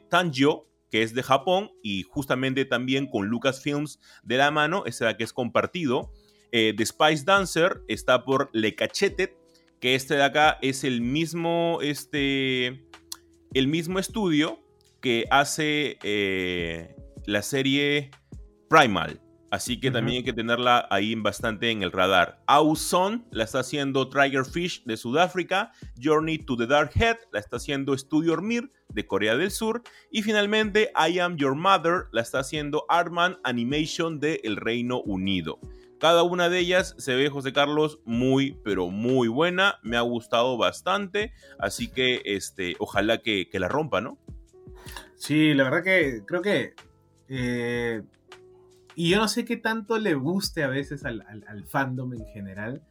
Tangio 0.10 0.66
que 0.89 1.04
es 1.04 1.13
de 1.13 1.23
Japón 1.23 1.71
y 1.84 2.04
justamente 2.04 2.65
también 2.65 3.08
con 3.08 3.28
Lucasfilms 3.28 4.00
de 4.23 4.38
la 4.38 4.52
mano, 4.52 4.86
ese 4.86 5.06
que 5.17 5.23
es 5.23 5.34
compartido. 5.34 6.12
Eh, 6.52 6.73
The 6.76 6.86
Spice 6.86 7.23
Dancer 7.26 7.82
está 7.88 8.23
por 8.23 8.50
Le 8.54 8.76
Cachete, 8.76 9.38
que 9.80 9.95
este 9.95 10.15
de 10.15 10.23
acá 10.23 10.58
es 10.62 10.84
el 10.84 11.02
mismo, 11.02 11.80
este, 11.82 12.88
el 13.54 13.67
mismo 13.67 14.00
estudio 14.00 14.60
que 15.02 15.26
hace 15.30 15.97
eh, 16.04 16.95
la 17.26 17.41
serie 17.41 18.12
Primal. 18.69 19.21
Así 19.50 19.80
que 19.80 19.92
también 19.92 20.18
hay 20.18 20.24
que 20.24 20.34
tenerla 20.34 20.88
ahí 20.90 21.16
bastante 21.16 21.72
en 21.72 21.82
el 21.82 21.94
radar. 21.94 22.42
Auson 22.48 23.26
la 23.32 23.46
está 23.46 23.60
haciendo 23.60 24.10
Triggerfish 24.10 24.84
de 24.84 24.98
Sudáfrica. 24.98 25.72
Journey 26.02 26.38
to 26.40 26.58
the 26.58 26.68
Dark 26.68 26.92
Head 26.96 27.18
la 27.32 27.40
está 27.40 27.56
haciendo 27.56 27.98
Studio 27.98 28.34
Ormir 28.34 28.72
de 28.90 29.08
Corea 29.08 29.38
del 29.38 29.52
Sur. 29.52 29.84
Y 30.12 30.22
finalmente 30.22 30.92
I 30.96 31.20
Am 31.20 31.38
Your 31.38 31.56
Mother 31.56 32.08
la 32.12 32.22
está 32.22 32.40
haciendo 32.40 32.86
Artman 32.90 33.38
Animation 33.44 34.20
de 34.20 34.42
El 34.44 34.58
Reino 34.58 35.00
Unido. 35.02 35.60
Cada 36.00 36.24
una 36.24 36.50
de 36.50 36.60
ellas 36.60 36.94
se 37.00 37.16
ve, 37.16 37.30
José 37.30 37.54
Carlos, 37.54 38.00
muy, 38.06 38.60
pero 38.64 38.90
muy 38.90 39.30
buena. 39.30 39.80
Me 39.82 39.98
ha 39.98 40.02
gustado 40.02 40.58
bastante. 40.58 41.32
Así 41.58 41.88
que 41.88 42.22
este, 42.26 42.76
ojalá 42.80 43.20
que, 43.20 43.50
la 43.54 43.68
rompa, 43.68 44.02
¿no? 44.02 44.18
Sí, 45.16 45.54
la 45.54 45.64
verdad 45.64 45.84
que 45.84 46.22
creo 46.26 46.42
que 46.44 46.74
eh, 47.30 48.04
y 48.98 49.10
yo 49.10 49.20
no 49.20 49.28
sé 49.28 49.46
qué 49.46 49.58
tanto 49.58 50.00
le 50.00 50.16
guste 50.16 50.64
a 50.64 50.68
veces 50.68 51.06
al, 51.06 51.66
fandom 51.68 52.16
en 52.16 52.26
general. 52.34 52.82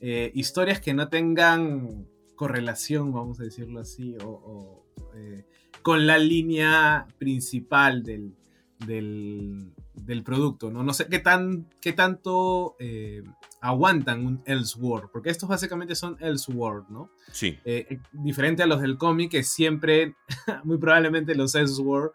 Eh, 0.00 0.32
historias 0.34 0.80
que 0.80 0.92
no 0.92 1.08
tengan 1.08 2.08
correlación, 2.34 3.12
vamos 3.12 3.38
a 3.38 3.44
decirlo 3.44 3.78
así, 3.78 4.16
o, 4.24 4.84
eh, 5.14 5.46
con 5.82 6.08
la 6.08 6.18
línea 6.18 7.06
principal 7.16 8.02
del, 8.02 8.34
del, 8.84 10.24
producto. 10.24 10.72
¿no? 10.72 10.82
no 10.82 10.92
sé 10.92 11.06
qué, 11.06 11.20
tan, 11.20 11.68
qué 11.80 11.92
tanto 11.92 12.74
eh, 12.80 13.22
aguantan 13.60 14.26
un 14.26 14.42
Elseworld, 14.44 15.10
porque 15.12 15.30
estos 15.30 15.48
básicamente 15.48 15.94
son 15.94 16.16
Elseworld, 16.18 16.88
¿no? 16.88 17.12
Sí. 17.30 17.56
diferente 18.10 18.64
a 18.64 18.66
los 18.66 18.80
del 18.80 18.98
cómic, 18.98 19.30
que 19.30 19.44
siempre, 19.44 20.16
muy 20.64 20.78
probablemente 20.78 21.36
los 21.36 21.54
Elseworld 21.54 22.10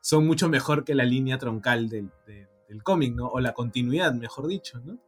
son 0.00 0.26
mucho 0.26 0.48
mejor 0.48 0.84
que 0.84 0.94
la 0.94 1.04
línea 1.04 1.36
troncal 1.36 1.90
del, 1.90 2.10
el 2.68 2.82
cómic, 2.82 3.14
¿no? 3.14 3.28
O 3.28 3.40
la 3.40 3.52
continuidad, 3.52 4.12
mejor 4.14 4.46
dicho, 4.48 4.80
¿no? 4.84 4.98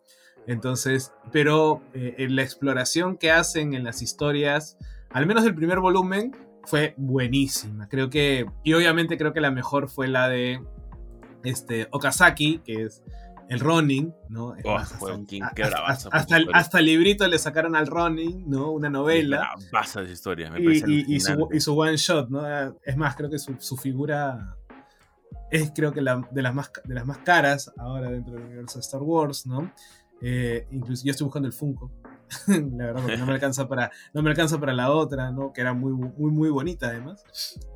Entonces, 0.46 1.12
pero 1.30 1.82
eh, 1.92 2.14
en 2.18 2.34
la 2.34 2.42
exploración 2.42 3.18
que 3.18 3.30
hacen 3.30 3.74
en 3.74 3.84
las 3.84 4.00
historias, 4.00 4.78
al 5.10 5.26
menos 5.26 5.44
el 5.44 5.54
primer 5.54 5.80
volumen, 5.80 6.34
fue 6.64 6.94
buenísima. 6.96 7.88
Creo 7.88 8.10
que, 8.10 8.46
y 8.62 8.72
obviamente 8.74 9.16
creo 9.16 9.32
que 9.32 9.40
la 9.40 9.50
mejor 9.50 9.88
fue 9.88 10.08
la 10.08 10.28
de 10.28 10.60
este, 11.44 11.88
Okazaki, 11.90 12.58
que 12.58 12.84
es 12.84 13.02
el 13.48 13.60
Ronin, 13.60 14.14
¿no? 14.28 14.54
Oh, 14.64 14.76
hasta, 14.76 16.36
hasta, 16.52 16.78
el, 16.78 16.84
librito 16.84 17.26
le 17.26 17.38
sacaron 17.38 17.74
al 17.74 17.86
Ronin, 17.86 18.48
¿no? 18.48 18.70
Una 18.70 18.90
novela. 18.90 19.50
Basa 19.72 20.02
de 20.02 20.12
historia, 20.12 20.50
me 20.50 20.60
y, 20.60 20.66
y, 21.08 21.20
su, 21.20 21.48
y, 21.50 21.60
su, 21.60 21.78
one 21.78 21.96
shot, 21.96 22.28
¿no? 22.28 22.42
Es 22.82 22.96
más, 22.96 23.16
creo 23.16 23.30
que 23.30 23.38
su, 23.38 23.56
su 23.58 23.78
figura 23.78 24.57
es 25.50 25.72
creo 25.74 25.92
que 25.92 26.00
la, 26.00 26.26
de, 26.30 26.42
las 26.42 26.54
más, 26.54 26.70
de 26.84 26.94
las 26.94 27.06
más 27.06 27.18
caras 27.18 27.72
ahora 27.78 28.10
dentro 28.10 28.34
del 28.34 28.44
universo 28.44 28.78
de 28.78 28.80
Star 28.80 29.02
Wars, 29.02 29.46
¿no? 29.46 29.72
Eh, 30.20 30.66
incluso 30.70 31.04
yo 31.04 31.12
estoy 31.12 31.24
buscando 31.24 31.46
el 31.46 31.54
Funko, 31.54 31.90
la 32.48 32.86
verdad, 32.86 33.02
porque 33.02 33.16
no 33.16 33.26
me 33.26 33.32
alcanza 33.32 33.68
para, 33.68 33.90
no 34.12 34.22
me 34.22 34.30
alcanza 34.30 34.58
para 34.58 34.72
la 34.72 34.90
otra, 34.90 35.30
¿no? 35.30 35.52
Que 35.52 35.60
era 35.60 35.72
muy, 35.72 35.92
muy, 35.92 36.30
muy 36.30 36.50
bonita 36.50 36.88
además. 36.88 37.24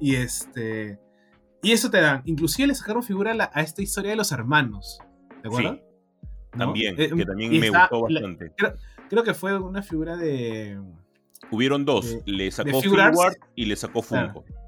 Y 0.01 0.17
este... 0.17 0.99
Y 1.65 1.71
eso 1.71 1.91
te 1.91 2.01
dan. 2.01 2.23
Inclusive 2.25 2.67
le 2.67 2.75
sacaron 2.75 3.05
figura 3.05 3.51
a, 3.53 3.61
esta 3.63 3.83
historia 3.83 4.11
de 4.11 4.17
los 4.17 4.33
hermanos. 4.33 4.99
¿Te 5.43 5.49
acuerdas? 5.49 5.79
También, 6.51 7.01
eh, 7.01 7.09
que 7.09 7.25
también 7.25 7.53
me 7.53 7.71
gustó 7.71 8.03
bastante. 8.03 8.53
creo, 9.09 9.23
que 9.23 9.33
fue 9.33 9.57
una 9.57 9.81
figura 9.81 10.17
de. 10.17 10.81
Hubieron 11.53 11.85
dos. 11.85 12.19
le 12.27 12.51
sacó 12.51 12.81
Figuarts 12.81 13.39
y 13.55 13.67
le 13.67 13.77
sacó 13.77 14.03
Funko. 14.03 14.45
Claro, 14.45 14.62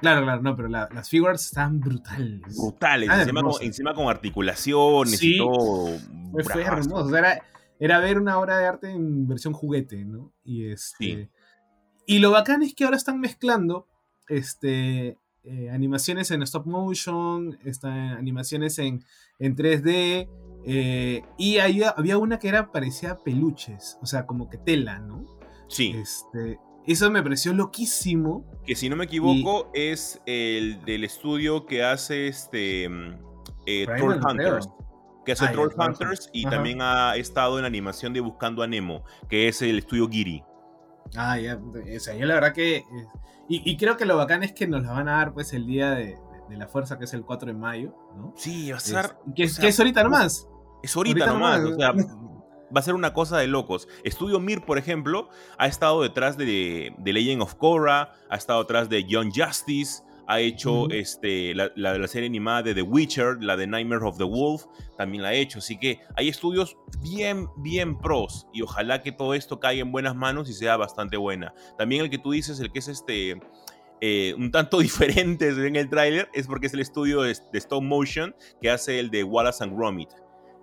claro, 0.00 0.42
no, 0.42 0.56
pero 0.56 0.68
las 0.68 1.08
figures 1.08 1.44
están 1.46 1.80
brutales. 1.80 2.56
Brutales, 2.56 3.08
encima, 3.60 3.94
con, 3.94 4.08
articulaciones 4.08 5.22
y 5.22 5.38
todo. 5.38 5.98
Fue, 6.44 6.62
hermoso. 6.62 7.16
Era, 7.16 7.42
era, 7.78 7.98
ver 8.00 8.18
una 8.18 8.38
obra 8.38 8.58
de 8.58 8.66
arte 8.66 8.90
en 8.90 9.26
versión 9.26 9.52
juguete, 9.52 10.04
¿no? 10.04 10.32
Y 10.44 10.66
este. 10.66 11.30
Y 12.06 12.18
lo 12.18 12.30
bacán 12.30 12.62
es 12.62 12.74
que 12.74 12.84
ahora 12.84 12.96
están 12.96 13.20
mezclando 13.20 13.86
este, 14.28 15.16
eh, 15.44 15.70
animaciones 15.70 16.30
en 16.30 16.42
stop 16.42 16.66
motion, 16.66 17.58
animaciones 17.82 18.78
en, 18.78 19.04
en 19.38 19.56
3D. 19.56 20.28
Eh, 20.64 21.22
y 21.38 21.58
había 21.58 22.18
una 22.18 22.38
que 22.38 22.48
era 22.48 22.70
parecía 22.70 23.16
peluches, 23.18 23.96
o 24.02 24.06
sea, 24.06 24.26
como 24.26 24.50
que 24.50 24.58
tela, 24.58 24.98
¿no? 24.98 25.24
Sí. 25.68 25.94
Este, 25.96 26.58
eso 26.86 27.10
me 27.10 27.22
pareció 27.22 27.52
loquísimo. 27.52 28.44
Que 28.64 28.74
si 28.74 28.88
no 28.88 28.96
me 28.96 29.04
equivoco, 29.04 29.70
es 29.74 30.20
el 30.26 30.84
del 30.84 31.04
estudio 31.04 31.66
que 31.66 31.84
hace 31.84 32.28
este 32.28 32.88
mm, 32.88 33.18
eh, 33.66 33.86
Troll 33.96 34.20
Hunters. 34.24 34.68
Que 35.24 35.32
hace 35.32 35.46
ah, 35.46 35.52
Troll 35.52 35.72
Hunters 35.76 36.30
y 36.32 36.44
también 36.44 36.80
ha 36.80 37.16
estado 37.16 37.58
en 37.58 37.64
animación 37.64 38.12
de 38.12 38.20
Buscando 38.20 38.62
a 38.62 38.66
Nemo, 38.66 39.04
que 39.28 39.48
es 39.48 39.60
el 39.62 39.78
estudio 39.78 40.08
Giri. 40.08 40.42
Ah, 41.16 41.38
ya. 41.38 41.58
O 41.58 42.00
sea, 42.00 42.14
yo 42.14 42.26
la 42.26 42.34
verdad 42.34 42.52
que. 42.52 42.84
Y, 43.48 43.76
creo 43.76 43.96
que 43.96 44.04
lo 44.04 44.16
bacán 44.16 44.44
es 44.44 44.52
que 44.52 44.68
nos 44.68 44.84
la 44.84 44.92
van 44.92 45.08
a 45.08 45.16
dar 45.16 45.34
pues 45.34 45.52
el 45.52 45.66
día 45.66 45.90
de, 45.90 46.16
la 46.50 46.68
fuerza, 46.68 46.98
que 46.98 47.04
es 47.04 47.14
el 47.14 47.24
4 47.24 47.48
de 47.48 47.58
mayo, 47.58 47.94
¿no? 48.16 48.32
Sí, 48.36 48.70
va 48.70 48.76
a 48.76 48.80
ser. 48.80 49.16
que, 49.34 49.42
es 49.42 49.78
ahorita 49.80 50.04
nomás. 50.04 50.48
Es 50.84 50.96
ahorita, 50.96 51.26
nomás. 51.26 51.60
O 51.64 51.74
sea, 51.74 51.92
va 52.74 52.80
a 52.80 52.82
ser 52.82 52.94
una 52.94 53.12
cosa 53.12 53.38
de 53.38 53.46
locos. 53.46 53.88
Estudio 54.04 54.40
Mir, 54.40 54.62
por 54.62 54.78
ejemplo, 54.78 55.28
ha 55.58 55.66
estado 55.66 56.02
detrás 56.02 56.36
de, 56.36 56.94
de 56.98 57.12
Legend 57.12 57.42
of 57.42 57.54
Korra, 57.54 58.12
ha 58.28 58.36
estado 58.36 58.60
detrás 58.62 58.88
de 58.88 59.04
Young 59.04 59.32
Justice, 59.34 60.02
ha 60.30 60.38
hecho 60.38 60.88
este, 60.90 61.56
la, 61.56 61.72
la, 61.74 62.06
serie 62.06 62.28
animada 62.28 62.62
de 62.62 62.74
The 62.74 62.82
Witcher, 62.82 63.42
la 63.42 63.56
de 63.56 63.66
Nightmare 63.66 64.04
of 64.04 64.16
the 64.16 64.24
Wolf, 64.24 64.66
también 64.96 65.24
la 65.24 65.30
ha 65.30 65.34
hecho. 65.34 65.58
Así 65.58 65.76
que 65.76 65.98
hay 66.14 66.28
estudios 66.28 66.76
bien, 67.02 67.48
bien 67.56 67.98
pros 67.98 68.46
y 68.52 68.62
ojalá 68.62 69.02
que 69.02 69.10
todo 69.10 69.34
esto 69.34 69.58
caiga 69.58 69.82
en 69.82 69.90
buenas 69.90 70.14
manos 70.14 70.48
y 70.48 70.52
sea 70.52 70.76
bastante 70.76 71.16
buena. 71.16 71.52
También 71.76 72.02
el 72.04 72.10
que 72.10 72.18
tú 72.18 72.30
dices, 72.30 72.60
el 72.60 72.70
que 72.70 72.78
es 72.78 72.88
este... 72.88 73.40
Eh, 74.02 74.34
un 74.38 74.50
tanto 74.50 74.78
diferente 74.80 75.48
en 75.48 75.76
el 75.76 75.90
tráiler 75.90 76.30
es 76.32 76.46
porque 76.46 76.68
es 76.68 76.74
el 76.74 76.80
estudio 76.80 77.22
de, 77.22 77.32
stop 77.32 77.82
motion 77.82 78.34
que 78.62 78.70
hace 78.70 78.98
el 78.98 79.10
de 79.10 79.24
Wallace 79.24 79.64
and 79.64 79.76
Gromit. 79.76 80.08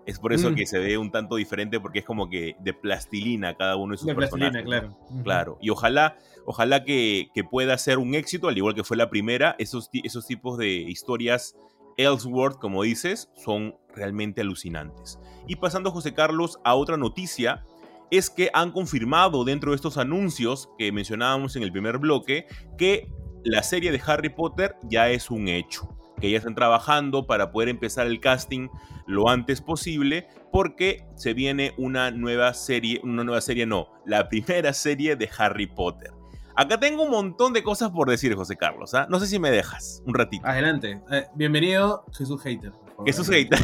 Es 0.08 0.20
por 0.20 0.32
eso 0.32 0.52
mm. 0.52 0.56
que 0.56 0.66
se 0.66 0.80
ve 0.80 0.98
un 0.98 1.12
tanto 1.12 1.36
diferente 1.36 1.82
porque 1.82 2.00
es 2.00 2.06
como 2.06 2.30
que 2.30 2.56
de 2.62 2.74
plastilina 2.74 3.56
cada 3.56 3.76
uno 3.76 3.92
de 3.92 3.98
sus 3.98 4.08
de 4.08 4.16
personajes. 4.16 4.64
claro. 4.64 4.98
Claro. 5.24 5.58
Y 5.62 5.70
ojalá, 5.70 6.18
ojalá 6.46 6.86
que, 6.86 7.30
pueda 7.52 7.78
ser 7.78 7.98
un 7.98 8.16
éxito, 8.16 8.48
al 8.48 8.58
igual 8.58 8.74
que 8.74 8.86
fue 8.86 8.96
la 8.96 9.10
primera. 9.10 9.56
Esos, 9.60 9.90
esos 9.92 10.26
tipos 10.26 10.58
de 10.58 10.70
historias 10.70 11.58
Ellsworth, 11.98 12.58
como 12.58 12.84
dices, 12.84 13.30
son 13.36 13.76
realmente 13.94 14.40
alucinantes. 14.40 15.20
Y 15.46 15.58
pasando, 15.58 15.92
José 15.92 16.14
Carlos, 16.14 16.60
a 16.64 16.76
otra 16.76 16.96
noticia, 16.96 17.66
es 18.10 18.30
que 18.30 18.50
han 18.54 18.72
confirmado 18.72 19.44
dentro 19.44 19.72
de 19.72 19.76
estos 19.76 19.98
anuncios 19.98 20.70
que 20.78 20.94
mencionábamos 20.94 21.58
en 21.58 21.64
el 21.64 21.74
primer 21.74 21.98
bloque 21.98 22.48
que 22.78 23.12
la 23.44 23.62
serie 23.62 23.92
de 23.92 24.02
Harry 24.06 24.30
Potter 24.30 24.78
ya 24.84 25.10
es 25.10 25.30
un 25.30 25.50
hecho 25.50 25.97
que 26.20 26.32
ya 26.32 26.38
están 26.38 26.56
trabajando 26.56 27.28
para 27.28 27.52
poder 27.52 27.70
empezar 27.70 28.08
el 28.08 28.20
casting 28.20 28.70
lo 29.06 29.30
antes 29.30 29.62
posible, 29.62 30.28
porque 30.52 31.06
se 31.16 31.34
viene 31.34 31.74
una 31.78 32.12
nueva 32.12 32.54
serie, 32.54 33.00
una 33.04 33.24
nueva 33.24 33.42
serie 33.42 33.66
no, 33.66 33.90
la 34.06 34.28
primera 34.30 34.74
serie 34.74 35.16
de 35.16 35.30
Harry 35.38 35.68
Potter. 35.68 36.12
Acá 36.56 36.80
tengo 36.80 37.04
un 37.04 37.12
montón 37.12 37.54
de 37.54 37.62
cosas 37.62 37.92
por 37.92 38.10
decir, 38.10 38.34
José 38.34 38.56
Carlos. 38.56 38.96
¿ah? 38.96 39.06
No 39.12 39.20
sé 39.20 39.28
si 39.28 39.38
me 39.38 39.52
dejas 39.52 40.02
un 40.08 40.16
ratito. 40.16 40.48
Adelante. 40.48 41.00
Eh, 41.12 41.28
bienvenido, 41.36 42.04
Jesús 42.12 42.42
Hater. 42.42 42.72
Jesús 43.06 43.30
Hater. 43.30 43.60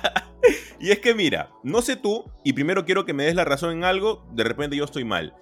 y 0.80 0.90
es 0.92 1.00
que 1.00 1.14
mira, 1.14 1.50
no 1.62 1.82
sé 1.82 1.96
tú, 1.96 2.24
y 2.42 2.54
primero 2.54 2.86
quiero 2.86 3.04
que 3.04 3.12
me 3.12 3.24
des 3.24 3.34
la 3.34 3.44
razón 3.44 3.72
en 3.72 3.84
algo, 3.84 4.26
de 4.32 4.44
repente 4.44 4.76
yo 4.76 4.84
estoy 4.84 5.04
mal. 5.04 5.34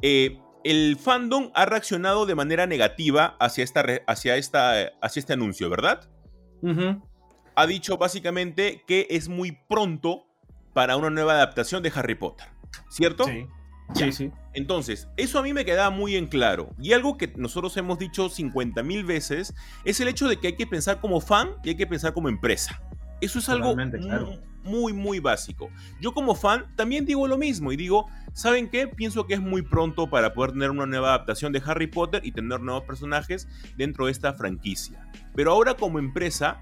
Eh, 0.00 0.40
el 0.64 0.96
fandom 0.96 1.50
ha 1.54 1.66
reaccionado 1.66 2.26
de 2.26 2.34
manera 2.34 2.66
negativa 2.66 3.36
hacia, 3.40 3.64
esta, 3.64 3.84
hacia, 4.06 4.36
esta, 4.36 4.92
hacia 5.00 5.20
este 5.20 5.32
anuncio, 5.32 5.68
¿verdad? 5.70 6.08
Ha 7.54 7.66
dicho 7.66 7.96
básicamente 7.96 8.84
que 8.86 9.06
es 9.10 9.28
muy 9.28 9.52
pronto 9.68 10.26
para 10.72 10.96
una 10.96 11.10
nueva 11.10 11.32
adaptación 11.32 11.82
de 11.82 11.92
Harry 11.94 12.14
Potter, 12.14 12.46
¿cierto? 12.88 13.24
Sí. 13.24 13.46
Sí, 13.94 14.12
sí. 14.12 14.30
Entonces, 14.52 15.08
eso 15.16 15.38
a 15.38 15.42
mí 15.42 15.52
me 15.52 15.64
queda 15.64 15.90
muy 15.90 16.14
en 16.16 16.28
claro. 16.28 16.70
Y 16.78 16.92
algo 16.92 17.16
que 17.16 17.32
nosotros 17.36 17.76
hemos 17.76 17.98
dicho 17.98 18.28
50 18.28 18.82
mil 18.84 19.04
veces 19.04 19.54
es 19.84 20.00
el 20.00 20.08
hecho 20.08 20.28
de 20.28 20.38
que 20.38 20.48
hay 20.48 20.56
que 20.56 20.66
pensar 20.66 21.00
como 21.00 21.20
fan 21.20 21.50
y 21.64 21.70
hay 21.70 21.76
que 21.76 21.86
pensar 21.88 22.12
como 22.12 22.28
empresa. 22.28 22.80
Eso 23.20 23.38
es 23.38 23.48
algo 23.48 23.74
muy, 24.64 24.92
muy 24.92 25.18
básico. 25.18 25.70
Yo 26.00 26.12
como 26.12 26.34
fan 26.34 26.66
también 26.76 27.06
digo 27.06 27.26
lo 27.26 27.38
mismo 27.38 27.72
y 27.72 27.76
digo, 27.76 28.06
¿saben 28.32 28.68
qué? 28.68 28.86
Pienso 28.86 29.26
que 29.26 29.34
es 29.34 29.40
muy 29.40 29.62
pronto 29.62 30.08
para 30.08 30.34
poder 30.34 30.52
tener 30.52 30.70
una 30.70 30.86
nueva 30.86 31.08
adaptación 31.08 31.52
de 31.52 31.62
Harry 31.64 31.86
Potter 31.86 32.24
y 32.24 32.32
tener 32.32 32.60
nuevos 32.60 32.84
personajes 32.84 33.48
dentro 33.76 34.06
de 34.06 34.12
esta 34.12 34.32
franquicia. 34.32 35.08
Pero 35.34 35.52
ahora 35.52 35.74
como 35.74 35.98
empresa, 35.98 36.60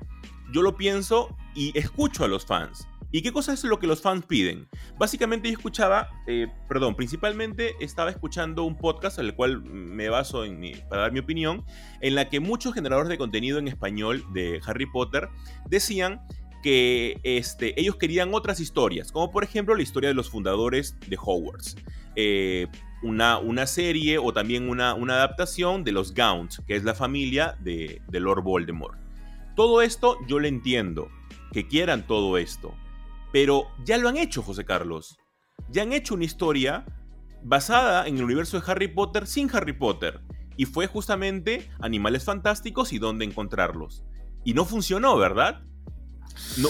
yo 0.52 0.62
lo 0.62 0.76
pienso 0.76 1.36
y 1.54 1.76
escucho 1.78 2.24
a 2.24 2.28
los 2.28 2.46
fans. 2.46 2.86
¿Y 3.10 3.22
qué 3.22 3.32
cosa 3.32 3.54
es 3.54 3.64
lo 3.64 3.78
que 3.78 3.86
los 3.86 4.02
fans 4.02 4.26
piden? 4.26 4.68
Básicamente 4.98 5.48
yo 5.48 5.54
escuchaba, 5.56 6.10
eh, 6.26 6.46
perdón, 6.68 6.94
principalmente 6.94 7.74
estaba 7.80 8.10
escuchando 8.10 8.64
un 8.64 8.76
podcast 8.76 9.18
al 9.18 9.34
cual 9.34 9.62
me 9.62 10.10
baso 10.10 10.44
para 10.90 11.02
dar 11.02 11.12
mi 11.12 11.20
opinión, 11.20 11.64
en 12.02 12.14
la 12.14 12.28
que 12.28 12.38
muchos 12.38 12.74
generadores 12.74 13.08
de 13.08 13.16
contenido 13.16 13.58
en 13.58 13.66
español 13.66 14.24
de 14.34 14.60
Harry 14.66 14.84
Potter 14.84 15.30
decían 15.70 16.20
que 16.62 17.20
este, 17.22 17.78
ellos 17.80 17.96
querían 17.96 18.34
otras 18.34 18.60
historias, 18.60 19.12
como 19.12 19.30
por 19.30 19.44
ejemplo 19.44 19.74
la 19.74 19.82
historia 19.82 20.08
de 20.08 20.14
los 20.14 20.30
fundadores 20.30 20.96
de 21.06 21.16
Hogwarts. 21.20 21.76
Eh, 22.16 22.66
una, 23.02 23.38
una, 23.38 23.66
serie 23.66 24.18
o 24.18 24.32
también 24.32 24.68
una, 24.68 24.94
una, 24.94 25.14
adaptación 25.14 25.84
de 25.84 25.92
los 25.92 26.14
Gaunt, 26.14 26.54
que 26.66 26.74
es 26.74 26.82
la 26.82 26.94
familia 26.94 27.56
de, 27.60 28.02
de 28.08 28.20
Lord 28.20 28.42
Voldemort. 28.42 28.98
Todo 29.54 29.82
esto 29.82 30.16
yo 30.26 30.40
lo 30.40 30.48
entiendo, 30.48 31.08
que 31.52 31.68
quieran 31.68 32.06
todo 32.06 32.38
esto, 32.38 32.74
pero 33.32 33.68
ya 33.84 33.98
lo 33.98 34.08
han 34.08 34.16
hecho, 34.16 34.42
José 34.42 34.64
Carlos. 34.64 35.16
Ya 35.70 35.82
han 35.82 35.92
hecho 35.92 36.14
una 36.14 36.24
historia 36.24 36.84
basada 37.42 38.06
en 38.06 38.16
el 38.16 38.24
universo 38.24 38.58
de 38.58 38.70
Harry 38.70 38.88
Potter 38.88 39.26
sin 39.26 39.48
Harry 39.54 39.72
Potter. 39.72 40.20
Y 40.56 40.64
fue 40.64 40.86
justamente 40.86 41.70
Animales 41.80 42.24
Fantásticos 42.24 42.92
y 42.92 42.98
dónde 42.98 43.24
encontrarlos. 43.24 44.04
Y 44.44 44.54
no 44.54 44.64
funcionó, 44.64 45.16
¿verdad? 45.16 45.62
No, 46.56 46.68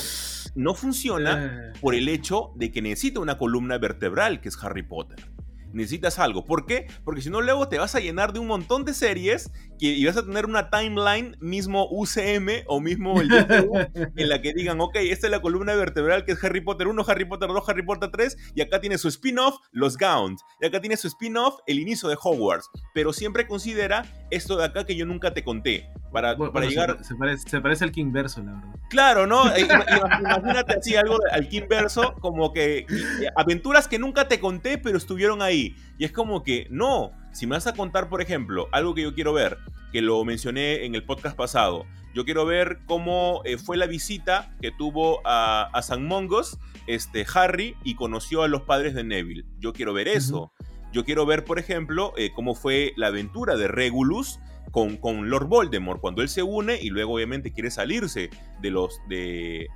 no 0.54 0.74
funciona 0.74 1.72
eh. 1.74 1.78
por 1.80 1.94
el 1.94 2.08
hecho 2.08 2.52
de 2.56 2.70
que 2.70 2.82
necesita 2.82 3.20
una 3.20 3.38
columna 3.38 3.78
vertebral 3.78 4.40
que 4.40 4.48
es 4.48 4.56
Harry 4.62 4.82
Potter 4.82 5.30
necesitas 5.72 6.18
algo. 6.18 6.44
¿Por 6.44 6.66
qué? 6.66 6.86
Porque 7.04 7.22
si 7.22 7.30
no, 7.30 7.40
luego 7.40 7.68
te 7.68 7.78
vas 7.78 7.94
a 7.94 8.00
llenar 8.00 8.32
de 8.32 8.40
un 8.40 8.46
montón 8.46 8.84
de 8.84 8.94
series 8.94 9.50
y 9.80 10.04
vas 10.04 10.16
a 10.16 10.24
tener 10.24 10.46
una 10.46 10.70
timeline 10.70 11.36
mismo 11.40 11.86
UCM 11.90 12.64
o 12.66 12.80
mismo 12.80 13.20
el 13.20 13.28
en 14.16 14.28
la 14.28 14.42
que 14.42 14.52
digan, 14.52 14.80
ok, 14.80 14.96
esta 14.96 15.26
es 15.26 15.30
la 15.30 15.40
columna 15.40 15.74
vertebral 15.74 16.24
que 16.24 16.32
es 16.32 16.42
Harry 16.42 16.60
Potter 16.60 16.88
1, 16.88 17.04
Harry 17.06 17.24
Potter 17.24 17.48
2, 17.48 17.68
Harry 17.68 17.82
Potter 17.84 18.10
3, 18.10 18.36
y 18.54 18.60
acá 18.60 18.80
tiene 18.80 18.98
su 18.98 19.08
spin-off, 19.08 19.56
los 19.70 19.96
Gaunt, 19.96 20.40
y 20.60 20.66
acá 20.66 20.80
tiene 20.80 20.96
su 20.96 21.06
spin-off, 21.06 21.58
el 21.66 21.78
inicio 21.78 22.08
de 22.08 22.16
Hogwarts. 22.20 22.68
Pero 22.92 23.12
siempre 23.12 23.46
considera 23.46 24.04
esto 24.30 24.56
de 24.56 24.64
acá 24.64 24.84
que 24.84 24.96
yo 24.96 25.06
nunca 25.06 25.32
te 25.32 25.44
conté. 25.44 25.90
Para, 26.12 26.36
para 26.36 26.66
llegar. 26.66 27.04
Se, 27.04 27.14
parece, 27.14 27.48
se, 27.48 27.60
parece, 27.60 27.84
al 27.84 27.92
King 27.92 28.12
Verso, 28.12 28.42
la 28.42 28.52
verdad. 28.52 28.74
Claro, 28.88 29.26
¿no? 29.26 29.54
Eh, 29.54 29.68
imagínate 30.20 30.78
así 30.78 30.96
algo 30.96 31.18
al 31.30 31.48
King 31.48 31.66
Verso, 31.68 32.14
como 32.20 32.52
que 32.52 32.86
aventuras 33.36 33.88
que 33.88 33.98
nunca 33.98 34.26
te 34.26 34.40
conté, 34.40 34.78
pero 34.78 34.96
estuvieron 34.96 35.42
ahí. 35.42 35.76
Y 35.98 36.04
es 36.04 36.12
como 36.12 36.42
que, 36.42 36.66
no, 36.70 37.12
si 37.32 37.46
me 37.46 37.56
vas 37.56 37.66
a 37.66 37.74
contar, 37.74 38.08
por 38.08 38.22
ejemplo, 38.22 38.68
algo 38.72 38.94
que 38.94 39.02
yo 39.02 39.14
quiero 39.14 39.34
ver, 39.34 39.58
que 39.92 40.00
lo 40.00 40.24
mencioné 40.24 40.86
en 40.86 40.94
el 40.94 41.04
podcast 41.04 41.36
pasado, 41.36 41.84
yo 42.14 42.24
quiero 42.24 42.46
ver 42.46 42.80
cómo 42.86 43.42
eh, 43.44 43.58
fue 43.58 43.76
la 43.76 43.86
visita 43.86 44.54
que 44.60 44.70
tuvo 44.70 45.20
a, 45.24 45.70
San 45.82 46.06
Mongos, 46.06 46.58
este, 46.86 47.26
Harry, 47.34 47.76
y 47.84 47.94
conoció 47.94 48.42
a 48.42 48.48
los 48.48 48.62
padres 48.62 48.94
de 48.94 49.04
Neville. 49.04 49.44
Yo 49.58 49.72
quiero 49.72 49.92
ver 49.92 50.08
eso. 50.08 50.52
Yo 50.92 51.04
quiero 51.04 51.26
ver, 51.26 51.44
por 51.44 51.58
ejemplo, 51.58 52.12
eh, 52.16 52.30
cómo 52.34 52.54
fue 52.54 52.92
la 52.96 53.08
aventura 53.08 53.56
de 53.56 53.68
Regulus 53.68 54.40
con, 54.70 55.30
Lord 55.30 55.46
Voldemort, 55.48 56.00
cuando 56.00 56.22
él 56.22 56.28
se 56.28 56.42
une 56.42 56.78
y 56.80 56.90
luego 56.90 57.14
obviamente 57.14 57.52
quiere 57.52 57.70
salirse 57.70 58.30
de, 58.60 58.70
los, 58.70 59.00
de, 59.08 59.66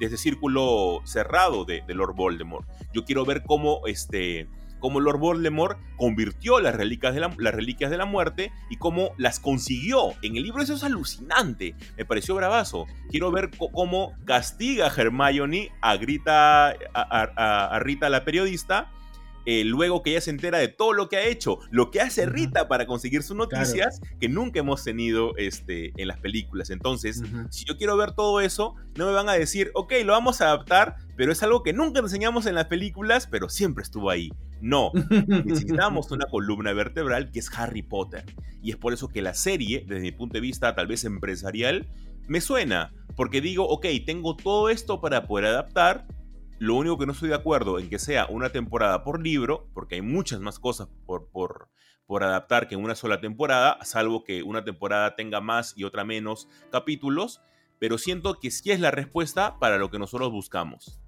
ese 0.00 0.16
círculo 0.16 1.00
cerrado 1.04 1.64
de, 1.64 1.82
Lord 1.88 2.14
Voldemort. 2.14 2.66
Yo 2.92 3.04
quiero 3.04 3.24
ver 3.24 3.42
cómo 3.42 3.80
este, 3.86 4.48
cómo 4.78 5.00
Lord 5.00 5.18
Voldemort 5.18 5.78
convirtió 5.96 6.60
las 6.60 6.74
reliquias, 6.74 7.14
de 7.14 7.20
la, 7.20 7.34
las 7.38 7.54
reliquias 7.54 7.90
de 7.90 7.96
la 7.96 8.06
muerte 8.06 8.52
y 8.70 8.76
cómo 8.76 9.10
las 9.18 9.40
consiguió. 9.40 10.12
En 10.22 10.36
el 10.36 10.44
libro 10.44 10.62
eso 10.62 10.74
es 10.74 10.84
alucinante, 10.84 11.74
me 11.96 12.04
pareció 12.04 12.34
bravazo. 12.34 12.86
Quiero 13.10 13.30
ver 13.30 13.50
cómo 13.72 14.14
castiga 14.24 14.86
a 14.86 14.94
Hermione 14.94 15.72
a, 15.80 15.96
Grita, 15.96 16.74
a 16.94 17.78
Rita 17.80 18.08
la 18.08 18.24
periodista 18.24 18.92
eh, 19.46 19.64
luego 19.64 20.02
que 20.02 20.10
ella 20.10 20.20
se 20.20 20.30
entera 20.30 20.58
de 20.58 20.68
todo 20.68 20.92
lo 20.92 21.08
que 21.08 21.16
ha 21.16 21.26
hecho, 21.26 21.60
lo 21.70 21.90
que 21.92 22.00
hace 22.00 22.26
Rita 22.26 22.66
para 22.66 22.86
conseguir 22.86 23.22
sus 23.22 23.36
noticias 23.36 24.00
que 24.20 24.28
nunca 24.28 24.58
hemos 24.60 24.82
tenido 24.82 25.36
este, 25.36 25.92
en 25.96 26.08
las 26.08 26.18
películas. 26.18 26.70
Entonces, 26.70 27.22
si 27.50 27.64
yo 27.64 27.76
quiero 27.76 27.96
ver 27.96 28.12
todo 28.12 28.40
eso, 28.40 28.74
no 28.96 29.06
me 29.06 29.12
van 29.12 29.28
a 29.28 29.34
decir, 29.34 29.70
ok, 29.74 29.92
lo 30.04 30.12
vamos 30.12 30.40
a 30.40 30.46
adaptar, 30.46 30.96
pero 31.16 31.30
es 31.30 31.42
algo 31.42 31.62
que 31.62 31.72
nunca 31.72 32.00
enseñamos 32.00 32.46
en 32.46 32.56
las 32.56 32.66
películas, 32.66 33.28
pero 33.30 33.48
siempre 33.48 33.82
estuvo 33.82 34.10
ahí. 34.10 34.30
No, 34.60 34.90
necesitamos 35.44 36.10
una 36.10 36.26
columna 36.26 36.72
vertebral 36.72 37.30
que 37.30 37.38
es 37.38 37.50
Harry 37.56 37.82
Potter. 37.82 38.24
Y 38.62 38.70
es 38.70 38.76
por 38.76 38.92
eso 38.92 39.08
que 39.08 39.22
la 39.22 39.34
serie, 39.34 39.84
desde 39.86 40.02
mi 40.02 40.12
punto 40.12 40.34
de 40.34 40.40
vista 40.40 40.74
tal 40.74 40.88
vez 40.88 41.04
empresarial, 41.04 41.88
me 42.26 42.40
suena. 42.40 42.92
Porque 43.14 43.40
digo, 43.40 43.68
ok, 43.68 43.86
tengo 44.04 44.36
todo 44.36 44.70
esto 44.70 45.00
para 45.00 45.26
poder 45.26 45.46
adaptar, 45.46 46.06
lo 46.58 46.74
único 46.74 46.98
que 46.98 47.06
no 47.06 47.12
estoy 47.12 47.28
de 47.28 47.34
acuerdo 47.34 47.78
en 47.78 47.90
que 47.90 47.98
sea 47.98 48.26
una 48.26 48.50
temporada 48.50 49.04
por 49.04 49.20
libro, 49.20 49.68
porque 49.74 49.96
hay 49.96 50.02
muchas 50.02 50.40
más 50.40 50.58
cosas 50.58 50.88
por, 51.04 51.28
por, 51.28 51.68
por 52.06 52.24
adaptar 52.24 52.68
que 52.68 52.74
en 52.74 52.82
una 52.82 52.94
sola 52.94 53.20
temporada, 53.20 53.78
salvo 53.84 54.24
que 54.24 54.42
una 54.42 54.64
temporada 54.64 55.16
tenga 55.16 55.40
más 55.40 55.74
y 55.76 55.84
otra 55.84 56.04
menos 56.04 56.48
capítulos, 56.70 57.42
pero 57.78 57.98
siento 57.98 58.38
que 58.40 58.50
sí 58.50 58.70
es 58.70 58.80
la 58.80 58.90
respuesta 58.90 59.58
para 59.58 59.76
lo 59.76 59.90
que 59.90 59.98
nosotros 59.98 60.30
buscamos. 60.32 61.00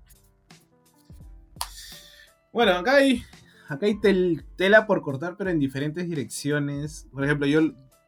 Bueno, 2.52 2.72
acá 2.72 2.96
hay, 2.96 3.24
acá 3.68 3.86
hay 3.86 3.98
tela 4.56 4.86
por 4.86 5.00
cortar, 5.02 5.36
pero 5.36 5.50
en 5.50 5.58
diferentes 5.58 6.08
direcciones. 6.08 7.08
Por 7.12 7.24
ejemplo, 7.24 7.46
yo, 7.46 7.60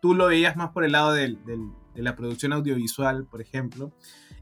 tú 0.02 0.14
lo 0.14 0.26
veías 0.26 0.56
más 0.56 0.70
por 0.70 0.84
el 0.84 0.92
lado 0.92 1.12
de 1.94 2.02
la 2.02 2.16
producción 2.16 2.52
audiovisual, 2.52 3.26
por 3.26 3.40
ejemplo 3.40 3.92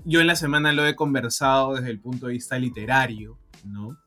yo 0.05 0.21
en 0.21 0.27
la 0.27 0.37
semana 0.37 0.73
lo 0.73 0.87
he 0.87 0.97
conversado 0.97 1.75
desde 1.75 1.91
el 1.91 2.01
punto 2.01 2.27
de 2.27 2.33
vista 2.33 2.59
literario, 2.59 3.39
¿no? 3.65 3.99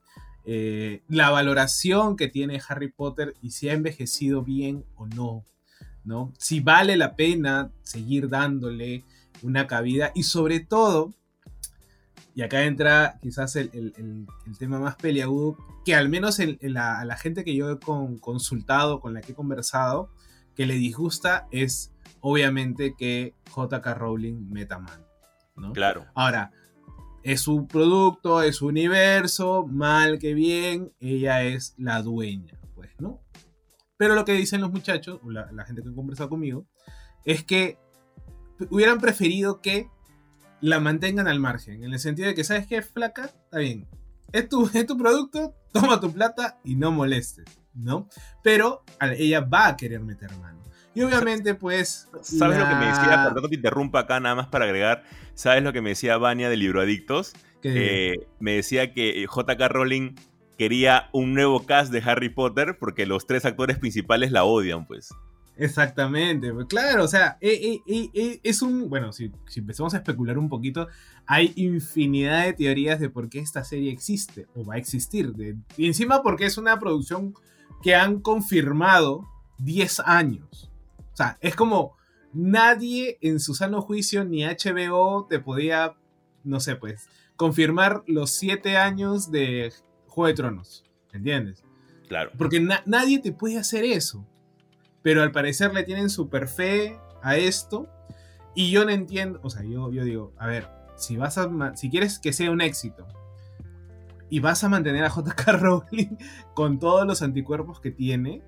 Eh, 0.46 1.04
la 1.08 1.30
valoración 1.30 2.16
que 2.16 2.28
tiene 2.28 2.62
Harry 2.68 2.92
Potter 2.92 3.36
y 3.42 3.52
si 3.52 3.70
ha 3.70 3.74
envejecido 3.74 4.42
bien 4.42 4.84
o 4.96 5.06
no, 5.06 5.46
¿no? 6.04 6.34
Si 6.40 6.60
vale 6.60 6.98
la 6.98 7.16
pena 7.16 7.72
seguir 7.84 8.30
dándole 8.30 9.04
una 9.44 9.68
cabida 9.68 10.12
y 10.16 10.24
sobre 10.24 10.60
todo, 10.60 11.14
y 12.34 12.42
acá 12.42 12.64
entra 12.64 13.20
quizás 13.22 13.56
el, 13.56 14.26
tema 14.58 14.80
más 14.80 14.96
peliagudo, 14.96 15.58
que 15.86 15.94
al 15.94 16.10
menos 16.10 16.40
a 16.40 17.06
la 17.06 17.18
gente 17.18 17.44
que 17.44 17.56
yo 17.56 17.70
he 17.70 17.80
consultado, 17.80 19.00
con 19.00 19.14
la 19.14 19.22
que 19.22 19.34
he 19.34 19.36
conversado, 19.36 20.10
que 20.56 20.66
le 20.66 20.76
disgusta 20.76 21.48
es 21.52 21.94
obviamente 22.20 22.96
que 22.98 23.36
JK 23.56 23.86
Rowling 23.96 24.50
meta 24.50 24.80
mano. 24.80 25.06
Claro. 25.74 26.06
Ahora, 26.16 26.52
es 27.24 27.42
su 27.42 27.68
producto, 27.68 28.42
es 28.42 28.58
su 28.58 28.68
universo, 28.68 29.68
mal 29.68 30.20
que 30.20 30.34
bien, 30.34 30.94
ella 31.00 31.44
es 31.44 31.76
la 31.78 32.02
dueña, 32.02 32.60
pues, 32.74 32.90
¿no? 33.00 33.22
Pero 33.98 34.16
lo 34.16 34.26
que 34.26 34.34
dicen 34.34 34.62
los 34.62 34.72
muchachos, 34.72 35.20
la, 35.26 35.52
la 35.52 35.66
gente 35.66 35.84
que 35.84 35.90
ha 35.90 35.94
conversado 35.94 36.30
conmigo, 36.30 36.66
es 37.26 37.44
que 37.44 37.78
hubieran 38.70 39.00
preferido 39.00 39.62
que 39.62 39.90
la 40.62 40.80
mantengan 40.80 41.28
al 41.28 41.40
margen, 41.40 41.84
en 41.84 41.94
el 41.94 42.00
sentido 42.00 42.28
de 42.28 42.36
que, 42.36 42.44
¿sabes 42.44 42.66
qué, 42.68 42.82
flaca? 42.82 43.26
Está 43.26 43.60
bien, 43.60 43.88
es 44.32 44.50
tu, 44.50 44.70
es 44.74 44.86
tu 44.86 44.98
producto, 44.98 45.54
toma 45.72 46.00
tu 46.00 46.12
plata 46.12 46.60
y 46.64 46.76
no 46.76 46.92
molestes, 46.92 47.46
¿no? 47.74 48.08
Pero 48.44 48.84
ella 49.02 49.42
va 49.42 49.68
a 49.68 49.78
querer 49.78 50.02
meter 50.02 50.32
mano. 50.38 50.60
Y 50.94 51.02
obviamente, 51.04 51.56
pues. 51.56 52.10
¿Sabes 52.22 52.58
lo 52.58 52.68
que 52.68 52.76
me 52.76 52.88
decía? 52.88 53.24
Perdón 53.26 53.44
que 53.44 53.50
te 53.50 53.56
interrumpa 53.56 54.00
acá, 54.00 54.20
nada 54.20 54.36
más 54.36 54.48
para 54.48 54.66
agregar. 54.66 55.04
¿Sabes 55.36 55.64
lo 55.64 55.72
que 55.72 55.82
me 55.82 55.90
decía 55.92 56.18
Vania 56.18 56.50
de 56.50 56.58
Libro 56.58 56.82
Adictos? 56.82 57.34
me 57.64 58.52
decía 58.54 58.94
que 58.94 59.26
J.K. 59.28 59.68
Rowling 59.68 60.16
quería 60.58 61.10
un 61.12 61.34
nuevo 61.34 61.66
cast 61.66 61.92
de 61.92 62.04
Harry 62.06 62.30
Potter 62.30 62.78
porque 62.80 63.06
los 63.06 63.26
tres 63.26 63.46
actores 63.46 63.80
principales 63.80 64.32
la 64.32 64.44
odian, 64.44 64.86
pues. 64.86 65.10
Exactamente, 65.58 66.54
pues 66.54 66.66
claro, 66.68 67.04
o 67.04 67.08
sea, 67.08 67.38
eh, 67.42 67.80
eh, 67.86 68.10
eh, 68.14 68.40
es 68.42 68.62
un, 68.62 68.90
bueno, 68.90 69.12
si, 69.12 69.32
si, 69.48 69.60
empezamos 69.60 69.94
a 69.94 69.98
especular 69.98 70.38
un 70.38 70.50
poquito, 70.50 70.88
hay 71.28 71.52
infinidad 71.56 72.46
de 72.46 72.54
teorías 72.54 73.00
de 73.00 73.10
por 73.10 73.30
qué 73.30 73.40
esta 73.40 73.64
serie 73.64 73.92
existe 73.92 74.48
o 74.56 74.66
va 74.66 74.76
a 74.76 74.78
existir, 74.78 75.34
y 75.78 75.88
encima 75.88 76.24
porque 76.24 76.46
es 76.46 76.58
una 76.58 76.80
producción 76.80 77.34
que 77.82 77.96
han 77.96 78.20
confirmado 78.22 79.28
10 79.60 80.02
años. 80.02 80.70
O 81.14 81.16
sea, 81.16 81.38
es 81.42 81.56
como 81.56 81.96
nadie 82.34 83.18
en 83.22 83.40
su 83.40 83.54
sano 83.54 83.82
juicio 83.82 84.24
ni 84.24 84.44
HBO 84.44 85.28
te 85.30 85.40
podía, 85.40 85.96
no 86.44 86.60
sé, 86.60 86.76
pues, 86.76 87.08
confirmar 87.36 88.04
los 88.08 88.32
siete 88.32 88.78
años 88.78 89.32
de 89.32 89.74
Juego 90.08 90.28
de 90.28 90.34
Tronos. 90.34 90.84
¿Entiendes? 91.14 91.64
Claro. 92.08 92.32
Porque 92.38 92.60
nadie 92.86 93.20
te 93.20 93.32
puede 93.32 93.58
hacer 93.58 93.84
eso. 93.84 94.26
Pero 95.02 95.24
al 95.24 95.32
parecer 95.32 95.74
le 95.74 95.84
tienen 95.84 96.10
super 96.10 96.48
fe 96.48 97.00
a 97.22 97.38
esto. 97.38 97.88
Y 98.54 98.72
yo 98.72 98.86
no 98.86 98.92
entiendo. 98.92 99.40
O 99.44 99.50
sea, 99.50 99.64
yo, 99.64 99.92
yo 99.92 100.04
digo, 100.04 100.34
a 100.38 100.48
ver, 100.48 100.68
si 100.98 101.18
vas 101.18 101.38
a. 101.38 101.76
Si 101.76 101.90
quieres 101.90 102.20
que 102.20 102.34
sea 102.34 102.52
un 102.52 102.62
éxito. 102.62 103.08
Y 104.32 104.40
vas 104.40 104.64
a 104.64 104.70
mantener 104.70 105.04
a 105.04 105.10
JK 105.16 105.48
Rowling 105.60 106.18
con 106.56 106.80
todos 106.80 107.06
los 107.06 107.22
anticuerpos 107.22 107.80
que 107.80 107.92
tiene. 107.92 108.42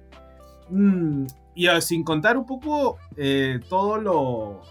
Mmm, 0.70 1.26
y 1.54 1.68
ah, 1.68 1.80
sin 1.82 2.04
contar 2.04 2.38
un 2.38 2.48
poco 2.48 2.98
eh, 3.16 3.60
todo, 3.70 3.98
lo, 3.98 4.62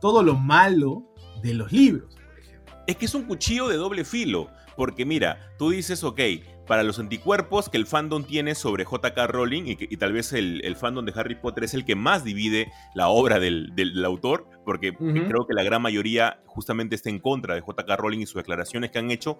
todo 0.00 0.22
lo 0.22 0.34
malo 0.34 1.02
de 1.42 1.52
los 1.52 1.70
libros, 1.72 2.14
por 2.14 2.38
ejemplo. 2.38 2.74
Es 2.86 2.96
que 2.96 3.04
es 3.04 3.14
un 3.14 3.24
cuchillo 3.24 3.68
de 3.68 3.76
doble 3.76 4.04
filo, 4.04 4.48
porque 4.76 5.04
mira, 5.04 5.38
tú 5.58 5.70
dices, 5.70 6.02
ok, 6.02 6.20
para 6.68 6.82
los 6.82 6.98
anticuerpos 6.98 7.70
que 7.70 7.78
el 7.78 7.86
fandom 7.86 8.24
tiene 8.24 8.54
sobre 8.54 8.84
JK 8.84 9.16
Rowling 9.26 9.64
y, 9.66 9.96
tal 9.96 10.12
vez 10.12 10.32
el, 10.34 10.76
fandom 10.76 11.04
de 11.04 11.12
Harry 11.16 11.34
Potter 11.34 11.64
es 11.64 11.74
el 11.74 11.84
que 11.84 11.96
más 11.96 12.24
divide 12.24 12.70
la 12.94 13.08
obra 13.08 13.40
del, 13.40 14.04
autor, 14.04 14.46
porque 14.64 14.92
creo 14.94 15.46
que 15.46 15.54
la 15.54 15.62
gran 15.62 15.80
mayoría 15.80 16.40
justamente 16.46 16.94
está 16.94 17.08
en 17.08 17.18
contra 17.18 17.54
de 17.54 17.62
JK 17.62 17.88
Rowling 17.96 18.20
y 18.20 18.26
sus 18.26 18.36
declaraciones 18.36 18.90
que 18.90 18.98
han 18.98 19.10
hecho, 19.10 19.38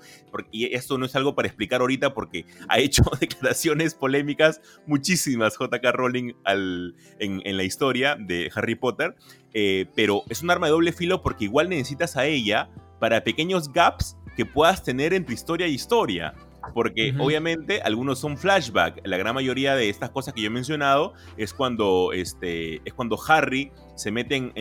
y 0.50 0.74
esto 0.74 0.96
no 0.96 1.04
es 1.04 1.14
algo 1.14 1.34
para 1.34 1.46
explicar 1.46 1.82
ahorita 1.82 2.14
porque 2.14 2.46
ha 2.68 2.78
hecho 2.78 3.02
declaraciones 3.20 3.94
polémicas 3.94 4.60
muchísimas 4.86 5.58
JK 5.58 5.84
Rowling 5.92 6.32
en, 6.46 7.56
la 7.56 7.62
historia 7.62 8.16
de 8.16 8.50
Harry 8.54 8.74
Potter, 8.74 9.14
eh, 9.52 9.86
pero 9.94 10.22
es 10.30 10.42
un 10.42 10.50
arma 10.50 10.66
de 10.66 10.72
doble 10.72 10.92
filo 10.92 11.22
porque 11.22 11.44
igual 11.44 11.68
necesitas 11.68 12.16
a 12.16 12.24
ella 12.24 12.70
para 12.98 13.22
pequeños 13.22 13.72
gaps 13.72 14.16
que 14.36 14.46
puedas 14.46 14.82
tener 14.82 15.12
entre 15.14 15.34
historia 15.34 15.66
y 15.66 15.74
historia. 15.74 16.32
Porque 16.74 17.14
obviamente 17.18 17.80
algunos 17.82 18.18
son 18.18 18.36
flashback. 18.36 19.00
La 19.04 19.16
gran 19.16 19.34
mayoría 19.34 19.74
de 19.74 19.88
estas 19.88 20.10
cosas 20.10 20.34
que 20.34 20.40
yo 20.40 20.48
he 20.48 20.50
mencionado 20.50 21.14
es 21.36 21.52
cuando, 21.52 22.12
este, 22.12 22.80
es 22.84 22.94
cuando 22.94 23.18
Harry 23.28 23.72
se 23.94 24.10
mete 24.10 24.36
en, 24.36 24.52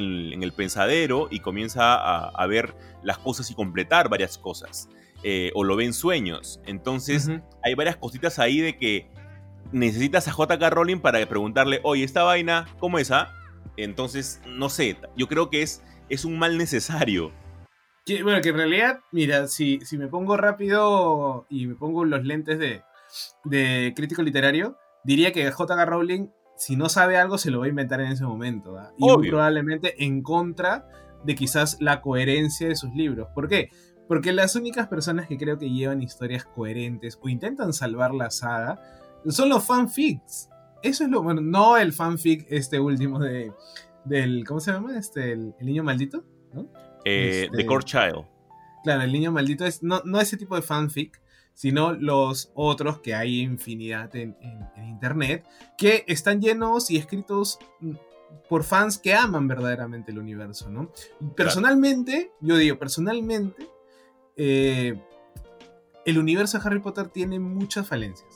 el 0.44 0.54
pensadero 0.54 1.28
y 1.30 1.40
comienza 1.40 1.96
a, 2.28 2.48
ver 2.48 2.76
las 3.04 3.18
cosas 3.18 3.50
y 3.52 3.56
completar 3.56 4.10
varias 4.10 4.38
cosas. 4.38 4.90
Eh, 5.24 5.52
o 5.56 5.64
lo 5.64 5.76
ve 5.76 5.86
en 5.86 5.94
sueños. 5.94 6.62
Entonces 6.66 7.30
hay 7.64 7.74
varias 7.74 7.98
cositas 7.98 8.40
ahí 8.40 8.60
de 8.60 8.78
que 8.78 9.10
necesitas 9.72 10.28
a 10.28 10.32
JK 10.32 10.70
Rowling 10.70 11.00
para 11.00 11.26
preguntarle, 11.26 11.80
oye, 11.84 12.04
esta 12.04 12.24
vaina, 12.24 12.68
¿cómo 12.80 13.00
es? 13.00 13.12
Ah? 13.12 13.34
Entonces, 13.78 14.42
no 14.48 14.70
sé, 14.70 14.98
yo 15.16 15.28
creo 15.28 15.50
que 15.50 15.62
es, 15.62 15.84
es 16.10 16.26
un 16.26 16.40
mal 16.40 16.58
necesario 16.58 17.32
bueno, 18.24 18.42
que 18.42 18.50
en 18.50 18.56
realidad, 18.56 19.00
mira, 19.12 19.48
si, 19.48 19.80
si 19.82 19.98
me 19.98 20.08
pongo 20.08 20.38
rápido 20.38 21.46
y 21.50 21.68
me 21.68 21.76
pongo 21.76 22.06
los 22.06 22.24
lentes 22.24 22.58
de, 22.58 22.84
de 23.44 23.94
crítico 23.96 24.22
literario, 24.22 24.78
diría 25.04 25.32
que 25.32 25.52
J.K. 25.52 25.86
Rowling, 25.86 26.30
si 26.56 26.76
no 26.76 26.90
sabe 26.90 27.18
algo, 27.18 27.38
se 27.38 27.52
lo 27.52 27.60
va 27.60 27.66
a 27.66 27.70
inventar 27.70 28.00
en 28.02 28.12
ese 28.12 28.24
momento. 28.24 28.78
Y 28.98 29.30
probablemente 29.30 30.04
en 30.04 30.22
contra 30.22 30.88
de 31.24 31.36
quizás 31.36 31.78
la 31.82 32.02
coherencia 32.02 32.68
de 32.68 32.76
sus 32.76 32.94
libros. 32.94 33.28
¿Por 33.34 33.48
qué? 33.48 33.70
Porque 34.08 34.32
las 34.32 34.56
únicas 34.56 34.88
personas 34.88 35.28
que 35.28 35.38
creo 35.38 35.58
que 35.58 35.70
llevan 35.70 36.02
historias 36.02 36.46
coherentes 36.46 37.20
o 37.22 37.28
intentan 37.28 37.74
salvar 37.74 38.14
la 38.14 38.32
saga 38.32 38.80
son 39.28 39.50
los 39.50 39.66
fanfics. 39.66 40.50
Eso 40.82 41.04
es 41.04 41.10
lo 41.10 41.24
bueno, 41.24 41.42
no 41.42 41.76
el 41.76 41.92
fanfic 41.92 42.46
este 42.50 42.80
último 42.80 43.20
de 43.20 43.52
del 44.06 44.46
¿cómo 44.48 44.62
se 44.62 44.72
llama? 44.72 44.98
Este 44.98 45.34
el 45.34 45.54
niño 45.60 45.84
maldito, 45.84 46.24
¿no? 46.54 46.70
Eh, 47.06 47.50
The 47.56 47.66
Core 47.66 47.84
Child. 47.84 48.26
Claro, 48.84 49.02
el 49.02 49.12
niño 49.12 49.32
maldito 49.32 49.66
es 49.66 49.84
no, 49.84 50.02
no 50.06 50.20
ese 50.20 50.38
tipo 50.38 50.56
de 50.56 50.62
fanfic, 50.62 51.20
sino 51.54 51.94
los 51.94 52.52
otros 52.54 53.00
que 53.00 53.16
hay 53.16 53.42
infinidad 53.42 54.16
en, 54.16 54.38
internet, 54.78 55.46
que 55.78 56.06
están 56.08 56.40
llenos 56.40 56.92
y 56.92 56.98
escritos 56.98 57.60
mm, 57.80 57.94
por 58.48 58.64
fans 58.64 58.98
que 58.98 59.16
aman 59.16 59.48
verdaderamente 59.48 60.12
el 60.12 60.20
universo, 60.20 60.70
¿no? 60.70 60.92
Personalmente, 61.36 62.32
yo 62.42 62.58
digo, 62.58 62.78
personalmente, 62.78 63.68
eh, 64.36 65.02
el 66.06 66.18
universo 66.20 66.60
de 66.60 66.68
Harry 66.68 66.80
Potter 66.80 67.10
tiene 67.10 67.40
muchas 67.40 67.88
falencias. 67.88 68.30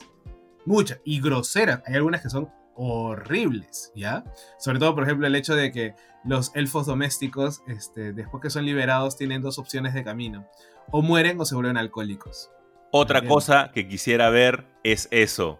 muchas, 0.64 1.00
y 1.04 1.20
groseras. 1.20 1.82
Hay 1.86 1.94
algunas 1.94 2.22
que 2.22 2.28
son 2.28 2.50
horribles, 2.74 3.92
¿ya? 3.94 4.24
Sobre 4.58 4.78
todo, 4.78 4.94
por 4.94 5.04
ejemplo, 5.04 5.26
el 5.26 5.34
hecho 5.34 5.54
de 5.54 5.72
que 5.72 5.94
los 6.24 6.54
elfos 6.54 6.86
domésticos, 6.86 7.62
este, 7.66 8.12
después 8.12 8.42
que 8.42 8.50
son 8.50 8.64
liberados, 8.64 9.16
tienen 9.16 9.42
dos 9.42 9.58
opciones 9.58 9.94
de 9.94 10.04
camino. 10.04 10.46
O 10.90 11.02
mueren 11.02 11.40
o 11.40 11.44
se 11.44 11.54
vuelven 11.54 11.76
alcohólicos. 11.76 12.50
Otra 12.90 13.26
cosa 13.26 13.70
que 13.72 13.88
quisiera 13.88 14.28
ver 14.30 14.66
es 14.84 15.08
eso 15.10 15.58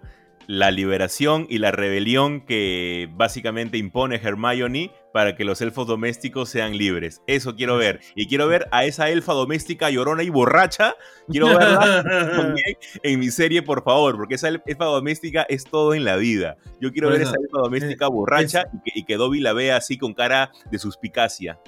la 0.53 0.70
liberación 0.70 1.46
y 1.48 1.57
la 1.57 1.70
rebelión 1.70 2.42
que 2.42 3.09
básicamente 3.14 3.78
impone 3.78 4.16
Hermione 4.16 4.92
para 5.11 5.34
que 5.34 5.46
los 5.46 5.62
elfos 5.62 5.86
domésticos 5.86 6.50
sean 6.50 6.76
libres. 6.76 7.22
Eso 7.26 7.57
quiero 7.57 7.78
ver. 7.78 8.00
Y 8.14 8.28
quiero 8.28 8.46
ver 8.48 8.68
a 8.70 8.84
esa 8.84 9.09
elfa 9.09 9.32
doméstica 9.32 9.88
llorona 9.88 10.22
y 10.22 10.28
borracha. 10.28 10.94
Quiero 11.26 11.46
verla 11.46 12.03
también 12.36 12.76
en 13.03 13.18
mi 13.18 13.30
serie, 13.30 13.62
por 13.62 13.82
favor, 13.82 14.16
porque 14.16 14.34
esa 14.34 14.48
elfa 14.48 14.84
doméstica 14.84 15.46
es 15.48 15.64
todo 15.64 15.94
en 15.94 16.05
la 16.05 16.16
vida. 16.16 16.59
Yo 16.82 16.92
quiero 16.92 17.09
ver 17.09 17.22
esa 17.22 17.36
elfa 17.42 17.59
doméstica 17.59 18.05
eh, 18.05 18.11
borracha 18.11 18.64
y, 18.74 18.78
que, 18.82 18.98
y 19.00 19.05
que 19.05 19.16
Dobby 19.16 19.40
la 19.40 19.55
vea 19.55 19.78
así 19.78 19.96
con 19.96 20.12
cara 20.12 20.53
de 20.70 20.78
suspicacia. 20.78 21.59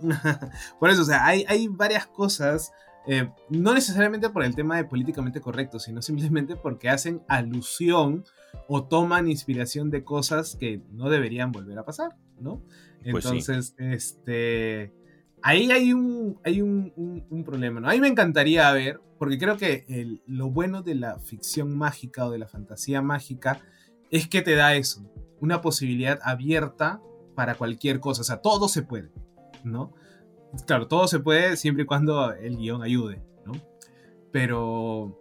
por 0.80 0.88
eso, 0.88 1.02
o 1.02 1.04
sea, 1.04 1.26
hay, 1.26 1.44
hay 1.46 1.68
varias 1.68 2.06
cosas 2.06 2.72
eh, 3.06 3.30
no 3.48 3.74
necesariamente 3.74 4.28
por 4.30 4.44
el 4.44 4.54
tema 4.54 4.76
de 4.76 4.84
políticamente 4.84 5.40
correcto, 5.40 5.78
sino 5.78 6.02
simplemente 6.02 6.56
porque 6.56 6.88
hacen 6.88 7.22
alusión 7.28 8.24
o 8.68 8.84
toman 8.84 9.28
inspiración 9.28 9.90
de 9.90 10.04
cosas 10.04 10.56
que 10.56 10.82
no 10.92 11.08
deberían 11.08 11.52
volver 11.52 11.78
a 11.78 11.84
pasar, 11.84 12.16
¿no? 12.38 12.62
Pues 13.10 13.24
Entonces, 13.24 13.74
este, 13.78 14.92
ahí 15.42 15.70
hay 15.70 15.92
un, 15.92 16.38
hay 16.44 16.60
un, 16.60 17.44
problema, 17.44 17.80
¿no? 17.80 17.88
A 17.88 17.92
mí 17.92 18.00
me 18.00 18.08
encantaría 18.08 18.70
ver, 18.72 19.00
porque 19.18 19.38
creo 19.38 19.56
que 19.56 20.20
lo 20.26 20.50
bueno 20.50 20.82
de 20.82 20.94
la 20.94 21.18
ficción 21.20 21.76
mágica 21.76 22.26
o 22.26 22.30
de 22.30 22.38
la 22.38 22.48
fantasía 22.48 23.00
mágica 23.00 23.60
es 24.10 24.28
que 24.28 24.42
te 24.42 24.54
da 24.54 24.74
eso, 24.74 25.10
una 25.40 25.62
posibilidad 25.62 26.18
abierta 26.22 27.00
para 27.34 27.54
cualquier 27.54 28.00
cosa, 28.00 28.20
o 28.20 28.24
sea, 28.24 28.42
todo 28.42 28.68
se 28.68 28.82
puede, 28.82 29.10
¿no? 29.64 29.94
Claro, 30.66 30.88
todo 30.88 31.06
se 31.06 31.20
puede 31.20 31.56
siempre 31.56 31.84
y 31.84 31.86
cuando 31.86 32.32
el 32.32 32.56
guion 32.56 32.82
ayude, 32.82 33.22
¿no? 33.44 33.52
Pero, 34.32 35.20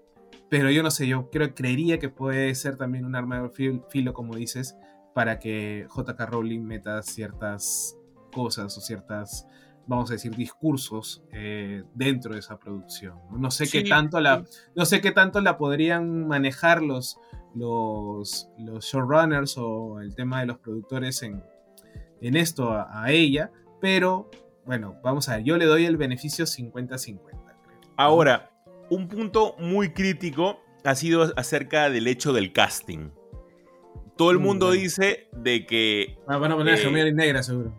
pero 0.49 0.71
yo 0.71 0.83
no 0.83 0.91
sé, 0.91 1.07
yo 1.07 1.29
creo, 1.29 1.53
creería 1.53 1.99
que 1.99 2.09
puede 2.09 2.53
ser 2.55 2.77
también 2.77 3.05
un 3.05 3.15
arma 3.15 3.41
de 3.41 3.81
filo, 3.89 4.13
como 4.13 4.35
dices, 4.35 4.75
para 5.13 5.39
que 5.39 5.87
JK 5.95 6.19
Rowling 6.29 6.61
meta 6.61 7.01
ciertas 7.03 7.95
cosas 8.31 8.75
o 8.77 8.81
ciertas, 8.81 9.47
vamos 9.85 10.09
a 10.09 10.13
decir, 10.13 10.35
discursos 10.35 11.23
eh, 11.31 11.83
dentro 11.93 12.33
de 12.33 12.39
esa 12.39 12.57
producción. 12.57 13.19
No, 13.31 13.51
sé 13.51 13.67
qué 13.69 13.83
tanto 13.83 14.19
la, 14.19 14.43
no 14.75 14.85
sé 14.85 15.01
qué 15.01 15.11
tanto 15.11 15.41
la 15.41 15.57
podrían 15.57 16.27
manejar 16.27 16.81
los, 16.81 17.17
los, 17.53 18.49
los 18.57 18.85
showrunners 18.85 19.57
o 19.57 19.99
el 19.99 20.15
tema 20.15 20.39
de 20.39 20.47
los 20.47 20.57
productores 20.57 21.21
en, 21.21 21.43
en 22.21 22.35
esto 22.35 22.71
a 22.71 23.11
ella, 23.11 23.51
pero 23.79 24.29
bueno, 24.69 24.99
vamos 25.01 25.27
a 25.27 25.37
ver, 25.37 25.45
yo 25.45 25.57
le 25.57 25.65
doy 25.65 25.85
el 25.85 25.97
beneficio 25.97 26.45
50-50. 26.45 27.19
Ahora, 27.97 28.51
un 28.91 29.07
punto 29.07 29.55
muy 29.57 29.93
crítico 29.93 30.61
ha 30.83 30.93
sido 30.93 31.33
acerca 31.37 31.89
del 31.89 32.05
hecho 32.05 32.33
del 32.33 32.53
casting. 32.53 33.09
Todo 34.15 34.29
el 34.29 34.37
mm, 34.37 34.43
mundo 34.43 34.69
dice 34.69 35.27
de 35.33 35.65
que... 35.65 36.19
Ah, 36.27 36.37
van 36.37 36.51
a 36.51 36.55
poner 36.55 36.77
eh, 36.77 37.11
Negra, 37.11 37.41
seguro. 37.41 37.73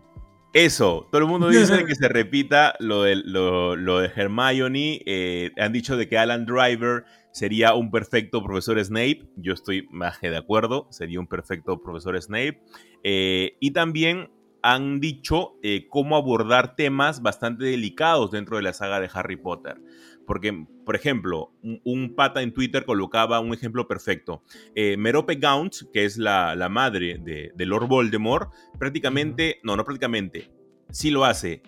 Eso, 0.52 1.06
todo 1.12 1.20
el 1.20 1.28
mundo 1.28 1.48
dice 1.50 1.84
que 1.84 1.94
se 1.94 2.08
repita 2.08 2.74
lo 2.80 3.04
de, 3.04 3.14
lo, 3.14 4.00
de 4.00 4.10
Hermione. 4.12 5.00
Eh, 5.06 5.52
han 5.58 5.72
dicho 5.72 5.96
de 5.96 6.08
que 6.08 6.18
Alan 6.18 6.44
Driver 6.44 7.04
sería 7.30 7.74
un 7.74 7.92
perfecto 7.92 8.42
profesor 8.42 8.84
Snape. 8.84 9.30
Yo 9.36 9.52
estoy 9.52 9.86
más 9.92 10.18
que 10.18 10.28
de 10.28 10.38
acuerdo, 10.38 10.88
sería 10.90 11.20
un 11.20 11.28
perfecto 11.28 11.80
profesor 11.80 12.20
Snape. 12.20 12.60
Eh, 13.04 13.56
y 13.60 13.70
también 13.70 14.28
han 14.62 15.00
dicho 15.00 15.58
eh, 15.62 15.86
cómo 15.88 16.16
abordar 16.16 16.76
temas 16.76 17.22
bastante 17.22 17.64
delicados 17.64 18.30
dentro 18.30 18.56
de 18.56 18.62
la 18.62 18.72
saga 18.72 19.00
de 19.00 19.10
Harry 19.12 19.36
Potter. 19.36 19.80
Porque, 20.26 20.66
por 20.84 20.94
ejemplo, 20.94 21.52
un, 21.62 22.14
pata 22.14 22.42
en 22.42 22.52
Twitter 22.52 22.84
colocaba 22.84 23.40
un 23.40 23.52
ejemplo 23.52 23.88
perfecto. 23.88 24.44
Eh, 24.74 24.96
Merope 24.96 25.36
Gaunt, 25.36 25.74
que 25.92 26.04
es 26.04 26.18
la, 26.18 26.54
madre 26.70 27.18
de, 27.18 27.66
Lord 27.66 27.88
Voldemort, 27.88 28.52
prácticamente, 28.78 29.58
no, 29.64 29.76
no 29.76 29.84
prácticamente, 29.84 30.52
sí 30.90 31.10
lo 31.10 31.24
hace. 31.24 31.62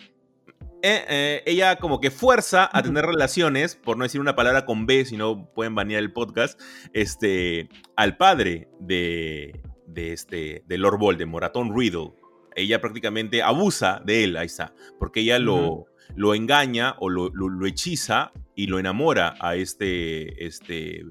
Eh, 0.84 1.42
ella 1.46 1.76
como 1.76 2.00
que 2.00 2.10
fuerza 2.10 2.68
a 2.72 2.82
tener 2.82 3.04
relaciones, 3.04 3.74
por 3.74 3.96
no 3.96 4.04
decir 4.04 4.20
una 4.20 4.36
palabra 4.36 4.64
con 4.64 4.86
B, 4.86 5.04
si 5.06 5.16
no 5.16 5.50
pueden 5.54 5.74
banear 5.74 6.00
el 6.00 6.12
podcast, 6.12 6.60
este, 6.92 7.68
al 7.96 8.16
padre 8.16 8.68
de, 8.78 9.60
de, 9.86 10.12
este, 10.12 10.62
de 10.66 10.78
Lord 10.78 10.98
Voldemort, 10.98 11.44
a 11.44 11.52
Tom 11.52 11.76
Riddle 11.76 12.12
ella 12.56 12.80
prácticamente 12.80 13.42
abusa 13.42 14.00
de 14.04 14.24
él, 14.24 14.36
ahí 14.36 14.46
está, 14.46 14.74
porque 14.98 15.20
ella 15.20 15.38
lo, 15.38 15.86
lo 16.14 16.34
engaña 16.34 16.94
o 16.98 17.08
lo, 17.08 17.30
lo, 17.30 17.66
hechiza 17.66 18.32
y 18.54 18.66
lo 18.66 18.78
enamora 18.78 19.34
a 19.40 19.56
este, 19.56 20.44
este, 20.44 21.04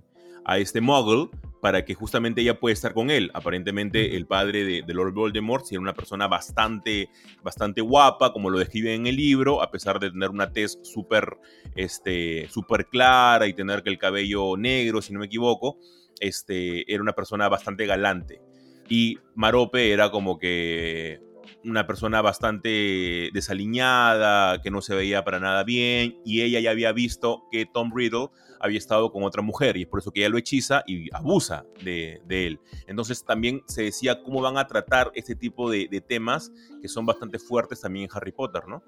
a 0.45 0.57
este 0.57 0.81
muggle 0.81 1.29
para 1.61 1.85
que 1.85 1.93
justamente 1.93 2.41
ella 2.41 2.59
pueda 2.59 2.73
estar 2.73 2.93
con 2.93 3.09
él. 3.11 3.31
Aparentemente 3.33 4.17
el 4.17 4.25
padre 4.25 4.63
de, 4.83 4.93
Lord 4.93 5.13
Voldemort 5.13 5.65
era 5.71 5.79
una 5.79 5.93
persona 5.93 6.27
bastante, 6.27 7.09
bastante 7.43 7.81
guapa, 7.81 8.33
como 8.33 8.49
lo 8.49 8.59
describe 8.59 8.93
en 8.93 9.07
el 9.07 9.15
libro, 9.15 9.61
a 9.61 9.71
pesar 9.71 9.99
de 9.99 10.09
tener 10.09 10.31
una 10.31 10.51
tez 10.51 10.79
súper 10.81 11.37
este, 11.75 12.49
super 12.49 12.87
clara 12.87 13.47
y 13.47 13.53
tener 13.53 13.83
que 13.83 13.91
el 13.91 13.99
cabello 13.99 14.57
negro, 14.57 15.01
si 15.01 15.13
no 15.13 15.19
me 15.19 15.27
equivoco, 15.27 15.77
este, 16.19 16.91
era 16.91 17.01
una 17.01 17.13
persona 17.13 17.47
bastante 17.47 17.85
galante. 17.85 18.41
Y 18.89 19.19
Marope 19.35 19.91
era 19.91 20.09
como 20.11 20.37
que 20.37 21.21
una 21.63 21.85
persona 21.85 22.21
bastante 22.21 23.29
desaliñada, 23.33 24.61
que 24.61 24.71
no 24.71 24.81
se 24.81 24.95
veía 24.95 25.23
para 25.23 25.39
nada 25.39 25.63
bien, 25.63 26.19
y 26.25 26.41
ella 26.41 26.59
ya 26.59 26.71
había 26.71 26.91
visto 26.91 27.43
que 27.51 27.65
Tom 27.65 27.91
Riddle 27.93 28.29
había 28.59 28.77
estado 28.77 29.11
con 29.11 29.23
otra 29.23 29.41
mujer, 29.41 29.77
y 29.77 29.83
es 29.83 29.87
por 29.87 29.99
eso 29.99 30.11
que 30.11 30.21
ella 30.21 30.29
lo 30.29 30.37
hechiza 30.37 30.83
y 30.85 31.13
abusa 31.15 31.65
de, 31.83 32.21
él. 32.29 32.59
Entonces 32.87 33.23
también 33.25 33.61
se 33.67 33.83
decía 33.83 34.21
cómo 34.23 34.41
van 34.41 34.57
a 34.57 34.67
tratar 34.67 35.11
este 35.15 35.35
tipo 35.35 35.69
de, 35.69 36.03
temas 36.07 36.51
que 36.81 36.87
son 36.87 37.05
bastante 37.05 37.39
fuertes 37.39 37.81
también 37.81 38.05
en 38.05 38.09
Harry 38.15 38.31
Potter, 38.31 38.67
¿no? 38.67 38.83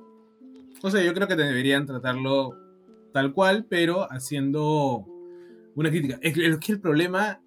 O 0.82 0.89
sea, 0.89 1.01
yo 1.04 1.14
creo 1.14 1.28
que 1.28 1.36
deberían 1.36 1.86
tratarlo 1.86 2.58
tal 3.14 3.34
cual, 3.34 3.66
pero 3.70 4.12
haciendo 4.12 5.06
una 5.76 5.89
crítica. 5.89 6.20
Es 6.22 6.34
que 6.34 6.72
el 6.72 6.82
problema 6.82 7.41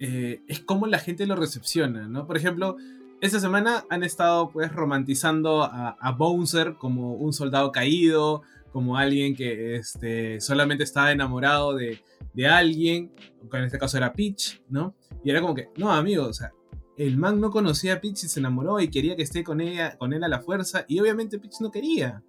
eh, 0.00 0.42
es 0.48 0.60
cómo 0.60 0.86
la 0.86 0.98
gente 0.98 1.26
lo 1.26 1.36
recepciona, 1.36 2.08
¿no? 2.08 2.26
Por 2.26 2.36
ejemplo, 2.36 2.76
esta 3.24 3.40
semana 3.40 3.84
han 3.90 4.02
estado 4.02 4.50
pues 4.50 4.72
romantizando 4.72 5.62
a, 5.62 5.96
a 6.00 6.12
Bouncer 6.12 6.74
como 6.74 7.14
un 7.14 7.32
soldado 7.32 7.72
caído, 7.72 8.42
como 8.72 8.96
alguien 8.96 9.36
que 9.36 9.76
este, 9.76 10.40
solamente 10.40 10.84
estaba 10.84 11.12
enamorado 11.12 11.74
de, 11.74 12.02
de 12.32 12.48
alguien, 12.48 13.12
que 13.50 13.56
en 13.56 13.64
este 13.64 13.78
caso 13.78 13.96
era 13.96 14.12
Peach, 14.12 14.60
¿no? 14.68 14.94
Y 15.22 15.30
era 15.30 15.40
como 15.40 15.54
que, 15.54 15.68
no, 15.76 15.92
amigo, 15.92 16.26
o 16.26 16.32
sea, 16.32 16.52
el 16.96 17.16
man 17.16 17.40
no 17.40 17.50
conocía 17.50 17.94
a 17.94 18.00
Peach 18.00 18.24
y 18.24 18.28
se 18.28 18.40
enamoró 18.40 18.80
y 18.80 18.88
quería 18.88 19.16
que 19.16 19.22
esté 19.22 19.44
con, 19.44 19.60
ella, 19.60 19.96
con 19.96 20.12
él 20.12 20.24
a 20.24 20.28
la 20.28 20.40
fuerza, 20.40 20.84
y 20.88 21.00
obviamente 21.00 21.38
Peach 21.38 21.60
no 21.60 21.70
quería. 21.70 22.22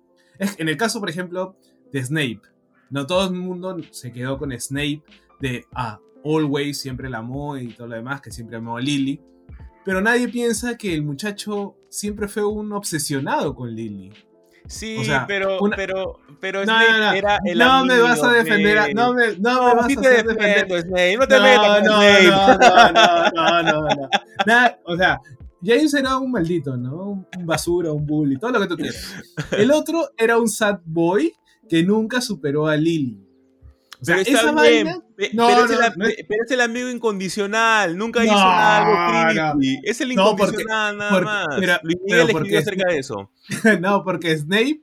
En 0.58 0.70
el 0.70 0.78
caso, 0.78 1.00
por 1.00 1.10
ejemplo, 1.10 1.58
de 1.92 2.04
Snape, 2.04 2.42
no 2.90 3.08
todo 3.08 3.28
el 3.28 3.34
mundo 3.34 3.76
se 3.92 4.12
quedó 4.12 4.38
con 4.38 4.52
Snape 4.52 5.02
de, 5.40 5.66
ah, 5.74 6.00
Always 6.24 6.80
siempre 6.80 7.10
la 7.10 7.20
amó 7.20 7.58
y 7.58 7.74
todo 7.74 7.88
lo 7.88 7.96
demás, 7.96 8.22
que 8.22 8.32
siempre 8.32 8.58
amó 8.58 8.78
a 8.78 8.82
Lily. 8.82 9.22
Pero 9.86 10.02
nadie 10.02 10.28
piensa 10.28 10.78
que 10.78 10.94
el 10.94 11.04
muchacho 11.04 11.78
siempre 11.90 12.28
fue 12.28 12.44
un 12.44 12.74
obsesionado 12.74 13.56
con 13.56 13.74
Lily. 13.74 14.12
Sí, 14.68 14.98
pero, 15.28 15.60
pero, 15.76 16.20
pero 16.40 16.66
no, 16.66 16.80
no, 16.80 16.98
no, 16.98 17.12
era 17.14 17.38
el 17.46 17.58
No 17.60 17.86
me 17.86 18.00
vas 18.00 18.24
a 18.24 18.32
defender, 18.32 18.80
a, 18.80 18.88
no 18.90 19.14
me, 19.14 19.38
no, 19.38 19.68
me 19.68 19.76
vas 19.76 19.96
a 19.96 20.00
hacer 20.00 20.26
defender. 20.26 20.82
Snape, 20.82 21.18
no 21.18 21.28
te 21.28 21.40
metas 21.40 21.84
no, 21.84 22.02
no, 22.02 22.58
no, 22.58 22.92
no, 22.92 23.62
no, 23.62 23.64
no, 23.64 23.82
no. 23.82 24.10
o 24.86 24.98
sea, 24.98 25.22
James 25.64 25.94
era 25.94 26.18
un 26.18 26.32
maldito, 26.32 26.76
¿no? 26.78 27.28
Un 27.38 27.46
basura, 27.46 27.92
un 27.92 28.06
bully, 28.06 28.38
todo 28.38 28.52
lo 28.52 28.62
que 28.62 28.68
tú 28.68 28.76
quieras. 28.76 29.16
El 29.52 29.72
otro 29.72 30.10
era 30.18 30.38
un 30.40 30.48
sad 30.48 30.80
boy 30.84 31.32
que 31.70 31.84
nunca 31.84 32.22
superó 32.22 32.68
a 32.68 32.76
Lily. 32.76 33.25
O 34.02 34.06
sea, 34.06 34.20
esa 34.20 34.52
vaina 34.52 35.02
pero, 35.16 35.66
es 35.66 36.52
el, 36.52 36.62
amigo 36.62 36.90
incondicional, 36.90 37.98
nunca 37.98 38.24
hizo 38.24 38.34
nada 38.34 39.30
algo 39.30 39.60
Es 39.84 40.02
el 40.02 40.12
incondicional 40.12 40.98
nada 40.98 41.22
más. 41.22 41.48
Pero, 41.60 41.74
Luis 41.84 41.98
Miguel 42.04 42.58
acerca 42.58 42.92
de 42.92 43.00
eso. 43.00 43.32
no, 43.80 44.04
porque 44.04 44.38
Snape 44.38 44.82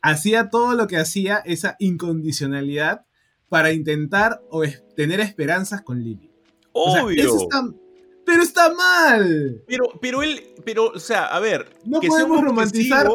hacía 0.00 0.50
todo 0.50 0.74
lo 0.74 0.86
que 0.86 0.96
hacía, 0.96 1.38
esa 1.44 1.76
incondicionalidad, 1.78 3.06
para 3.48 3.72
intentar 3.72 4.40
o 4.50 4.62
tener 4.96 5.20
esperanzas 5.20 5.82
con 5.82 6.02
Lily. 6.02 6.30
Obvio. 6.72 7.48
pero 8.26 8.42
está 8.42 8.72
mal. 8.72 9.62
Pero, 9.66 9.84
pero 10.00 10.22
él, 10.22 10.54
pero, 10.64 10.86
o 10.88 10.98
sea, 10.98 11.26
a 11.26 11.40
ver. 11.40 11.70
No 11.84 12.00
podemos 12.00 12.42
romantizar. 12.42 13.08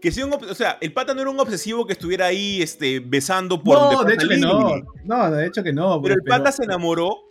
Que 0.00 0.12
sea 0.12 0.26
un, 0.26 0.32
o 0.32 0.54
sea, 0.54 0.78
el 0.80 0.92
pata 0.92 1.12
no 1.12 1.22
era 1.22 1.30
un 1.30 1.40
obsesivo 1.40 1.86
que 1.86 1.92
estuviera 1.92 2.26
ahí 2.26 2.62
este, 2.62 3.00
besando 3.00 3.62
por. 3.62 3.78
No, 3.92 4.04
de 4.04 4.14
hecho 4.14 4.28
que 4.28 4.36
no. 4.36 4.82
No, 5.04 5.30
de 5.30 5.46
hecho 5.46 5.62
que 5.62 5.72
no. 5.72 6.00
Pero 6.00 6.14
el 6.14 6.22
pata 6.22 6.52
se 6.52 6.64
enamoró 6.64 7.28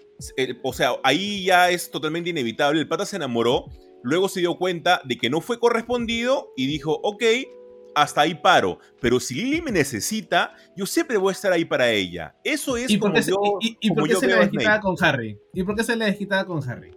o 0.64 0.74
sea, 0.74 0.92
ahí 1.04 1.46
ya 1.46 1.70
es 1.70 1.92
totalmente 1.92 2.30
inevitable. 2.30 2.80
El 2.80 2.88
pata 2.88 3.06
se 3.06 3.16
enamoró, 3.16 3.66
luego 4.04 4.30
se 4.30 4.40
dio 4.40 4.58
cuenta 4.58 5.02
de 5.06 5.18
que 5.18 5.30
no 5.30 5.42
fue 5.42 5.60
correspondido 5.60 6.54
y 6.56 6.68
dijo, 6.68 7.00
ok, 7.04 7.24
hasta 7.96 8.22
ahí 8.22 8.36
paro. 8.36 8.80
Pero 9.00 9.20
si 9.20 9.36
Lily 9.36 9.62
me 9.62 9.72
necesita, 9.72 10.56
yo 10.76 10.86
siempre 10.86 11.18
voy 11.18 11.30
a 11.30 11.34
estar 11.34 11.52
ahí 11.52 11.66
para 11.66 11.90
ella. 11.92 12.36
Eso 12.44 12.78
es 12.78 12.90
¿Y 12.90 12.98
por 12.98 13.14
qué, 13.14 13.22
yo, 13.22 13.36
se, 13.62 13.78
y, 13.80 13.92
por 13.92 14.08
qué 14.08 14.16
se 14.16 14.28
le 14.28 14.36
desquitaba 14.36 14.80
con 14.80 14.96
Harry? 15.02 15.40
¿Y 15.54 15.64
por 15.64 15.76
qué 15.76 15.84
se 15.84 15.96
le 15.96 16.06
desquitaba 16.06 16.46
con 16.46 16.68
Harry? 16.68 16.92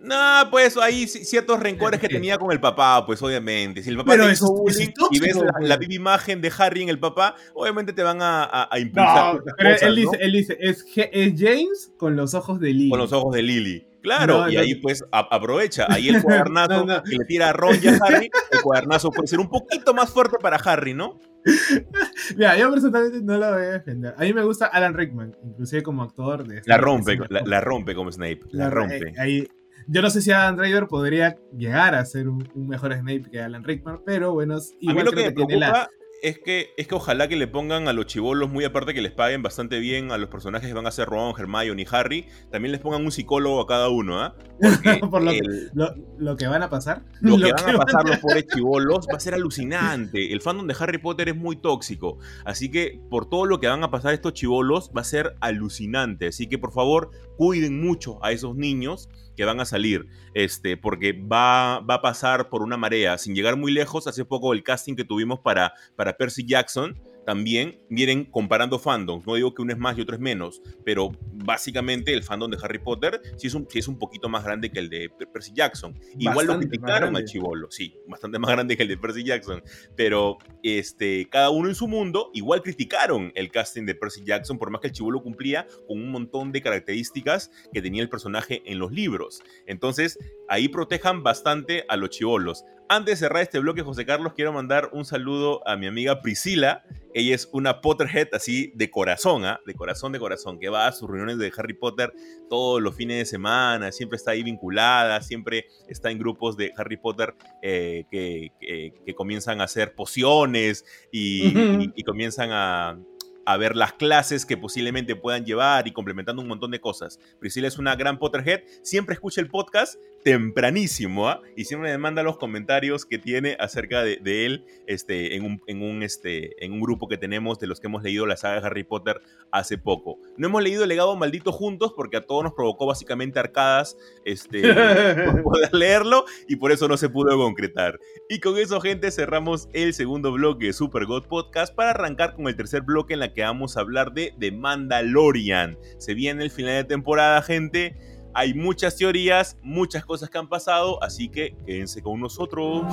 No, 0.00 0.48
pues 0.50 0.76
hay 0.76 1.04
ci- 1.04 1.24
ciertos 1.24 1.58
rencores 1.58 1.98
que 1.98 2.08
tenía 2.08 2.38
con 2.38 2.52
el 2.52 2.60
papá, 2.60 3.04
pues 3.04 3.20
obviamente. 3.20 3.82
Si 3.82 3.90
el 3.90 3.96
papá 3.96 4.16
te 4.16 4.30
hizo 4.32 4.46
bullying 4.52 4.90
y 5.10 5.18
ves 5.18 5.34
la, 5.36 5.52
pues. 5.52 5.68
la 5.68 5.76
viva 5.76 5.94
imagen 5.94 6.40
de 6.40 6.52
Harry 6.56 6.82
en 6.82 6.88
el 6.88 7.00
papá, 7.00 7.34
obviamente 7.54 7.92
te 7.92 8.02
van 8.04 8.22
a, 8.22 8.44
a- 8.44 8.68
a 8.70 8.78
impulsar 8.78 9.34
No, 9.34 9.42
pero 9.56 9.70
cosas, 9.70 9.82
él 9.82 9.88
¿no? 9.88 9.94
dice, 10.12 10.16
él 10.20 10.32
dice 10.32 10.56
es, 10.60 10.84
es 10.96 11.34
James 11.36 11.92
con 11.98 12.14
los 12.14 12.34
ojos 12.34 12.60
de 12.60 12.72
Lee. 12.72 12.90
con 12.90 12.98
los 13.00 13.12
ojos 13.12 13.34
de 13.34 13.42
Lily. 13.42 13.84
Claro, 14.00 14.42
No, 14.42 14.48
y 14.48 14.56
ahí 14.56 14.76
pues 14.76 15.02
a- 15.10 15.26
aprovecha. 15.34 15.86
Ahí 15.88 16.08
el 16.08 16.22
cuadernazo 16.22 16.86
que 17.04 17.16
le 17.16 17.24
tira 17.24 17.48
a 17.48 17.52
Ron 17.52 17.76
y 17.82 17.88
a 17.88 17.98
Harry, 18.04 18.30
el 18.52 18.60
cuadernazo 18.62 19.10
puede 19.10 19.26
ser 19.26 19.40
un 19.40 19.48
poquito 19.48 19.92
más 19.94 20.10
fuerte 20.10 20.36
para 20.40 20.56
Harry, 20.58 20.94
¿no? 20.94 21.18
Mira, 22.36 22.56
yo 22.56 22.70
personalmente 22.70 23.20
no 23.22 23.36
lo 23.38 23.52
voy 23.52 23.62
a 23.64 23.70
defender. 23.72 24.14
A 24.16 24.20
mí 24.22 24.32
me 24.32 24.44
gusta 24.44 24.66
Alan 24.66 24.94
Rickman, 24.94 25.36
inclusive 25.44 25.82
como 25.82 26.02
actor 26.02 26.46
de... 26.46 26.62
La 26.66 26.76
rompe, 26.78 27.18
la, 27.28 27.40
la 27.44 27.60
rompe 27.60 27.94
como 27.94 28.12
Snape, 28.12 28.40
la 28.52 28.70
rompe. 28.70 28.96
eh, 29.08 29.14
ahí, 29.18 29.48
yo 29.88 30.02
no 30.02 30.10
sé 30.10 30.22
si 30.22 30.30
Adam 30.30 30.56
Driver 30.56 30.86
podría 30.86 31.36
llegar 31.56 31.94
a 31.94 32.04
ser 32.04 32.28
un, 32.28 32.48
un 32.54 32.68
mejor 32.68 32.92
Snape 32.94 33.22
que 33.30 33.40
Alan 33.40 33.64
Rickman, 33.64 34.00
pero 34.06 34.32
bueno, 34.32 34.54
A 34.54 34.58
mí 34.58 34.64
igual 34.80 35.04
lo 35.06 35.10
que 35.12 35.16
me 35.16 35.22
que 35.24 35.32
tiene 35.32 35.56
la... 35.56 35.88
es 36.22 36.38
que, 36.40 36.70
es 36.76 36.86
que 36.88 36.94
ojalá 36.94 37.28
que 37.28 37.36
le 37.36 37.46
pongan 37.46 37.86
a 37.88 37.92
los 37.92 38.06
chivolos, 38.06 38.50
muy 38.50 38.64
aparte 38.64 38.92
que 38.92 39.00
les 39.00 39.12
paguen 39.12 39.42
bastante 39.42 39.78
bien 39.78 40.10
a 40.12 40.18
los 40.18 40.28
personajes 40.28 40.68
que 40.68 40.74
van 40.74 40.86
a 40.86 40.90
ser 40.90 41.08
Ron, 41.08 41.32
Hermione 41.38 41.82
y 41.82 41.86
Harry, 41.90 42.26
también 42.50 42.72
les 42.72 42.80
pongan 42.80 43.04
un 43.04 43.12
psicólogo 43.12 43.60
a 43.60 43.66
cada 43.66 43.88
uno, 43.88 44.20
¿ah? 44.20 44.34
Por 45.10 45.22
lo 45.22 45.30
que- 45.30 45.40
Lo, 45.74 45.94
lo 46.18 46.36
que 46.36 46.46
van 46.48 46.62
a 46.62 46.68
pasar. 46.68 47.04
lo 47.20 47.36
que 47.36 47.48
lo 47.48 47.54
van 47.54 47.76
a 47.76 47.78
pasar 47.78 48.04
los 48.06 48.18
pobres 48.18 48.46
chivolos 48.52 49.06
va 49.10 49.16
a 49.16 49.20
ser 49.20 49.34
alucinante. 49.34 50.32
El 50.32 50.40
fandom 50.40 50.66
de 50.66 50.74
Harry 50.78 50.98
Potter 50.98 51.28
es 51.28 51.36
muy 51.36 51.56
tóxico. 51.56 52.18
Así 52.44 52.70
que 52.70 53.00
por 53.08 53.28
todo 53.30 53.46
lo 53.46 53.60
que 53.60 53.68
van 53.68 53.84
a 53.84 53.90
pasar 53.90 54.12
estos 54.12 54.32
chivolos 54.34 54.90
va 54.96 55.02
a 55.02 55.04
ser 55.04 55.34
alucinante. 55.40 56.26
Así 56.26 56.48
que 56.48 56.58
por 56.58 56.72
favor 56.72 57.10
cuiden 57.36 57.80
mucho 57.80 58.22
a 58.24 58.32
esos 58.32 58.56
niños 58.56 59.08
que 59.38 59.44
van 59.44 59.60
a 59.60 59.64
salir. 59.64 60.08
Este, 60.34 60.76
porque 60.76 61.12
va, 61.12 61.78
va 61.78 61.94
a 61.94 62.02
pasar 62.02 62.48
por 62.48 62.60
una 62.60 62.76
marea. 62.76 63.16
Sin 63.18 63.36
llegar 63.36 63.56
muy 63.56 63.72
lejos, 63.72 64.08
hace 64.08 64.24
poco 64.24 64.52
el 64.52 64.64
casting 64.64 64.96
que 64.96 65.04
tuvimos 65.04 65.38
para, 65.38 65.72
para 65.94 66.16
Percy 66.16 66.44
Jackson. 66.44 67.00
También 67.28 67.78
vienen 67.90 68.24
comparando 68.24 68.78
fandoms. 68.78 69.26
No 69.26 69.34
digo 69.34 69.52
que 69.52 69.60
uno 69.60 69.74
es 69.74 69.78
más 69.78 69.98
y 69.98 70.00
otro 70.00 70.14
es 70.14 70.20
menos, 70.20 70.62
pero 70.82 71.12
básicamente 71.34 72.14
el 72.14 72.22
fandom 72.22 72.50
de 72.50 72.56
Harry 72.62 72.78
Potter 72.78 73.20
sí 73.36 73.48
es 73.48 73.54
un, 73.54 73.66
sí 73.68 73.80
es 73.80 73.86
un 73.86 73.98
poquito 73.98 74.30
más 74.30 74.44
grande 74.44 74.70
que 74.70 74.78
el 74.78 74.88
de 74.88 75.10
Percy 75.30 75.52
Jackson. 75.52 75.94
Igual 76.18 76.46
lo 76.46 76.58
criticaron 76.58 77.14
al 77.16 77.26
chivolo, 77.26 77.70
sí, 77.70 77.94
bastante 78.06 78.38
más 78.38 78.50
grande 78.50 78.78
que 78.78 78.82
el 78.84 78.88
de 78.88 78.96
Percy 78.96 79.24
Jackson. 79.24 79.62
Pero 79.94 80.38
este, 80.62 81.28
cada 81.28 81.50
uno 81.50 81.68
en 81.68 81.74
su 81.74 81.86
mundo, 81.86 82.30
igual 82.32 82.62
criticaron 82.62 83.30
el 83.34 83.50
casting 83.50 83.84
de 83.84 83.94
Percy 83.94 84.24
Jackson, 84.24 84.58
por 84.58 84.70
más 84.70 84.80
que 84.80 84.86
el 84.86 84.94
chivolo 84.94 85.22
cumplía 85.22 85.66
con 85.86 86.00
un 86.00 86.10
montón 86.10 86.50
de 86.50 86.62
características 86.62 87.50
que 87.74 87.82
tenía 87.82 88.00
el 88.00 88.08
personaje 88.08 88.62
en 88.64 88.78
los 88.78 88.90
libros. 88.90 89.42
Entonces, 89.66 90.18
ahí 90.48 90.68
protejan 90.68 91.22
bastante 91.22 91.84
a 91.90 91.98
los 91.98 92.08
chivolos. 92.08 92.64
Antes 92.90 93.20
de 93.20 93.26
cerrar 93.26 93.42
este 93.42 93.58
bloque, 93.58 93.82
José 93.82 94.06
Carlos, 94.06 94.32
quiero 94.34 94.50
mandar 94.50 94.88
un 94.92 95.04
saludo 95.04 95.66
a 95.68 95.76
mi 95.76 95.86
amiga 95.86 96.22
Priscila. 96.22 96.84
Ella 97.12 97.34
es 97.34 97.46
una 97.52 97.82
Potterhead 97.82 98.28
así 98.32 98.72
de 98.76 98.90
corazón, 98.90 99.44
¿ah? 99.44 99.60
de 99.66 99.74
corazón, 99.74 100.12
de 100.12 100.18
corazón, 100.18 100.58
que 100.58 100.70
va 100.70 100.86
a 100.86 100.92
sus 100.92 101.06
reuniones 101.06 101.36
de 101.36 101.52
Harry 101.58 101.74
Potter 101.74 102.14
todos 102.48 102.80
los 102.80 102.94
fines 102.94 103.18
de 103.18 103.24
semana, 103.26 103.92
siempre 103.92 104.16
está 104.16 104.30
ahí 104.30 104.42
vinculada, 104.42 105.20
siempre 105.20 105.66
está 105.86 106.10
en 106.10 106.18
grupos 106.18 106.56
de 106.56 106.72
Harry 106.78 106.96
Potter 106.96 107.34
eh, 107.62 108.04
que, 108.10 108.52
que- 108.58 108.94
que 109.04 109.14
comienzan 109.14 109.60
a 109.60 109.64
hacer 109.64 109.94
pociones 109.94 110.84
y- 111.12 111.92
y 111.94 112.04
comienzan 112.04 112.50
a, 112.52 112.98
a 113.44 113.56
ver 113.58 113.76
las 113.76 113.94
clases 113.94 114.46
que 114.46 114.56
posiblemente 114.56 115.14
puedan 115.16 115.44
llevar 115.44 115.86
y 115.88 115.92
complementando 115.92 116.40
un 116.40 116.48
montón 116.48 116.70
de 116.70 116.80
cosas. 116.80 117.18
Priscila 117.40 117.68
es 117.68 117.78
una 117.78 117.96
gran 117.96 118.18
Potterhead, 118.18 118.60
siempre 118.82 119.14
escucha 119.14 119.40
el 119.42 119.48
podcast 119.48 119.96
tempranísimo, 120.28 121.26
¿ah? 121.26 121.40
Y 121.56 121.64
siempre 121.64 121.90
me 121.90 121.96
manda 121.96 122.22
los 122.22 122.36
comentarios 122.36 123.06
que 123.06 123.16
tiene 123.16 123.56
acerca 123.58 124.02
de, 124.02 124.18
de 124.18 124.44
él 124.44 124.66
este, 124.86 125.36
en, 125.36 125.44
un, 125.46 125.62
en, 125.66 125.80
un, 125.80 126.02
este, 126.02 126.62
en 126.62 126.74
un 126.74 126.82
grupo 126.82 127.08
que 127.08 127.16
tenemos 127.16 127.58
de 127.58 127.66
los 127.66 127.80
que 127.80 127.86
hemos 127.86 128.02
leído 128.02 128.26
la 128.26 128.36
saga 128.36 128.60
de 128.60 128.66
Harry 128.66 128.84
Potter 128.84 129.22
hace 129.50 129.78
poco. 129.78 130.18
No 130.36 130.48
hemos 130.48 130.62
leído 130.62 130.82
El 130.82 130.90
legado 130.90 131.16
maldito 131.16 131.50
juntos 131.50 131.94
porque 131.96 132.18
a 132.18 132.26
todos 132.26 132.44
nos 132.44 132.52
provocó 132.52 132.84
básicamente 132.84 133.38
arcadas 133.38 133.96
este, 134.26 134.60
por 135.24 135.44
poder 135.44 135.72
leerlo 135.72 136.26
y 136.46 136.56
por 136.56 136.72
eso 136.72 136.88
no 136.88 136.98
se 136.98 137.08
pudo 137.08 137.34
concretar. 137.38 137.98
Y 138.28 138.40
con 138.40 138.58
eso, 138.58 138.82
gente, 138.82 139.10
cerramos 139.10 139.70
el 139.72 139.94
segundo 139.94 140.30
bloque 140.32 140.66
de 140.66 140.72
Super 140.74 141.06
God 141.06 141.24
Podcast 141.24 141.74
para 141.74 141.92
arrancar 141.92 142.34
con 142.34 142.48
el 142.48 142.56
tercer 142.56 142.82
bloque 142.82 143.14
en 143.14 143.20
la 143.20 143.32
que 143.32 143.40
vamos 143.40 143.78
a 143.78 143.80
hablar 143.80 144.12
de 144.12 144.34
The 144.38 144.52
Mandalorian. 144.52 145.78
Se 145.96 146.12
viene 146.12 146.44
el 146.44 146.50
final 146.50 146.74
de 146.74 146.84
temporada, 146.84 147.40
gente. 147.40 147.96
Hay 148.34 148.54
muchas 148.54 148.96
teorías, 148.96 149.56
muchas 149.62 150.04
cosas 150.04 150.30
que 150.30 150.38
han 150.38 150.48
pasado, 150.48 151.02
así 151.02 151.28
que 151.28 151.56
quédense 151.66 152.02
con 152.02 152.20
nosotros. 152.20 152.84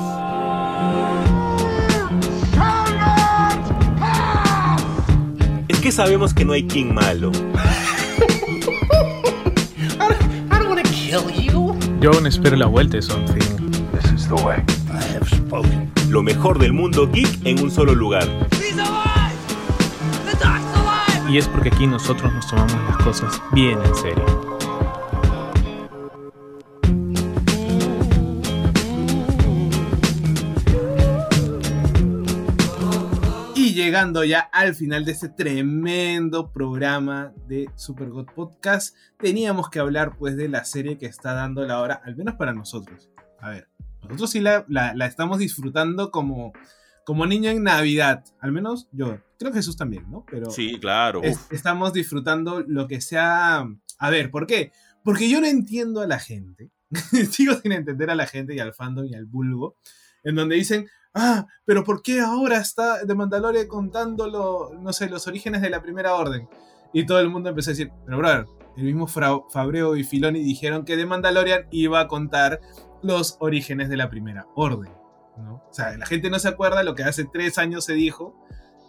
Es 5.67 5.79
que 5.79 5.91
sabemos 5.91 6.33
que 6.33 6.45
no 6.45 6.53
hay 6.53 6.63
King 6.63 6.93
malo. 6.93 7.31
Yo 12.01 12.11
aún 12.11 12.27
espero 12.27 12.55
la 12.55 12.67
vuelta 12.67 12.97
de 12.97 13.01
Something. 13.01 13.71
This 13.91 14.11
is 14.11 14.27
the 14.27 14.35
way. 14.35 14.57
I 14.89 15.01
have 15.15 15.27
spoken. 15.27 15.91
Lo 16.09 16.21
mejor 16.21 16.59
del 16.59 16.73
mundo 16.73 17.09
geek 17.11 17.45
en 17.45 17.59
un 17.63 17.71
solo 17.71 17.95
lugar. 17.95 18.27
He's 18.51 18.77
alive! 18.77 19.33
The 20.25 20.45
alive! 20.45 21.31
Y 21.31 21.37
es 21.37 21.47
porque 21.47 21.69
aquí 21.69 21.87
nosotros 21.87 22.31
nos 22.33 22.47
tomamos 22.47 22.73
las 22.87 22.97
cosas 22.97 23.41
bien 23.53 23.79
en 23.83 23.95
serio. 23.95 24.54
Llegando 33.85 34.23
ya 34.23 34.39
al 34.51 34.73
final 34.73 35.05
de 35.05 35.11
este 35.11 35.29
tremendo 35.29 36.51
programa 36.51 37.33
de 37.47 37.69
Super 37.75 38.09
God 38.09 38.25
Podcast, 38.35 38.95
teníamos 39.19 39.69
que 39.69 39.77
hablar 39.79 40.17
pues 40.17 40.35
de 40.35 40.49
la 40.49 40.65
serie 40.65 40.97
que 40.97 41.05
está 41.05 41.33
dando 41.33 41.63
la 41.65 41.79
hora, 41.79 42.01
al 42.03 42.15
menos 42.15 42.33
para 42.35 42.51
nosotros. 42.53 43.11
A 43.39 43.51
ver, 43.51 43.67
nosotros 44.01 44.31
sí 44.31 44.39
la, 44.39 44.65
la- 44.67 44.95
la 44.95 45.05
estamos 45.05 45.37
disfrutando 45.37 46.09
como, 46.09 46.51
como 47.05 47.27
niño 47.27 47.51
en 47.51 47.61
Navidad, 47.63 48.23
al 48.39 48.51
menos 48.51 48.87
yo, 48.91 49.19
creo 49.37 49.51
que 49.51 49.59
Jesús 49.59 49.77
también, 49.77 50.09
¿no? 50.09 50.25
Pero 50.29 50.49
Sí, 50.49 50.79
claro. 50.79 51.21
es- 51.23 51.45
estamos 51.51 51.93
disfrutando 51.93 52.63
lo 52.67 52.87
que 52.87 53.01
sea... 53.01 53.67
A 53.99 54.09
ver, 54.09 54.31
¿por 54.31 54.47
qué? 54.47 54.71
Porque 55.03 55.29
yo 55.29 55.39
no 55.41 55.47
entiendo 55.47 56.01
a 56.01 56.07
la 56.07 56.17
gente, 56.19 56.71
sigo 57.31 57.53
sin 57.61 57.71
entender 57.71 58.09
a 58.09 58.15
la 58.15 58.25
gente 58.25 58.55
y 58.55 58.59
al 58.59 58.73
fandom 58.73 59.05
y 59.05 59.13
al 59.13 59.25
vulgo, 59.25 59.77
en 60.23 60.33
donde 60.35 60.55
dicen, 60.55 60.87
ah, 61.15 61.47
pero 61.65 61.83
¿por 61.83 62.01
qué 62.03 62.19
ahora 62.21 62.57
está 62.57 63.05
The 63.07 63.15
Mandalorian 63.15 63.67
contando, 63.67 64.27
lo- 64.27 64.73
no 64.79 64.93
sé, 64.93 65.09
los 65.09 65.25
orígenes 65.27 65.61
de 65.61 65.69
la 65.71 65.81
Primera 65.81 66.13
Orden? 66.15 66.47
Y 66.93 67.05
todo 67.05 67.19
el 67.19 67.29
mundo 67.29 67.49
empezó 67.49 67.71
a 67.71 67.73
decir, 67.73 67.91
pero 68.05 68.17
brother, 68.19 68.45
el 68.77 68.83
mismo 68.83 69.07
Fabreo 69.07 69.95
y 69.95 70.03
Filoni 70.03 70.41
dijeron 70.43 70.85
que 70.85 70.95
The 70.95 71.05
Mandalorian 71.05 71.67
iba 71.71 71.99
a 72.01 72.07
contar 72.07 72.59
los 73.01 73.37
orígenes 73.39 73.89
de 73.89 73.97
la 73.97 74.09
Primera 74.09 74.45
Orden. 74.55 74.91
¿no? 75.37 75.55
O 75.69 75.73
sea, 75.73 75.97
la 75.97 76.05
gente 76.05 76.29
no 76.29 76.39
se 76.39 76.47
acuerda 76.47 76.83
lo 76.83 76.95
que 76.95 77.03
hace 77.03 77.25
tres 77.25 77.57
años 77.57 77.83
se 77.85 77.93
dijo 77.93 78.35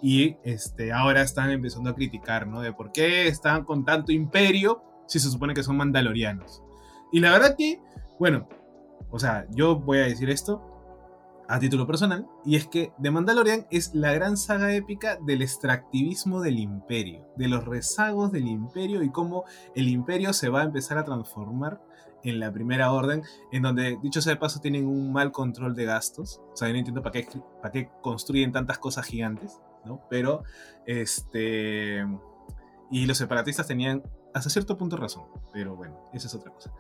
y 0.03 0.37
este, 0.45 0.93
ahora 0.93 1.23
están 1.23 1.51
empezando 1.51 1.91
a 1.91 1.95
criticar, 1.95 2.47
¿no? 2.47 2.61
De 2.61 2.73
por 2.73 2.93
qué 2.93 3.27
están 3.27 3.65
con 3.65 3.85
tanto 3.85 4.13
imperio 4.13 4.83
si 5.09 5.19
se 5.19 5.29
supone 5.31 5.55
que 5.55 5.63
son 5.65 5.77
mandalorianos. 5.77 6.63
Y 7.13 7.21
la 7.21 7.33
verdad 7.33 7.57
que, 7.59 7.81
bueno, 8.21 8.49
o 9.11 9.19
sea, 9.19 9.47
yo 9.51 9.77
voy 9.77 9.99
a 9.99 10.03
decir 10.03 10.31
esto 10.31 10.76
a 11.49 11.59
título 11.59 11.87
personal, 11.87 12.27
y 12.45 12.57
es 12.57 12.67
que 12.67 12.93
The 13.01 13.11
Mandalorian 13.11 13.67
es 13.71 13.95
la 13.95 14.13
gran 14.13 14.37
saga 14.37 14.75
épica 14.75 15.19
del 15.25 15.43
extractivismo 15.43 16.41
del 16.41 16.59
imperio, 16.59 17.27
de 17.37 17.49
los 17.49 17.65
rezagos 17.65 18.33
del 18.33 18.49
imperio 18.49 19.03
y 19.03 19.11
cómo 19.11 19.45
el 19.75 19.89
imperio 19.89 20.33
se 20.33 20.49
va 20.49 20.63
a 20.63 20.65
empezar 20.65 20.99
a 20.99 21.05
transformar 21.05 21.81
en 22.25 22.41
la 22.41 22.53
primera 22.53 22.91
orden, 22.91 23.23
en 23.53 23.63
donde, 23.63 23.99
dicho 24.03 24.21
sea 24.21 24.35
de 24.35 24.41
paso, 24.41 24.61
tienen 24.61 24.87
un 24.87 25.13
mal 25.13 25.31
control 25.31 25.77
de 25.77 25.85
gastos. 25.85 26.41
O 26.53 26.57
sea, 26.57 26.67
yo 26.67 26.73
no 26.73 26.79
entiendo 26.79 27.03
para 27.03 27.13
qué, 27.13 27.29
para 27.63 27.71
qué 27.71 27.89
construyen 28.03 28.51
tantas 28.51 28.79
cosas 28.79 29.07
gigantes, 29.07 29.61
¿no? 29.85 30.03
Pero, 30.11 30.43
este... 30.87 32.05
Y 32.91 33.07
los 33.07 33.19
separatistas 33.19 33.67
tenían 33.67 34.03
hasta 34.35 34.51
cierto 34.51 34.77
punto 34.77 34.97
razón, 34.97 35.25
pero 35.53 35.77
bueno, 35.77 36.09
esa 36.13 36.27
es 36.27 36.35
otra 36.35 36.53
cosa. 36.53 36.73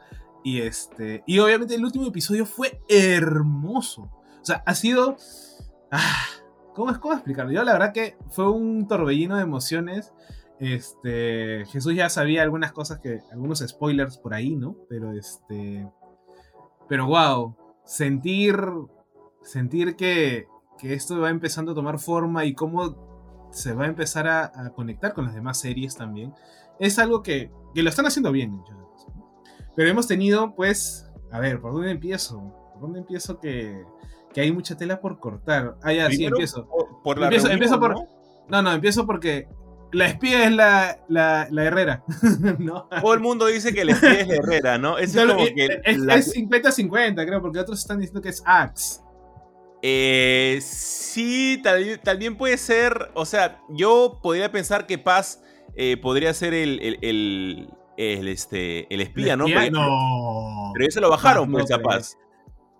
Y, 0.44 0.60
este, 0.60 1.22
y 1.26 1.38
obviamente 1.38 1.74
el 1.74 1.84
último 1.84 2.06
episodio 2.06 2.46
fue 2.46 2.80
hermoso. 2.88 4.10
O 4.47 4.49
sea, 4.49 4.62
ha 4.64 4.74
sido... 4.74 5.16
Ah, 5.90 6.24
¿cómo, 6.74 6.90
es- 6.90 6.99
¿Cómo 6.99 7.14
explicarlo? 7.14 7.53
Yo 7.53 7.64
la 7.64 7.72
verdad 7.72 7.92
que 7.92 8.16
fue 8.30 8.49
un 8.51 8.86
torbellino 8.86 9.36
de 9.36 9.42
emociones 9.42 10.12
Este, 10.61 11.64
Jesús 11.66 11.94
ya 11.94 12.09
sabía 12.09 12.42
algunas 12.42 12.72
cosas 12.72 13.01
que, 13.01 13.20
algunos 13.32 13.59
spoilers 13.59 14.18
por 14.18 14.34
ahí, 14.34 14.55
¿no? 14.57 14.76
Pero 14.88 15.12
este, 15.12 15.86
pero 16.88 17.07
wow, 17.07 17.57
sentir, 17.84 18.57
sentir 19.42 19.97
que, 19.97 20.47
que 20.78 20.94
esto 20.94 21.20
va 21.20 21.30
empezando 21.30 21.72
a 21.72 21.74
tomar 21.74 21.99
forma 21.99 22.44
y 22.44 22.55
cómo 22.55 23.49
se 23.53 23.74
va 23.74 23.84
a 23.84 23.88
empezar 23.88 24.28
a, 24.28 24.44
a 24.55 24.70
conectar 24.70 25.12
con 25.12 25.24
las 25.26 25.34
demás 25.34 25.59
series 25.59 25.97
también, 25.97 26.32
es 26.78 26.99
algo 26.99 27.22
que, 27.22 27.51
que 27.74 27.82
lo 27.82 27.90
están 27.90 28.07
haciendo 28.07 28.32
bien. 28.32 28.62
Pero 29.74 29.90
hemos 29.90 30.07
tenido, 30.07 30.55
pues, 30.55 31.11
a 31.30 31.38
ver, 31.40 31.61
¿por 31.61 31.72
dónde 31.72 31.90
empiezo? 31.90 32.40
¿Por 32.72 32.80
dónde 32.80 33.01
empiezo 33.01 33.38
que, 33.40 33.84
que 34.37 34.43
hay 34.43 34.53
mucha 34.53 34.76
tela 34.76 35.01
por 35.01 35.18
cortar? 35.18 35.76
Ah, 35.82 35.95
ya, 35.95 36.11
sí, 36.11 36.22
empiezo. 36.26 36.68
Por, 36.68 37.03
por 37.03 37.18
la 37.18 37.28
Empiezo- 37.28 37.49
reunión, 37.49 37.53
empiezo 37.55 37.80
por- 37.80 37.95
¿no? 37.95 38.07
No, 38.51 38.61
no, 38.62 38.72
empiezo 38.74 39.07
porque 39.07 39.49
la 39.93 40.07
espía 40.09 40.45
es 40.45 40.53
la, 40.53 40.99
la, 41.09 41.49
la 41.51 41.64
Herrera. 41.64 42.05
¿no? 42.59 42.87
Todo 43.01 43.14
el 43.14 43.20
mundo 43.20 43.47
dice 43.47 43.72
que 43.72 43.80
el 43.80 43.89
espía 43.89 44.20
es 44.20 44.28
la 44.28 44.34
Herrera, 44.34 44.76
¿no? 44.76 44.99
Ese 44.99 45.20
es 45.22 45.26
No, 45.26 45.34
como 45.37 45.47
que 45.47 45.80
es, 45.84 45.99
la- 45.99 46.16
es 46.16 46.34
50-50, 46.37 47.26
creo, 47.26 47.41
porque 47.41 47.61
otros 47.61 47.78
están 47.80 47.99
diciendo 47.99 48.20
que 48.20 48.28
es 48.28 48.43
Axe. 48.45 49.01
Eh, 49.82 50.59
sí, 50.62 51.61
tal, 51.62 51.99
también 52.01 52.37
puede 52.37 52.59
ser. 52.59 53.11
O 53.14 53.24
sea, 53.24 53.61
yo 53.70 54.18
podría 54.22 54.53
pensar 54.53 54.87
que 54.87 54.99
Paz 54.99 55.43
eh, 55.76 55.97
podría 55.97 56.34
ser 56.34 56.53
el, 56.53 56.78
el, 56.82 56.99
el- 57.01 57.70
el, 57.97 58.28
este, 58.28 58.93
el 58.95 59.01
espía, 59.01 59.32
¿El 59.32 59.39
¿no? 59.39 59.47
espía? 59.47 59.61
Porque- 59.61 59.70
No. 59.70 60.72
Pero 60.74 60.87
eso 60.89 61.01
lo 61.01 61.09
bajaron, 61.09 61.51
no 61.51 61.59
pues, 61.59 61.70
a 61.72 61.76
creo. 61.78 61.89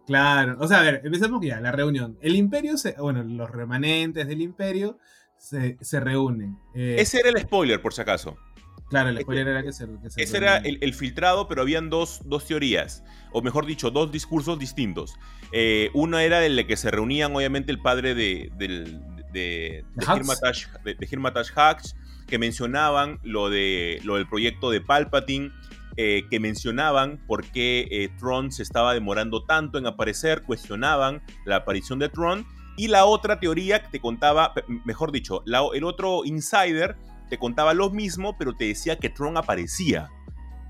Claro, 0.07 0.57
o 0.61 0.69
sea, 0.69 0.79
a 0.81 0.83
ver, 0.83 1.01
empecemos 1.05 1.45
ya, 1.45 1.61
la 1.61 1.73
reunión. 1.73 2.17
El 2.21 2.37
imperio, 2.37 2.77
se, 2.79 2.93
bueno, 2.93 3.23
los 3.25 3.51
remanentes 3.51 4.27
del 4.29 4.41
imperio 4.41 4.99
se, 5.37 5.77
se 5.81 5.99
reúnen. 6.01 6.57
Eh, 6.75 6.97
Ese 6.99 7.19
era 7.21 7.31
el 7.31 7.39
spoiler, 7.41 7.83
por 7.83 7.93
si 7.93 8.03
acaso. 8.03 8.37
claro, 8.89 9.09
el 9.09 9.17
ese- 9.17 9.25
spoiler 9.25 9.49
era 9.49 9.63
que 9.65 9.73
se, 9.73 9.87
que 10.01 10.11
se 10.11 10.23
Ese 10.23 10.37
era 10.37 10.59
el, 10.59 10.79
el 10.81 10.95
filtrado, 10.95 11.49
pero 11.49 11.63
habían 11.63 11.91
dos, 11.91 12.21
dos 12.25 12.47
teorías, 12.47 13.03
o 13.33 13.43
mejor 13.43 13.67
dicho, 13.67 13.91
dos 13.91 14.13
discursos 14.13 14.59
distintos. 14.61 15.15
Eh, 15.53 15.91
uno 15.93 16.19
era 16.21 16.47
el 16.47 16.55
de 16.55 16.67
que 16.69 16.77
se 16.77 16.91
reunían, 16.93 17.35
obviamente, 17.35 17.73
el 17.73 17.81
padre 17.83 18.15
de, 18.15 18.51
del- 18.57 19.01
de, 19.33 19.85
de. 19.97 20.05
Hirmatash, 21.11 21.51
Hux, 21.57 21.97
que 22.29 22.39
mencionaban 22.39 23.19
lo, 23.25 23.51
de, 23.51 24.01
lo 24.05 24.17
del 24.17 24.29
proyecto 24.29 24.71
de 24.71 24.81
Palpatine, 24.81 25.51
eh, 25.97 26.23
que 26.31 26.41
mencionaban 26.41 27.19
por 27.27 27.45
qué 27.45 27.87
eh, 27.91 28.09
Tron 28.19 28.53
se 28.53 28.63
estaba 28.63 28.95
demorando 28.95 29.45
tanto 29.45 29.79
en 29.79 29.87
aparecer, 29.87 30.43
cuestionaban 30.43 31.23
la 31.45 31.57
aparición 31.57 31.99
de 31.99 32.09
Tron. 32.09 32.47
Y 32.77 32.89
la 32.89 33.07
otra 33.07 33.41
teoría 33.41 33.83
que 33.83 33.89
te 33.89 34.01
contaba, 34.01 34.53
mejor 34.85 35.11
dicho, 35.13 35.43
la- 35.47 35.63
el 35.75 35.85
otro 35.85 36.25
insider 36.27 36.97
te 37.31 37.39
contaba 37.39 37.73
lo 37.75 37.89
mismo, 37.91 38.37
pero 38.39 38.55
te 38.55 38.67
decía 38.67 38.97
que 38.97 39.09
Tron 39.09 39.37
aparecía. 39.37 40.11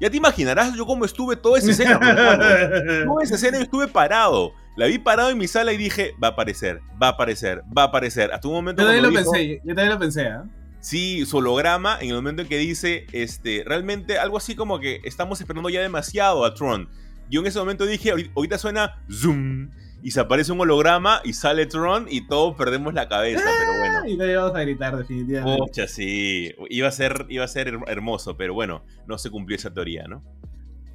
Ya 0.00 0.10
te 0.10 0.16
imaginarás 0.18 0.74
yo 0.74 0.86
cómo 0.86 1.04
estuve 1.04 1.36
toda 1.36 1.58
esa 1.58 1.70
escena. 1.70 1.98
Toda 1.98 3.22
esa 3.24 3.34
escena 3.34 3.56
yo 3.58 3.64
estuve 3.64 3.88
parado. 3.88 4.52
La 4.76 4.86
vi 4.86 4.98
parado 4.98 5.30
en 5.30 5.38
mi 5.38 5.48
sala 5.48 5.72
y 5.72 5.78
dije, 5.78 6.12
va 6.22 6.28
a 6.28 6.30
aparecer, 6.32 6.80
va 7.02 7.06
a 7.08 7.10
aparecer, 7.12 7.62
va 7.76 7.82
a 7.82 7.86
aparecer. 7.86 8.30
Hasta 8.32 8.46
un 8.46 8.54
momento 8.54 8.82
Yo 8.82 8.88
también 8.88 9.02
lo 9.04 9.08
dijo, 9.10 9.32
pensé, 9.32 9.60
yo 9.64 9.74
también 9.74 9.88
lo 9.94 9.98
pensé, 9.98 10.26
¿ah? 10.28 10.44
Sí, 10.86 11.26
su 11.26 11.38
holograma, 11.38 11.98
en 12.00 12.10
el 12.10 12.14
momento 12.14 12.42
en 12.42 12.48
que 12.48 12.58
dice, 12.58 13.06
este, 13.10 13.64
realmente 13.66 14.20
algo 14.20 14.36
así 14.36 14.54
como 14.54 14.78
que 14.78 15.00
estamos 15.02 15.40
esperando 15.40 15.68
ya 15.68 15.80
demasiado 15.80 16.44
a 16.44 16.54
Tron. 16.54 16.88
Yo 17.28 17.40
en 17.40 17.48
ese 17.48 17.58
momento 17.58 17.86
dije, 17.86 18.12
"Ahori- 18.14 18.30
ahorita 18.36 18.56
suena 18.56 19.02
zoom, 19.10 19.70
y 20.04 20.12
se 20.12 20.20
aparece 20.20 20.52
un 20.52 20.60
holograma 20.60 21.22
y 21.24 21.32
sale 21.32 21.66
Tron 21.66 22.06
y 22.08 22.28
todos 22.28 22.54
perdemos 22.54 22.94
la 22.94 23.08
cabeza, 23.08 23.42
pero 23.58 23.78
bueno. 23.80 24.08
Y 24.08 24.16
no 24.16 24.30
íbamos 24.30 24.54
a 24.54 24.60
gritar, 24.60 24.96
definitivamente. 24.96 25.58
Pucha, 25.60 25.88
sí, 25.88 26.54
iba 26.70 26.86
a 26.86 26.92
ser, 26.92 27.26
iba 27.30 27.44
a 27.44 27.48
ser 27.48 27.66
her- 27.66 27.82
hermoso, 27.88 28.36
pero 28.36 28.54
bueno, 28.54 28.84
no 29.08 29.18
se 29.18 29.28
cumplió 29.30 29.56
esa 29.56 29.74
teoría, 29.74 30.06
¿no? 30.06 30.22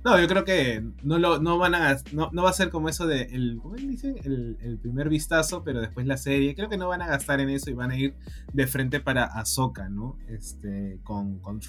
No, 0.04 0.20
yo 0.20 0.28
creo 0.28 0.44
que 0.44 0.84
no, 1.04 1.20
lo, 1.20 1.40
no 1.40 1.60
van 1.60 1.76
a 1.76 1.96
no, 2.12 2.30
no 2.34 2.44
va 2.44 2.50
a 2.50 2.54
ser 2.54 2.70
como 2.70 2.90
eso 2.90 3.06
de 3.06 3.24
el, 3.24 3.60
¿cómo 3.62 3.76
dicen? 3.76 4.16
El, 4.24 4.58
el 4.62 4.80
primer 4.80 5.10
vistazo, 5.10 5.64
pero 5.64 5.80
después 5.80 6.08
la 6.08 6.18
serie. 6.18 6.56
Creo 6.56 6.70
que 6.70 6.78
no 6.78 6.88
van 6.88 7.04
a 7.04 7.08
gastar 7.08 7.40
en 7.40 7.50
eso 7.50 7.70
y 7.70 7.74
van 7.74 7.92
a 7.92 7.98
ir 7.98 8.16
de 8.52 8.66
frente 8.66 9.00
para 9.00 9.26
Ahsoka, 9.26 9.90
¿no? 9.90 10.18
Este, 10.28 11.00
con, 11.04 11.40
con. 11.40 11.60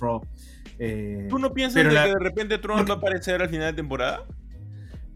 Eh, 0.78 1.26
¿Tú 1.28 1.38
no 1.38 1.52
piensas 1.52 1.84
de 1.84 1.92
la- 1.92 2.04
que 2.04 2.10
de 2.10 2.18
repente 2.18 2.58
Tron 2.58 2.86
va 2.88 2.94
a 2.94 2.96
aparecer 2.96 3.42
al 3.42 3.50
final 3.50 3.72
de 3.72 3.76
temporada? 3.76 4.24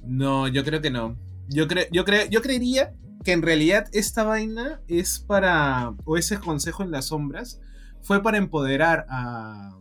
No, 0.03 0.47
yo 0.49 0.63
creo 0.63 0.83
que 0.83 0.91
no. 0.91 1.17
Yo, 1.49 1.69
cre 1.69 1.89
yo, 1.93 2.05
cre 2.05 2.29
yo 2.31 2.43
creería 2.43 2.95
que 3.25 3.33
en 3.33 3.43
realidad 3.43 3.89
esta 3.93 4.25
vaina 4.25 4.83
es 4.89 5.19
para, 5.21 5.95
o 6.05 6.17
ese 6.17 6.39
consejo 6.39 6.83
en 6.83 6.91
las 6.91 7.07
sombras, 7.07 7.61
fue 8.03 8.23
para 8.23 8.37
empoderar 8.37 9.07
a, 9.09 9.79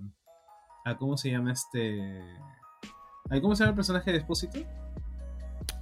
a 0.86 0.98
¿cómo 0.98 1.18
se 1.18 1.30
llama 1.32 1.52
este? 1.52 2.22
¿A 3.30 3.40
¿Cómo 3.42 3.56
se 3.56 3.64
llama 3.64 3.72
el 3.72 3.76
personaje 3.76 4.12
de 4.12 4.18
Expósito? 4.18 4.60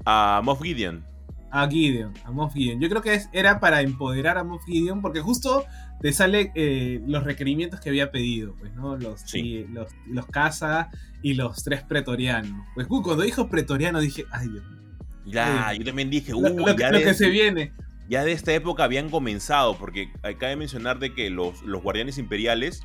A 0.05 0.41
Moff 0.43 0.61
Gideon. 0.61 1.03
A 1.51 1.67
Gideon, 1.69 2.13
a 2.25 2.31
Moff 2.31 2.53
Gideon. 2.53 2.79
Yo 2.81 2.89
creo 2.89 3.01
que 3.01 3.13
es- 3.13 3.29
era 3.31 3.59
para 3.59 3.81
empoderar 3.81 4.37
a 4.37 4.43
Moff 4.43 4.63
Gideon 4.65 5.01
porque 5.01 5.21
justo 5.21 5.65
te 6.01 6.11
sale 6.11 6.51
eh, 6.55 6.99
los 7.05 7.23
requerimientos 7.23 7.79
que 7.79 7.89
había 7.89 8.11
pedido, 8.11 8.55
pues, 8.59 8.73
¿no? 8.73 8.97
Los, 8.97 9.21
Sí. 9.21 9.65
los, 9.71 9.89
los 10.07 10.25
caza 10.25 10.89
y 11.21 11.35
los 11.35 11.63
tres 11.63 11.83
pretorianos. 11.83 12.65
Pues 12.75 12.87
uh, 12.89 13.01
cuando 13.01 13.23
dijo 13.23 13.47
pretoriano 13.49 13.99
dije, 13.99 14.25
ay 14.31 14.49
Dios 14.49 14.63
mío. 14.65 14.79
Ya, 15.25 15.71
yo 15.73 15.85
también 15.85 16.09
dije, 16.09 16.31
Lo, 16.31 16.39
uy, 16.39 16.55
lo- 16.55 16.75
ya 16.75 16.91
lo 16.91 16.99
que 16.99 17.13
se 17.13 17.29
viene. 17.29 17.71
ya 18.09 18.25
de 18.25 18.33
esta 18.33 18.51
época 18.53 18.83
habían 18.83 19.09
comenzado, 19.09 19.77
porque 19.77 20.11
cabe 20.39 20.55
mencionar 20.57 20.99
de 20.99 21.13
que 21.13 21.29
los, 21.29 21.61
los 21.61 21.81
guardianes 21.81 22.17
imperiales, 22.17 22.81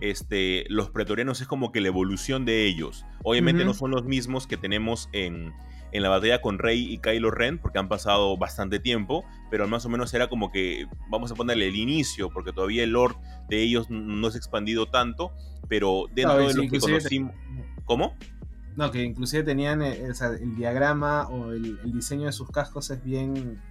este, 0.00 0.66
los 0.68 0.90
pretorianos 0.90 1.40
es 1.40 1.46
como 1.46 1.72
que 1.72 1.80
la 1.80 1.88
evolución 1.88 2.44
de 2.44 2.66
ellos. 2.66 3.04
Obviamente 3.22 3.64
no 3.64 3.74
son 3.74 3.90
los 3.90 4.04
mismos 4.04 4.46
que 4.46 4.56
tenemos 4.56 5.08
en, 5.12 5.52
en 5.92 6.02
la 6.02 6.08
batalla 6.08 6.40
con 6.40 6.58
Rey 6.58 6.92
y 6.92 6.98
Kylo 6.98 7.30
Ren, 7.30 7.58
porque 7.58 7.78
han 7.78 7.88
pasado 7.88 8.36
bastante 8.36 8.78
tiempo, 8.78 9.24
pero 9.50 9.66
más 9.68 9.84
o 9.86 9.88
menos 9.88 10.12
era 10.14 10.28
como 10.28 10.50
que, 10.52 10.86
vamos 11.10 11.32
a 11.32 11.34
ponerle 11.34 11.68
el 11.68 11.76
inicio, 11.76 12.30
porque 12.30 12.52
todavía 12.52 12.84
el 12.84 12.90
lore 12.90 13.14
de 13.48 13.62
ellos 13.62 13.88
no 13.90 14.30
se 14.30 14.36
ha 14.36 14.40
expandido 14.40 14.86
tanto, 14.86 15.32
pero 15.68 16.04
dentro 16.14 16.38
No, 16.38 16.48
de 16.48 16.54
lo 16.54 16.70
que 16.70 16.78
conocimos... 16.78 17.34
¿Cómo? 17.84 18.16
No, 18.74 18.90
que 18.90 19.02
inclusive 19.02 19.42
tenían 19.42 19.80
eh, 19.80 20.08
el 20.40 20.56
diagrama 20.56 21.28
o 21.28 21.52
el, 21.52 21.78
el 21.82 21.92
diseño 21.92 22.26
de 22.26 22.32
sus 22.32 22.50
cascos 22.50 22.90
es 22.90 23.02
bien, 23.02 23.62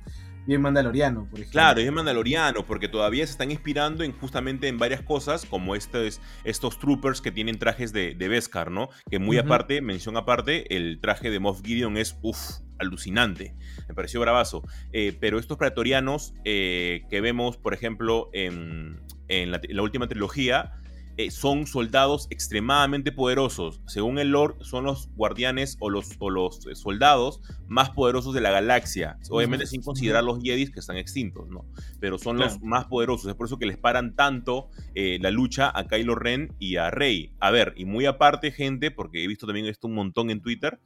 bien 0.46 0.62
mandaloriano, 0.62 1.22
por 1.30 1.40
ejemplo. 1.40 1.52
Claro, 1.52 1.82
es 1.82 1.92
mandaloriano, 1.92 2.66
porque 2.66 2.88
todavía 2.88 3.26
se 3.26 3.32
están 3.32 3.52
inspirando 3.52 4.04
en 4.04 4.12
justamente 4.14 4.68
en 4.68 4.78
varias 4.78 5.02
cosas, 5.02 5.46
como 5.46 5.76
estos, 5.76 6.22
estos 6.44 6.80
troopers 6.80 7.22
que 7.22 7.32
tienen 7.32 7.58
trajes 7.58 7.94
de, 7.94 8.16
de 8.16 8.28
Beskar, 8.28 8.72
¿no? 8.72 8.90
Que 9.10 9.20
muy 9.20 9.38
aparte, 9.38 9.82
mención 9.82 10.18
aparte, 10.18 10.76
el 10.76 11.00
traje 11.02 11.30
de 11.30 11.40
Moff 11.40 11.62
Gideon 11.64 11.98
es, 11.98 12.18
uff, 12.22 12.40
alucinante. 12.80 13.56
Me 13.88 13.96
pareció 13.96 14.20
bravazo. 14.20 14.64
Eh, 14.92 15.16
pero 15.20 15.40
estos 15.40 15.58
pretorianos 15.58 16.34
eh, 16.44 17.04
que 17.10 17.22
vemos, 17.22 17.58
por 17.58 17.74
ejemplo, 17.74 18.30
en, 18.34 19.02
en 19.28 19.52
la, 19.52 19.62
en 19.64 19.76
la 19.76 19.82
última 19.82 20.08
trilogía, 20.08 20.80
eh, 21.18 21.32
son 21.32 21.66
soldados 21.66 22.28
extremadamente 22.30 23.12
poderosos. 23.14 23.82
Según 23.88 24.20
el 24.20 24.30
Lord, 24.32 24.58
son 24.62 24.84
los 24.84 25.10
guardianes 25.16 25.78
o 25.80 25.90
los, 25.90 26.16
o 26.20 26.30
los 26.30 26.68
eh, 26.68 26.76
soldados 26.76 27.42
más 27.68 27.90
poderosos 27.92 28.34
de 28.34 28.42
la 28.42 28.52
galaxia. 28.52 29.18
Obviamente 29.30 29.66
sin 29.66 29.82
considerar 29.82 30.24
los 30.24 30.42
Jedis 30.44 30.72
que 30.72 30.82
están 30.82 30.98
extintos, 30.98 31.48
¿no? 31.48 31.66
Pero 32.02 32.18
son 32.18 32.38
los 32.38 32.62
más 32.62 32.86
poderosos. 32.86 33.30
Es 33.30 33.36
por 33.36 33.48
eso 33.48 33.58
que 33.58 33.66
les 33.66 33.78
paran 33.78 34.16
tanto 34.16 34.70
eh, 34.94 35.18
la 35.22 35.32
lucha 35.32 35.72
a 35.74 35.88
Kylo 35.88 36.16
Ren 36.16 36.54
y 36.60 36.76
a 36.76 36.92
Rey. 36.92 37.32
A 37.40 37.50
ver, 37.50 37.74
y 37.78 37.86
muy 37.86 38.06
aparte, 38.06 38.52
gente, 38.52 38.92
porque 38.92 39.24
he 39.24 39.28
visto 39.28 39.46
también 39.46 39.68
esto 39.68 39.88
un 39.88 39.96
montón 39.96 40.30
en 40.30 40.42
Twitter, 40.42 40.80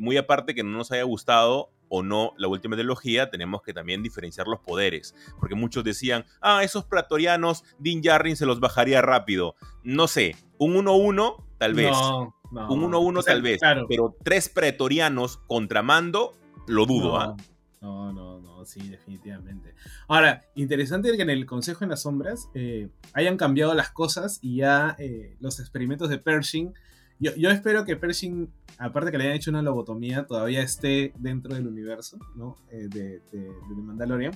muy 0.00 0.16
aparte 0.16 0.54
que 0.54 0.62
no 0.62 0.70
nos 0.70 0.92
haya 0.92 1.04
gustado 1.04 1.70
o 1.94 2.02
no 2.02 2.32
la 2.38 2.48
última 2.48 2.74
trilogía, 2.74 3.30
tenemos 3.30 3.62
que 3.62 3.72
también 3.72 4.02
diferenciar 4.02 4.48
los 4.48 4.58
poderes. 4.58 5.14
Porque 5.38 5.54
muchos 5.54 5.84
decían, 5.84 6.24
ah, 6.40 6.64
esos 6.64 6.84
praetorianos, 6.84 7.62
Din 7.78 8.02
Djarin 8.02 8.36
se 8.36 8.46
los 8.46 8.58
bajaría 8.58 9.00
rápido. 9.00 9.54
No 9.84 10.08
sé, 10.08 10.34
un 10.58 10.74
1-1, 10.74 11.44
tal 11.56 11.74
vez. 11.74 11.92
No, 11.92 12.34
no. 12.50 12.68
un 12.68 12.92
1-1 12.92 13.18
O 13.18 13.22
sea, 13.22 13.34
tal 13.34 13.42
vez. 13.42 13.60
Claro. 13.60 13.86
Pero 13.88 14.16
tres 14.24 14.48
pretorianos 14.48 15.36
contra 15.46 15.82
mando, 15.82 16.32
lo 16.66 16.84
dudo, 16.84 17.10
no, 17.10 17.20
¿ah? 17.20 17.36
no, 17.80 18.12
no, 18.12 18.40
no, 18.40 18.64
sí, 18.64 18.88
definitivamente. 18.88 19.76
Ahora, 20.08 20.42
interesante 20.56 21.14
que 21.16 21.22
en 21.22 21.30
el 21.30 21.46
Consejo 21.46 21.84
en 21.84 21.90
las 21.90 22.02
Sombras 22.02 22.48
eh, 22.54 22.88
hayan 23.12 23.36
cambiado 23.36 23.72
las 23.74 23.90
cosas 23.90 24.40
y 24.42 24.56
ya 24.56 24.96
eh, 24.98 25.36
los 25.38 25.60
experimentos 25.60 26.08
de 26.08 26.18
Pershing. 26.18 26.74
Yo, 27.20 27.34
yo 27.36 27.50
espero 27.50 27.84
que 27.84 27.96
Pershing, 27.96 28.50
aparte 28.78 29.10
que 29.10 29.18
le 29.18 29.24
hayan 29.24 29.36
hecho 29.36 29.50
una 29.50 29.62
lobotomía, 29.62 30.26
todavía 30.26 30.62
esté 30.62 31.12
dentro 31.18 31.54
del 31.54 31.66
universo, 31.66 32.18
¿no? 32.36 32.56
Eh, 32.70 32.88
de, 32.88 33.20
de, 33.32 33.40
de 33.40 33.82
Mandalorian. 33.82 34.34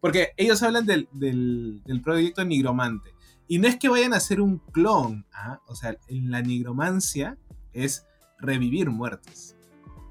Porque 0.00 0.30
ellos 0.36 0.62
hablan 0.62 0.86
del, 0.86 1.08
del, 1.12 1.82
del 1.84 2.00
proyecto 2.00 2.44
Nigromante. 2.44 3.10
Y 3.48 3.58
no 3.58 3.68
es 3.68 3.76
que 3.76 3.88
vayan 3.88 4.14
a 4.14 4.18
hacer 4.18 4.40
un 4.40 4.58
clon, 4.58 5.26
¿ah? 5.32 5.60
O 5.66 5.74
sea, 5.74 5.96
en 6.08 6.30
la 6.30 6.40
nigromancia 6.40 7.36
es 7.72 8.06
revivir 8.38 8.90
muertos. 8.90 9.56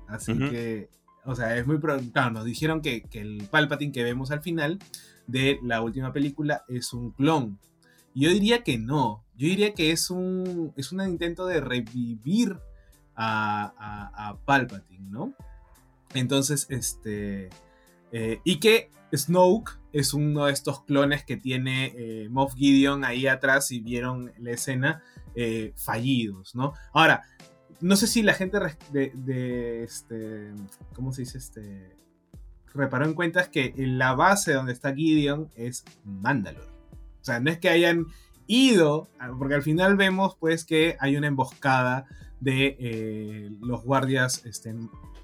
Así 0.07 0.37
que, 0.37 0.89
o 1.23 1.35
sea, 1.35 1.55
es 1.57 1.65
muy... 1.65 1.79
Claro, 1.79 2.31
nos 2.31 2.45
dijeron 2.45 2.81
que, 2.81 3.03
que 3.03 3.21
el 3.21 3.47
Palpatine 3.49 3.91
que 3.91 4.03
vemos 4.03 4.31
al 4.31 4.41
final 4.41 4.79
de 5.27 5.59
la 5.63 5.81
última 5.81 6.11
película 6.11 6.63
es 6.67 6.91
un 6.93 7.11
clon. 7.11 7.59
Yo 8.13 8.29
diría 8.29 8.63
que 8.63 8.77
no. 8.77 9.23
Yo 9.39 9.47
diría 9.47 9.73
que 9.73 9.91
es 9.91 10.09
un, 10.09 10.73
es 10.75 10.91
un 10.91 11.01
intento 11.01 11.45
de 11.47 11.61
revivir 11.61 12.59
a, 13.15 13.73
a, 14.13 14.37
Palpatine, 14.43 15.09
¿no? 15.09 15.33
Entonces, 16.13 16.67
este... 16.69 17.49
eh, 18.11 18.41
y 18.43 18.59
que 18.59 18.91
Snoke 19.15 19.79
es 19.93 20.13
uno 20.13 20.47
de 20.47 20.51
estos 20.51 20.83
clones 20.83 21.23
que 21.23 21.37
tiene 21.37 21.93
eh, 21.95 22.27
Moff 22.29 22.53
Gideon 22.53 23.05
ahí 23.05 23.27
atrás, 23.27 23.67
si 23.67 23.79
vieron 23.79 24.33
la 24.39 24.51
escena, 24.51 25.03
eh, 25.35 25.71
fallidos, 25.77 26.53
¿no? 26.53 26.73
Ahora, 26.91 27.23
no 27.79 27.95
sé 27.95 28.07
si 28.07 28.23
la 28.23 28.33
gente 28.33 28.59
de, 28.91 29.83
este, 29.83 30.51
¿cómo 30.93 31.13
se 31.13 31.21
dice? 31.21 31.37
Este, 31.37 31.95
reparó 32.73 33.05
en 33.05 33.13
cuenta 33.13 33.39
es 33.39 33.47
que 33.47 33.73
la 33.77 34.15
base 34.15 34.51
donde 34.51 34.73
está 34.73 34.93
Gideon 34.93 35.49
es 35.55 35.85
Mandalore. 36.03 36.67
O 37.21 37.23
sea, 37.23 37.39
no 37.39 37.49
es 37.49 37.57
que 37.57 37.69
hayan 37.69 38.05
ido, 38.49 39.07
porque 39.37 39.55
al 39.55 39.61
final 39.61 39.95
vemos 39.95 40.35
pues 40.39 40.65
que 40.65 40.97
hay 40.99 41.15
una 41.15 41.27
emboscada 41.27 42.07
de 42.39 42.75
eh, 42.79 43.51
los 43.61 43.83
guardias 43.83 44.43
este, 44.45 44.71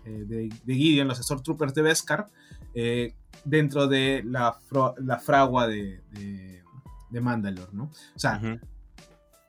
eh, 0.05 0.23
de, 0.27 0.49
de 0.63 0.75
Gideon, 0.75 1.07
los 1.07 1.17
Stormtroopers 1.17 1.73
de 1.73 1.81
Beskar, 1.81 2.27
eh, 2.75 3.15
dentro 3.43 3.87
de 3.87 4.21
la, 4.23 4.57
la 4.99 5.17
fragua 5.17 5.67
de, 5.67 6.01
de, 6.11 6.61
de 7.09 7.21
Mandalore, 7.21 7.71
¿no? 7.73 7.85
O 8.15 8.19
sea, 8.19 8.59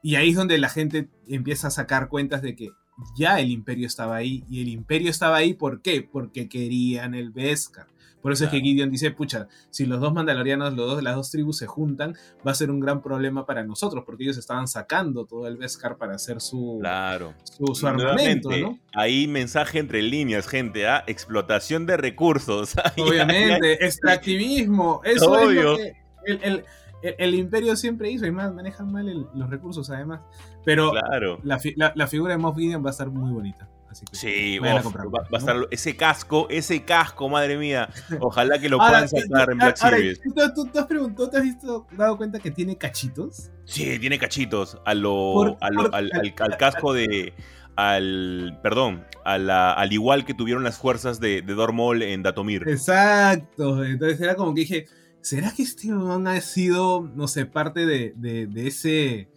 y 0.02 0.14
ahí 0.14 0.30
es 0.30 0.36
donde 0.36 0.56
la 0.58 0.70
gente 0.70 1.10
empieza 1.28 1.68
a 1.68 1.70
sacar 1.70 2.08
cuentas 2.08 2.40
de 2.40 2.56
que 2.56 2.70
ya 3.14 3.40
el 3.40 3.50
imperio 3.50 3.86
estaba 3.86 4.16
ahí. 4.16 4.44
Y 4.48 4.62
el 4.62 4.68
imperio 4.68 5.10
estaba 5.10 5.36
ahí, 5.36 5.54
¿por 5.54 5.82
qué? 5.82 6.02
Porque 6.02 6.48
querían 6.48 7.14
el 7.14 7.30
Beskar. 7.30 7.86
Por 8.26 8.32
eso 8.32 8.44
es 8.46 8.50
que. 8.50 8.60
Gideon 8.60 8.90
dice, 8.90 9.12
pucha, 9.12 9.46
si 9.70 9.86
los 9.86 10.00
dos 10.00 10.12
mandalorianos, 10.12 10.74
los 10.74 10.90
dos, 10.90 11.02
las 11.04 11.14
dos 11.14 11.30
tribus 11.30 11.58
se 11.58 11.68
juntan, 11.68 12.16
va 12.44 12.50
a 12.50 12.54
ser 12.54 12.72
un 12.72 12.80
gran 12.80 13.00
problema 13.00 13.46
para 13.46 13.62
nosotros, 13.62 14.02
porque 14.04 14.24
ellos 14.24 14.36
estaban 14.36 14.66
sacando 14.66 15.24
todo 15.26 15.46
el 15.46 15.56
Beskar 15.56 15.96
para 15.96 16.16
hacer 16.16 16.40
su, 16.40 16.78
Claro. 16.80 17.34
su, 17.44 17.72
su 17.76 17.86
armamento, 17.86 18.50
¿no? 18.50 18.78
Ahí 18.92 19.28
mensaje 19.28 19.78
entre 19.78 20.02
líneas, 20.02 20.48
gente, 20.48 20.88
¿ah? 20.88 21.04
Explotación 21.06 21.86
de 21.86 21.96
recursos. 21.96 22.74
Obviamente, 22.98 23.84
extractivismo, 23.86 25.02
eso 25.04 25.38
es 25.38 25.54
lo 25.54 25.76
que 25.76 25.92
el, 26.26 26.40
el- 26.42 26.64
el- 27.02 27.14
el 27.18 27.34
imperio 27.36 27.76
siempre 27.76 28.10
hizo, 28.10 28.26
y 28.26 28.32
más 28.32 28.52
manejan 28.52 28.90
mal 28.90 29.08
el- 29.08 29.26
los 29.34 29.48
recursos 29.48 29.88
además. 29.90 30.22
Pero 30.64 30.90
Claro. 30.90 31.38
la, 31.44 31.60
fi- 31.60 31.74
la- 31.76 31.92
la 31.94 32.06
figura 32.08 32.32
de 32.32 32.38
Moff 32.38 32.56
Gideon 32.56 32.84
va 32.84 32.88
a 32.88 32.90
estar 32.90 33.08
muy 33.08 33.30
bonita. 33.30 33.68
Así 33.90 34.04
que 34.04 34.16
Sí, 34.16 34.58
vayan 34.58 34.78
a 34.78 34.82
comprarlo, 34.82 35.10
va, 35.10 35.20
va 35.22 35.28
a 35.32 35.38
estar 35.38 35.56
ese 35.70 35.96
casco, 35.96 36.46
ese 36.50 36.84
casco, 36.84 37.28
madre 37.28 37.56
mía. 37.56 37.88
Ojalá 38.20 38.58
que 38.58 38.68
lo 38.68 38.80
Ahora, 38.80 39.06
puedan 39.06 39.08
sacar 39.08 39.50
en 39.50 39.62
ahora, 39.62 39.66
Black 39.66 39.76
Series. 39.76 40.20
¿tú, 40.20 40.32
tú- 40.34 40.54
tú 40.54 40.66
te 40.66 40.78
has 40.80 40.86
preguntado, 40.86 41.30
te 41.30 41.36
has 41.38 41.42
visto, 41.44 41.86
dado 41.92 42.16
cuenta 42.16 42.38
que 42.38 42.50
tiene 42.50 42.76
cachitos? 42.76 43.50
Sí, 43.64 43.98
tiene 43.98 44.18
cachitos. 44.18 44.78
A 44.84 44.94
lo, 44.94 45.10
Por- 45.34 45.56
a 45.60 45.70
lo- 45.70 45.82
por- 45.84 45.94
al, 45.94 46.10
al- 46.12 46.34
al 46.38 46.56
casco 46.56 46.92
de. 46.92 47.32
Al. 47.76 48.58
Perdón. 48.62 49.04
a 49.24 49.38
la- 49.38 49.72
al 49.72 49.92
igual 49.92 50.24
que 50.24 50.34
tuvieron 50.34 50.62
las 50.64 50.78
fuerzas 50.78 51.18
de, 51.20 51.42
de 51.42 51.54
Dormol 51.54 52.02
en 52.02 52.22
Datomir. 52.22 52.62
Exacto. 52.68 53.84
Entonces 53.84 54.20
era 54.20 54.34
como 54.36 54.54
que 54.54 54.60
dije, 54.60 54.86
¿será 55.20 55.52
que 55.52 55.62
este 55.62 55.88
man 55.88 56.26
ha 56.28 56.40
sido, 56.40 57.02
no 57.14 57.26
sé, 57.28 57.44
parte 57.46 57.86
de, 57.86 58.12
de- 58.16 58.46
de 58.46 58.66
ese, 58.68 59.28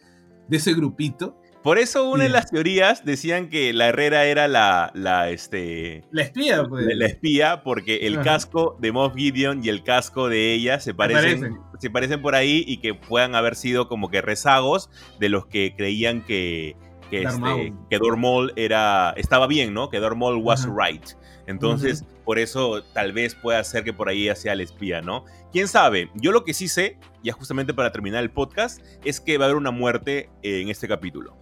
de 0.48 0.58
ese 0.58 0.74
grupito? 0.74 1.39
Por 1.64 1.78
eso 1.78 2.10
una 2.10 2.24
de 2.24 2.30
las 2.30 2.50
teorías 2.50 3.04
decían 3.04 3.50
que 3.50 3.74
la 3.74 3.88
Herrera 3.88 4.26
era 4.26 4.48
la. 4.48 4.92
la 4.94 5.30
este. 5.30 6.06
La 6.12 6.22
espía, 6.22 6.64
pues. 6.64 6.86
La, 6.86 6.96
la 6.96 7.06
espía, 7.08 7.64
porque 7.64 8.08
el 8.08 8.16
Ajá. 8.16 8.24
casco 8.24 8.78
de 8.80 8.92
Moff 8.94 9.16
Gideon 9.16 9.64
y 9.64 9.70
el 9.70 9.84
casco 9.84 10.30
de 10.30 10.54
ella 10.54 10.80
se 10.80 10.94
parecen, 10.94 11.42
parecen. 11.42 11.58
se 11.80 11.90
parecen 11.90 12.22
por 12.22 12.36
ahí 12.36 12.64
y 12.66 12.78
que 12.78 12.94
puedan 12.94 13.36
haber 13.36 13.56
sido 13.56 13.90
como 13.90 14.10
que 14.10 14.22
rezagos 14.22 14.90
de 15.20 15.28
los 15.28 15.48
que 15.48 15.74
creían 15.76 16.22
que, 16.22 16.78
que, 17.10 17.24
este, 17.24 17.74
que 17.90 18.00
Maul 18.00 18.54
era, 18.56 19.14
estaba 19.18 19.46
bien, 19.48 19.74
¿no? 19.74 19.90
Que 19.90 20.00
Maul 20.00 20.38
was 20.38 20.66
Ajá. 20.66 20.88
right. 20.88 21.06
Entonces, 21.46 22.06
por 22.26 22.38
eso 22.38 22.84
tal 22.94 23.12
vez 23.12 23.34
pueda 23.34 23.64
ser 23.64 23.84
que 23.84 23.92
por 23.92 24.08
ahí 24.08 24.30
sea 24.36 24.54
el 24.54 24.62
espía, 24.62 25.02
¿no? 25.02 25.26
¿Quién 25.52 25.68
sabe? 25.68 26.12
Yo 26.14 26.32
lo 26.32 26.44
que 26.44 26.54
sí 26.54 26.68
sé, 26.68 26.98
ya 27.24 27.34
justamente 27.34 27.74
para 27.74 27.92
terminar 27.92 28.24
el 28.24 28.30
podcast, 28.30 28.80
es 29.04 29.20
que 29.20 29.38
va 29.40 29.46
a 29.46 29.48
haber 29.48 29.58
una 29.58 29.72
muerte 29.72 30.30
en 30.44 30.70
este 30.70 30.88
capítulo. 30.88 31.36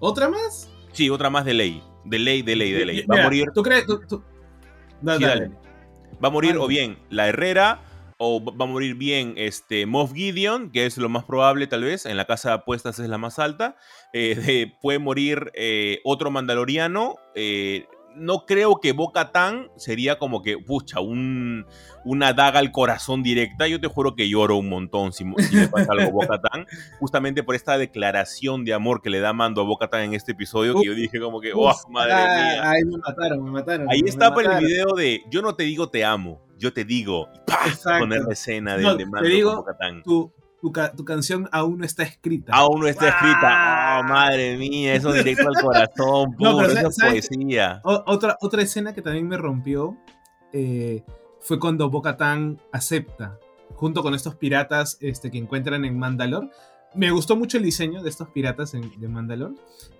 ¿Otra 0.00 0.28
más? 0.28 0.68
Sí, 0.92 1.08
otra 1.10 1.30
más 1.30 1.44
de 1.44 1.54
ley. 1.54 1.82
De 2.04 2.18
ley, 2.18 2.42
de 2.42 2.56
ley, 2.56 2.72
de 2.72 2.84
ley. 2.86 3.00
Va 3.02 3.14
Mira, 3.14 3.22
a 3.22 3.26
morir 3.26 3.48
¿Tú 3.54 3.62
crees? 3.62 3.86
Tú, 3.86 4.00
tú- 4.08 4.22
No, 5.02 5.16
Sí, 5.16 5.22
dale, 5.24 5.40
dale. 5.42 5.56
Va 6.22 6.28
a 6.28 6.30
morir 6.30 6.56
o 6.58 6.66
bien 6.66 6.98
la 7.10 7.28
Herrera 7.28 7.80
o 8.18 8.42
va 8.44 8.64
a 8.64 8.68
morir 8.68 8.94
bien 8.96 9.32
este 9.36 9.86
Moff 9.86 10.12
Gideon, 10.12 10.70
que 10.70 10.84
es 10.84 10.98
lo 10.98 11.08
más 11.08 11.24
probable 11.24 11.66
tal 11.66 11.84
vez, 11.84 12.04
en 12.04 12.16
la 12.18 12.26
casa 12.26 12.50
de 12.50 12.54
apuestas 12.56 12.98
es 12.98 13.08
la 13.08 13.16
más 13.16 13.38
alta. 13.38 13.76
Eh, 14.12 14.34
de- 14.34 14.72
puede 14.82 14.98
morir 14.98 15.50
eh, 15.54 16.00
otro 16.04 16.30
mandaloriano. 16.30 17.16
eh, 17.34 17.86
no 18.14 18.46
creo 18.46 18.80
que 18.80 18.92
Boca 18.92 19.32
Tan 19.32 19.70
sería 19.76 20.18
como 20.18 20.42
que, 20.42 20.58
pucha, 20.58 21.00
un, 21.00 21.66
una 22.04 22.32
daga 22.32 22.58
al 22.58 22.72
corazón 22.72 23.22
directa. 23.22 23.66
Yo 23.66 23.80
te 23.80 23.88
juro 23.88 24.14
que 24.14 24.28
lloro 24.28 24.56
un 24.56 24.68
montón 24.68 25.12
si, 25.12 25.24
si 25.38 25.56
le 25.56 25.68
pasa 25.68 25.92
algo 25.92 26.10
Boca 26.12 26.40
Tan, 26.40 26.66
justamente 26.98 27.42
por 27.42 27.54
esta 27.54 27.78
declaración 27.78 28.64
de 28.64 28.74
amor 28.74 29.02
que 29.02 29.10
le 29.10 29.20
da 29.20 29.32
Mando 29.32 29.60
a 29.60 29.64
Boca 29.64 29.88
Tan 29.88 30.02
en 30.02 30.14
este 30.14 30.32
episodio, 30.32 30.80
que 30.80 30.86
yo 30.86 30.94
dije 30.94 31.20
como 31.20 31.40
que, 31.40 31.52
oh, 31.54 31.72
madre 31.88 32.12
ah, 32.12 32.52
mía. 32.52 32.70
Ahí 32.70 32.84
me 32.84 32.98
mataron, 32.98 33.44
me 33.44 33.50
mataron. 33.50 33.90
Ahí 33.90 34.02
me 34.02 34.10
está 34.10 34.32
por 34.32 34.44
el 34.44 34.64
video 34.64 34.94
de 34.94 35.22
yo 35.30 35.42
no 35.42 35.54
te 35.54 35.64
digo 35.64 35.88
te 35.88 36.04
amo, 36.04 36.40
yo 36.58 36.72
te 36.72 36.84
digo. 36.84 37.28
Y. 37.66 37.98
Poner 38.00 38.22
la 38.22 38.32
escena 38.32 38.76
No, 38.76 38.92
de 38.94 39.04
te 39.04 39.10
Mando 39.10 39.28
digo, 39.28 39.64
con. 39.64 40.02
Tu, 40.02 40.32
tu, 40.60 40.72
ca- 40.72 40.92
tu 40.92 41.04
canción 41.04 41.48
aún 41.52 41.78
no 41.78 41.84
está 41.84 42.02
escrita. 42.02 42.52
Aún 42.54 42.80
no 42.80 42.86
está 42.86 43.08
escrita. 43.08 44.00
Oh, 44.00 44.04
madre 44.04 44.56
mía, 44.56 44.94
eso 44.94 45.12
directo 45.12 45.48
al 45.48 45.62
corazón, 45.62 46.30
No, 46.38 46.52
puro, 46.52 46.58
pero 46.68 46.78
eso 46.78 46.88
es 46.88 46.96
¿sabes- 46.96 47.28
poesía. 47.28 47.80
O- 47.84 48.02
otra, 48.06 48.36
otra 48.40 48.62
escena 48.62 48.92
que 48.94 49.02
también 49.02 49.26
me 49.28 49.36
rompió 49.36 49.96
eh, 50.52 51.02
fue 51.40 51.58
cuando 51.58 51.88
Bo-Katan 51.90 52.60
acepta, 52.72 53.38
junto 53.74 54.02
con 54.02 54.14
estos 54.14 54.34
piratas 54.34 54.98
este, 55.00 55.30
que 55.30 55.38
encuentran 55.38 55.84
en 55.84 55.98
Mandalore. 55.98 56.50
Me 56.94 57.10
gustó 57.12 57.36
mucho 57.36 57.56
el 57.56 57.62
diseño 57.62 58.02
de 58.02 58.10
estos 58.10 58.28
piratas 58.30 58.74
en- 58.74 59.00
de 59.00 59.08
Mandalore. 59.08 59.54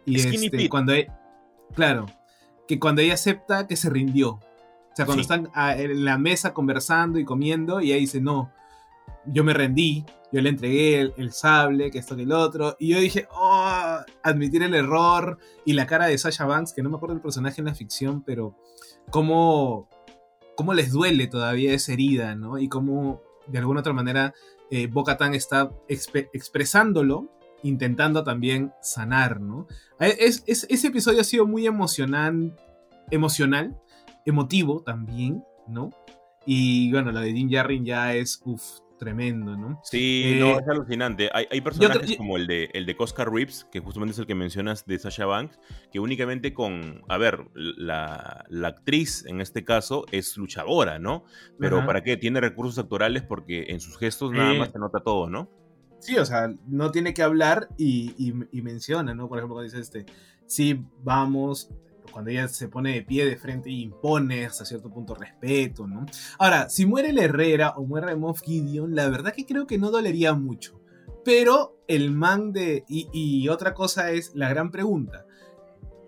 Y 0.05 0.17
este, 0.17 0.69
cuando 0.69 0.93
e- 0.93 1.09
claro, 1.75 2.07
que 2.69 2.79
cuando 2.79 3.01
ella 3.01 3.15
acepta 3.15 3.67
que 3.67 3.77
se 3.77 3.89
rindió. 3.91 4.33
O 4.33 4.93
sea, 4.97 5.07
cuando 5.07 5.23
Sí. 5.23 5.33
están 5.33 5.51
ah, 5.55 5.77
en 5.77 6.05
la 6.05 6.19
mesa 6.19 6.53
conversando 6.53 7.19
y 7.19 7.25
comiendo, 7.25 7.81
y 7.81 7.93
ella 7.93 8.01
dice, 8.01 8.21
no, 8.21 8.51
yo 9.27 9.45
me 9.45 9.53
rendí, 9.55 10.05
yo 10.33 10.41
le 10.41 10.49
entregué 10.49 11.01
el, 11.01 11.15
el 11.17 11.33
sable, 11.33 11.91
que 11.91 11.99
esto 11.99 12.17
que 12.17 12.23
el 12.23 12.33
otro, 12.33 12.77
y 12.79 12.89
yo 12.89 12.99
dije, 13.01 13.27
oh, 13.33 13.99
admitir 14.23 14.63
el 14.63 14.75
error, 14.75 15.39
y 15.65 15.73
la 15.75 15.87
cara 15.87 16.07
de 16.07 16.17
Sasha 16.19 16.47
Banks, 16.47 16.73
que 16.73 16.83
no 16.83 16.91
me 16.91 16.97
acuerdo 16.97 17.15
del 17.15 17.23
personaje 17.23 17.61
en 17.61 17.67
la 17.67 17.75
ficción, 17.75 18.23
pero 18.23 18.57
cómo, 19.11 19.89
cómo 20.57 20.75
les 20.75 20.93
duele 20.93 21.27
todavía 21.27 21.73
esa 21.75 21.93
herida, 21.93 22.35
¿no? 22.35 22.59
Y 22.59 22.69
cómo, 22.69 23.21
de 23.47 23.59
alguna 23.59 23.81
otra 23.81 23.93
manera, 23.93 24.35
eh, 24.71 24.87
Bo-Katan 24.87 25.35
está 25.35 25.71
expe- 25.89 26.29
expresándolo, 26.33 27.29
intentando 27.63 28.23
también 28.25 28.73
sanar, 28.81 29.41
¿no? 29.41 29.67
Eh, 29.99 30.17
Es, 30.21 30.45
es- 30.47 30.67
ese 30.71 30.89
episodio 30.89 31.21
ha 31.21 31.25
sido 31.25 31.47
muy 31.47 31.67
emocional, 31.67 32.57
emocional, 33.11 33.77
emotivo 34.25 34.83
también, 34.83 35.43
¿no? 35.67 35.91
Y 36.47 36.91
bueno, 36.93 37.11
la 37.13 37.21
de 37.21 37.33
Din 37.33 37.49
Djarin 37.49 37.85
ya 37.85 38.15
es, 38.15 38.41
uff, 38.45 38.81
tremendo, 39.01 39.57
¿no? 39.57 39.81
Sí, 39.83 40.23
Eh, 40.37 40.39
no, 40.39 40.61
es 40.61 40.69
alucinante. 40.69 41.31
Hay, 41.33 41.47
hay 41.51 41.61
personajes 41.61 42.11
yo- 42.11 42.17
como 42.19 42.37
el 42.37 42.47
de, 42.47 42.71
el 42.75 42.87
de 42.87 42.95
Oscar 42.99 43.33
Reeves, 43.33 43.67
que 43.73 43.81
justamente 43.81 44.13
es 44.13 44.19
el 44.21 44.27
que 44.27 44.37
mencionas 44.37 44.87
de 44.87 44.99
Sasha 45.01 45.27
Banks, 45.27 45.59
que 45.91 45.99
únicamente 45.99 46.55
con, 46.55 47.03
a 47.09 47.19
ver, 47.19 47.49
la, 47.55 48.45
la 48.49 48.69
actriz 48.69 49.25
en 49.27 49.41
este 49.41 49.65
caso 49.65 50.05
es 50.13 50.37
luchadora, 50.37 51.01
¿no? 51.01 51.25
Pero. 51.59 51.85
¿para 51.85 52.03
qué? 52.05 52.17
Tiene 52.17 52.41
recursos 52.41 52.79
actorales 52.79 53.25
porque 53.25 53.65
en 53.71 53.81
sus 53.81 53.99
gestos 53.99 54.31
nada 54.33 54.53
Eh, 54.55 54.59
más 54.59 54.71
se 54.71 54.79
nota 54.79 55.01
todo, 55.01 55.29
¿no? 55.29 55.51
Sí, 55.99 56.17
o 56.17 56.25
sea, 56.25 56.55
no 56.67 56.91
tiene 56.93 57.13
que 57.13 57.23
hablar 57.23 57.69
y, 57.77 58.15
y- 58.17 58.35
y 58.53 58.63
menciona, 58.63 59.15
¿no? 59.15 59.29
Por 59.29 59.39
ejemplo, 59.39 59.57
cuando 59.57 59.71
dice 59.71 59.81
este, 59.81 60.07
sí, 60.47 60.85
vamos, 61.03 61.71
cuando 62.11 62.31
ella 62.31 62.49
se 62.49 62.69
pone 62.69 62.95
de 62.95 63.03
pie 63.03 63.27
de 63.27 63.37
frente 63.37 63.71
y 63.71 63.83
impone 63.83 64.47
hasta 64.47 64.65
cierto 64.65 64.91
punto 64.91 65.15
respeto, 65.15 65.87
¿no? 65.87 66.07
Ahora, 66.39 66.69
si 66.69 66.87
muere 66.87 67.11
el 67.11 67.19
Herrera 67.19 67.71
o 67.77 67.85
muere 67.85 68.15
Moff 68.17 68.43
Gideon, 68.43 68.95
la 68.95 69.09
verdad 69.09 69.33
que 69.33 69.47
creo 69.47 69.67
que 69.67 69.79
no 69.79 69.91
dolería 69.91 70.35
mucho. 70.35 70.81
Pero 71.25 71.83
el 71.87 72.11
man 72.11 72.53
de... 72.53 72.85
Y, 72.89 73.09
y 73.13 73.49
otra 73.49 73.75
cosa 73.75 74.11
es 74.11 74.33
la 74.35 74.49
gran 74.49 74.71
pregunta. 74.71 75.27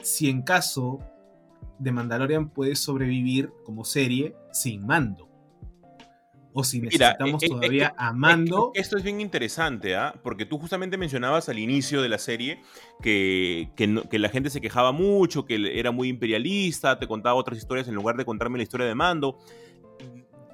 Si 0.03 0.29
en 0.29 0.43
caso 0.43 1.01
de 1.79 1.93
Mandalorian 1.93 2.51
puede 2.51 2.77
sobrevivir 2.77 3.53
como 3.65 3.85
serie 3.85 4.37
sin 4.53 4.87
mando. 4.87 5.32
O 6.55 6.65
si 6.65 6.81
necesitamos 6.81 7.43
eh, 7.43 7.47
eh, 7.47 7.49
todavía 7.49 7.95
a 7.97 8.13
mando. 8.13 8.69
Es 8.69 8.73
que 8.75 8.81
Esto 8.83 8.97
es 8.99 9.03
bien 9.05 9.21
interesante, 9.21 9.97
¿ah? 9.97 10.15
Porque 10.23 10.45
tú 10.45 10.59
justamente 10.59 10.97
mencionabas 10.99 11.49
al 11.49 11.59
inicio 11.59 12.03
de 12.03 12.09
la 12.11 12.19
serie 12.19 12.61
que, 13.03 13.71
que, 13.75 13.87
no- 13.87 14.03
que 14.09 14.19
la 14.19 14.29
gente 14.29 14.51
se 14.51 14.61
quejaba 14.61 14.93
mucho, 14.93 15.45
que 15.47 15.79
era 15.79 15.91
muy 15.93 16.09
imperialista, 16.09 16.99
te 16.99 17.07
contaba 17.07 17.35
otras 17.37 17.57
historias 17.59 17.89
en 17.89 17.95
lugar 17.95 18.17
de 18.17 18.25
contarme 18.25 18.59
la 18.59 18.65
historia 18.65 18.87
de 18.87 18.95
Mando. 18.95 19.39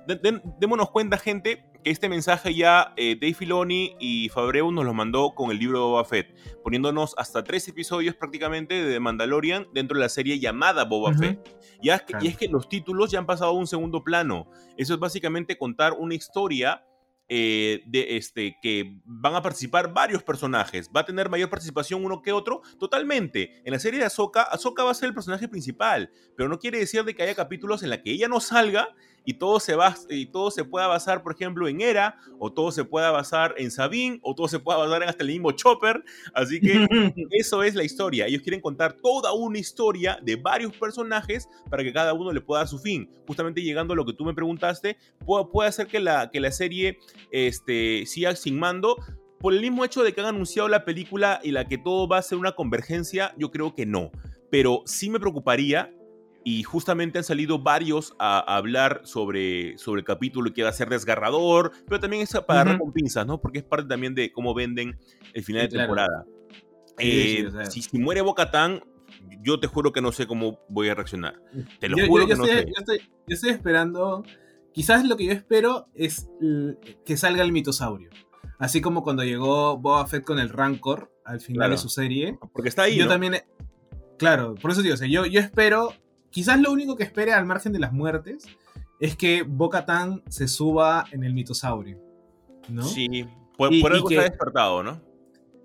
De- 0.07 0.17
de- 0.17 0.41
démonos 0.59 0.91
cuenta, 0.91 1.19
gente, 1.19 1.65
que 1.83 1.91
este 1.91 2.09
mensaje 2.09 2.55
ya 2.55 2.93
eh, 2.97 3.17
Dave 3.21 3.35
Filoni 3.35 3.97
y 4.01 4.29
Fabreu 4.31 4.71
nos 4.73 4.85
lo 4.85 4.95
mandó 4.95 5.35
con 5.35 5.51
el 5.51 5.59
libro 5.59 5.79
de 5.79 5.85
Boba 5.85 6.05
Fett, 6.05 6.35
poniéndonos 6.63 7.15
hasta 7.19 7.45
tres 7.45 7.67
episodios 7.69 8.15
prácticamente 8.17 8.75
de 8.83 8.93
The 8.95 9.01
Mandalorian 9.01 9.69
dentro 9.73 9.97
de 9.97 10.03
la 10.05 10.09
serie 10.09 10.39
llamada 10.39 10.85
Boba 10.85 11.11
Ujú. 11.11 11.21
Fett. 11.21 11.57
Y 11.81 11.91
es, 11.91 12.01
que, 12.03 12.07
Claro. 12.07 12.25
y 12.25 12.29
es 12.29 12.37
que 12.37 12.49
los 12.49 12.69
títulos 12.69 13.11
ya 13.11 13.19
han 13.21 13.27
pasado 13.27 13.51
a 13.51 13.55
un 13.55 13.67
segundo 13.67 14.03
plano. 14.03 14.51
Eso 14.77 14.95
es 14.95 15.01
básicamente 15.01 15.57
contar 15.57 15.93
una 15.93 16.15
historia 16.15 16.85
eh, 17.31 17.83
de 17.87 18.17
este 18.17 18.57
que 18.63 19.01
van 19.05 19.35
a 19.35 19.43
participar 19.43 19.93
varios 19.93 20.23
personajes. 20.23 20.91
Va 20.97 21.01
a 21.01 21.05
tener 21.05 21.29
mayor 21.29 21.51
participación 21.51 22.03
uno 22.03 22.23
que 22.23 22.33
otro, 22.33 22.63
totalmente. 22.81 23.61
En 23.67 23.73
la 23.75 23.79
serie 23.79 24.01
de 24.01 24.07
Ahsoka, 24.07 24.43
Ahsoka 24.45 24.83
va 24.83 24.93
a 24.93 24.95
ser 24.95 25.09
el 25.11 25.15
personaje 25.15 25.47
principal, 25.47 26.11
pero 26.37 26.49
no 26.49 26.59
quiere 26.59 26.79
decir 26.79 27.05
de 27.05 27.15
que 27.15 27.23
haya 27.23 27.35
capítulos 27.35 27.83
en 27.83 27.91
la 27.91 28.01
que 28.03 28.13
ella 28.13 28.29
no 28.29 28.41
salga 28.41 28.89
y 29.29 29.35
todo 29.35 29.61
se 29.61 29.75
va 29.75 29.95
y 30.09 30.25
todo 30.25 30.51
se 30.51 30.65
pueda 30.65 30.87
basar, 30.87 31.23
por 31.23 31.35
ejemplo, 31.35 31.69
en 31.69 31.83
Hera, 31.83 32.17
o 32.39 32.51
todo 32.51 32.73
se 32.73 32.87
pueda 32.87 33.11
basar 33.11 33.55
en 33.59 33.71
Sabine, 33.71 34.19
o 34.23 34.35
todo 34.35 34.49
se 34.49 34.59
pueda 34.59 34.79
basar 34.79 35.03
en 35.03 35.11
hasta 35.11 35.23
el 35.23 35.29
mismo 35.29 35.53
Chopper. 35.53 36.03
Así 36.33 36.59
que 36.59 36.87
eso 37.33 37.63
es 37.63 37.75
la 37.75 37.85
historia. 37.85 38.25
Ellos 38.25 38.41
quieren 38.41 38.63
contar 38.63 38.95
toda 38.95 39.35
una 39.35 39.59
historia 39.59 40.19
de 40.23 40.37
varios 40.37 40.75
personajes 40.75 41.47
para 41.69 41.85
que 41.85 41.93
cada 41.93 42.15
uno 42.15 42.33
le 42.33 42.41
pueda 42.41 42.61
dar 42.61 42.69
su 42.69 42.79
fin. 42.79 43.11
Justamente 43.27 43.61
llegando 43.61 43.93
a 43.93 43.97
lo 43.97 44.07
que 44.07 44.15
tú 44.15 44.25
me 44.25 44.33
preguntaste, 44.33 44.97
puede, 45.27 45.45
puede 45.53 45.69
hacer 45.69 45.89
que 45.89 46.01
la, 46.01 46.31
que 46.31 46.41
la 46.41 46.51
serie 46.51 46.97
este, 47.31 48.07
siga 48.07 48.35
sin 48.35 48.59
mando. 48.59 48.97
Por 49.41 49.53
el 49.53 49.61
mismo 49.61 49.85
hecho 49.85 50.05
de 50.05 50.15
que 50.15 50.23
han 50.23 50.29
anunciado 50.29 50.71
la 50.71 50.87
película 50.87 51.39
y 51.45 51.51
la 51.51 51.69
que 51.69 51.77
todo 51.77 52.09
va 52.09 52.17
a 52.17 52.23
ser 52.23 52.39
una 52.39 52.53
convergencia, 52.53 53.35
yo 53.37 53.51
creo 53.51 53.75
que 53.75 53.85
no. 53.85 54.11
Pero 54.51 54.85
sí 54.87 55.11
me 55.11 55.21
preocuparía 55.21 55.93
y 56.51 56.63
justamente 56.63 57.19
han 57.19 57.25
salido 57.25 57.59
varios 57.59 58.15
a, 58.19 58.39
a 58.39 58.57
hablar 58.57 59.03
sobre, 59.05 59.77
sobre 59.77 60.01
el 60.01 60.05
capítulo 60.07 60.53
que 60.55 60.63
va 60.63 60.71
a 60.71 60.73
ser 60.73 60.89
desgarrador, 60.89 61.73
pero 61.87 62.01
también 62.01 62.23
es 62.23 62.31
para 62.47 62.61
Ujú. 62.63 62.69
dar 62.71 62.79
con 62.79 62.93
pinzas, 62.93 63.27
¿no? 63.27 63.41
Porque 63.41 63.59
es 63.59 63.65
parte 63.65 63.87
también 63.89 64.15
de 64.15 64.33
cómo 64.33 64.55
venden 64.55 64.99
el 65.35 65.45
final 65.45 65.63
Sí, 65.63 65.67
de 65.69 65.73
claro. 65.73 65.87
temporada. 65.87 66.25
Sí, 66.97 67.11
sí, 67.13 67.37
Eh, 67.43 67.47
o 67.47 67.51
sea. 67.51 67.67
si, 67.67 67.83
si 67.83 67.99
muere 67.99 68.23
Bocatán, 68.23 68.83
yo 69.43 69.61
te 69.61 69.67
juro 69.67 69.93
que 69.93 70.01
no 70.01 70.11
sé 70.13 70.27
cómo 70.27 70.59
voy 70.69 70.89
a 70.89 70.95
reaccionar. 70.95 71.41
Te 71.81 71.89
lo 71.89 71.97
Yo- 71.99 72.05
yo- 72.05 72.09
juro 72.09 72.23
yo 72.25 72.29
que 72.29 72.35
no 72.37 72.45
sé. 72.47 72.65
yo 72.67 72.73
estoy- 72.79 72.99
yo 73.01 73.35
estoy 73.35 73.51
esperando. 73.51 74.25
Quizás 74.73 75.05
lo 75.07 75.17
que 75.17 75.27
yo 75.27 75.33
espero 75.33 75.89
es 75.95 76.29
que 77.05 77.17
salga 77.17 77.43
el 77.43 77.53
mitosaurio. 77.53 78.11
Así 78.59 78.81
como 78.81 79.03
cuando 79.03 79.23
llegó 79.25 79.77
Boba 79.79 80.07
Fett 80.07 80.25
con 80.25 80.39
el 80.39 80.49
Rancor 80.49 81.13
al 81.25 81.41
final 81.41 81.59
Claro. 81.59 81.73
de 81.73 81.79
su 81.79 81.89
serie. 81.89 82.39
Porque 82.53 82.69
está 82.69 82.83
ahí, 82.85 82.97
yo 82.97 83.05
¿no? 83.05 83.11
también. 83.11 83.35
Claro, 84.19 84.55
por 84.57 84.71
eso 84.73 84.83
digo, 84.83 84.95
o 84.95 84.97
sea, 84.97 85.09
yo, 85.09 85.27
yo 85.27 85.41
espero. 85.41 85.93
Quizás 86.31 86.61
lo 86.61 86.71
único 86.73 86.97
que 86.97 87.05
espere 87.05 87.33
al 87.33 87.47
margen 87.47 87.73
de 87.73 87.79
las 87.79 87.93
muertes 87.93 88.45
es 89.01 89.17
que 89.17 89.43
Bo-Katan 89.43 90.23
se 90.29 90.49
suba 90.49 91.05
en 91.13 91.25
el 91.25 91.33
mitosaurio. 91.35 91.99
¿No? 92.69 92.83
Sí, 92.83 93.25
por, 93.57 93.73
Y- 93.73 93.81
por 93.81 93.93
y 93.93 93.95
algo 93.97 94.09
que- 94.09 94.17
está 94.17 94.29
despertado, 94.29 94.83
¿no? 94.83 95.01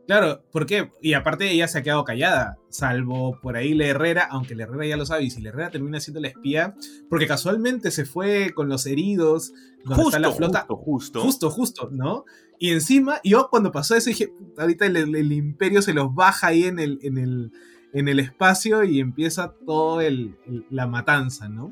Claro, 0.06 0.44
¿por 0.52 0.66
qué? 0.66 0.92
Y 1.02 1.14
aparte 1.14 1.50
ella 1.50 1.66
se 1.70 1.80
ha 1.80 1.82
quedado 1.82 2.04
callada, 2.04 2.58
salvo 2.70 3.40
por 3.42 3.56
ahí 3.56 3.74
la 3.74 3.86
Herrera, 3.86 4.28
aunque 4.30 4.54
la 4.54 4.64
Herrera 4.64 4.86
ya 4.86 4.98
lo 4.98 5.06
sabe, 5.06 5.24
y 5.24 5.30
si 5.30 5.42
la 5.42 5.48
Herrera 5.50 5.70
termina 5.70 6.02
siendo 6.02 6.20
la 6.20 6.28
espía, 6.28 6.76
porque 7.10 7.26
casualmente 7.26 7.90
se 7.90 8.04
fue 8.04 8.52
con 8.54 8.68
los 8.68 8.86
heridos, 8.86 9.54
donde 9.86 10.04
está 10.04 10.20
la 10.20 10.32
flota, 10.34 10.66
justo, 10.68 10.76
justo. 10.76 11.22
justo, 11.22 11.50
justo, 11.50 11.90
¿no? 11.90 12.26
Y 12.60 12.72
encima, 12.72 13.22
yo 13.24 13.48
cuando 13.50 13.72
pasó 13.72 13.96
eso 13.96 14.10
dije, 14.10 14.28
"Puta, 14.28 14.64
ahorita 14.64 14.86
el, 14.88 14.98
el- 14.98 15.16
el 15.16 15.32
imperio 15.32 15.82
se 15.82 15.94
los 15.94 16.14
baja 16.14 16.48
ahí 16.48 16.66
en 16.66 16.80
el, 16.80 17.00
en 17.02 17.18
el, 17.18 17.52
en 17.94 18.08
el 18.08 18.20
espacio 18.20 18.84
y 18.84 19.00
empieza 19.00 19.54
el, 20.02 20.36
el- 20.48 20.66
la 20.70 20.88
matanza, 20.88 21.48
¿no? 21.50 21.72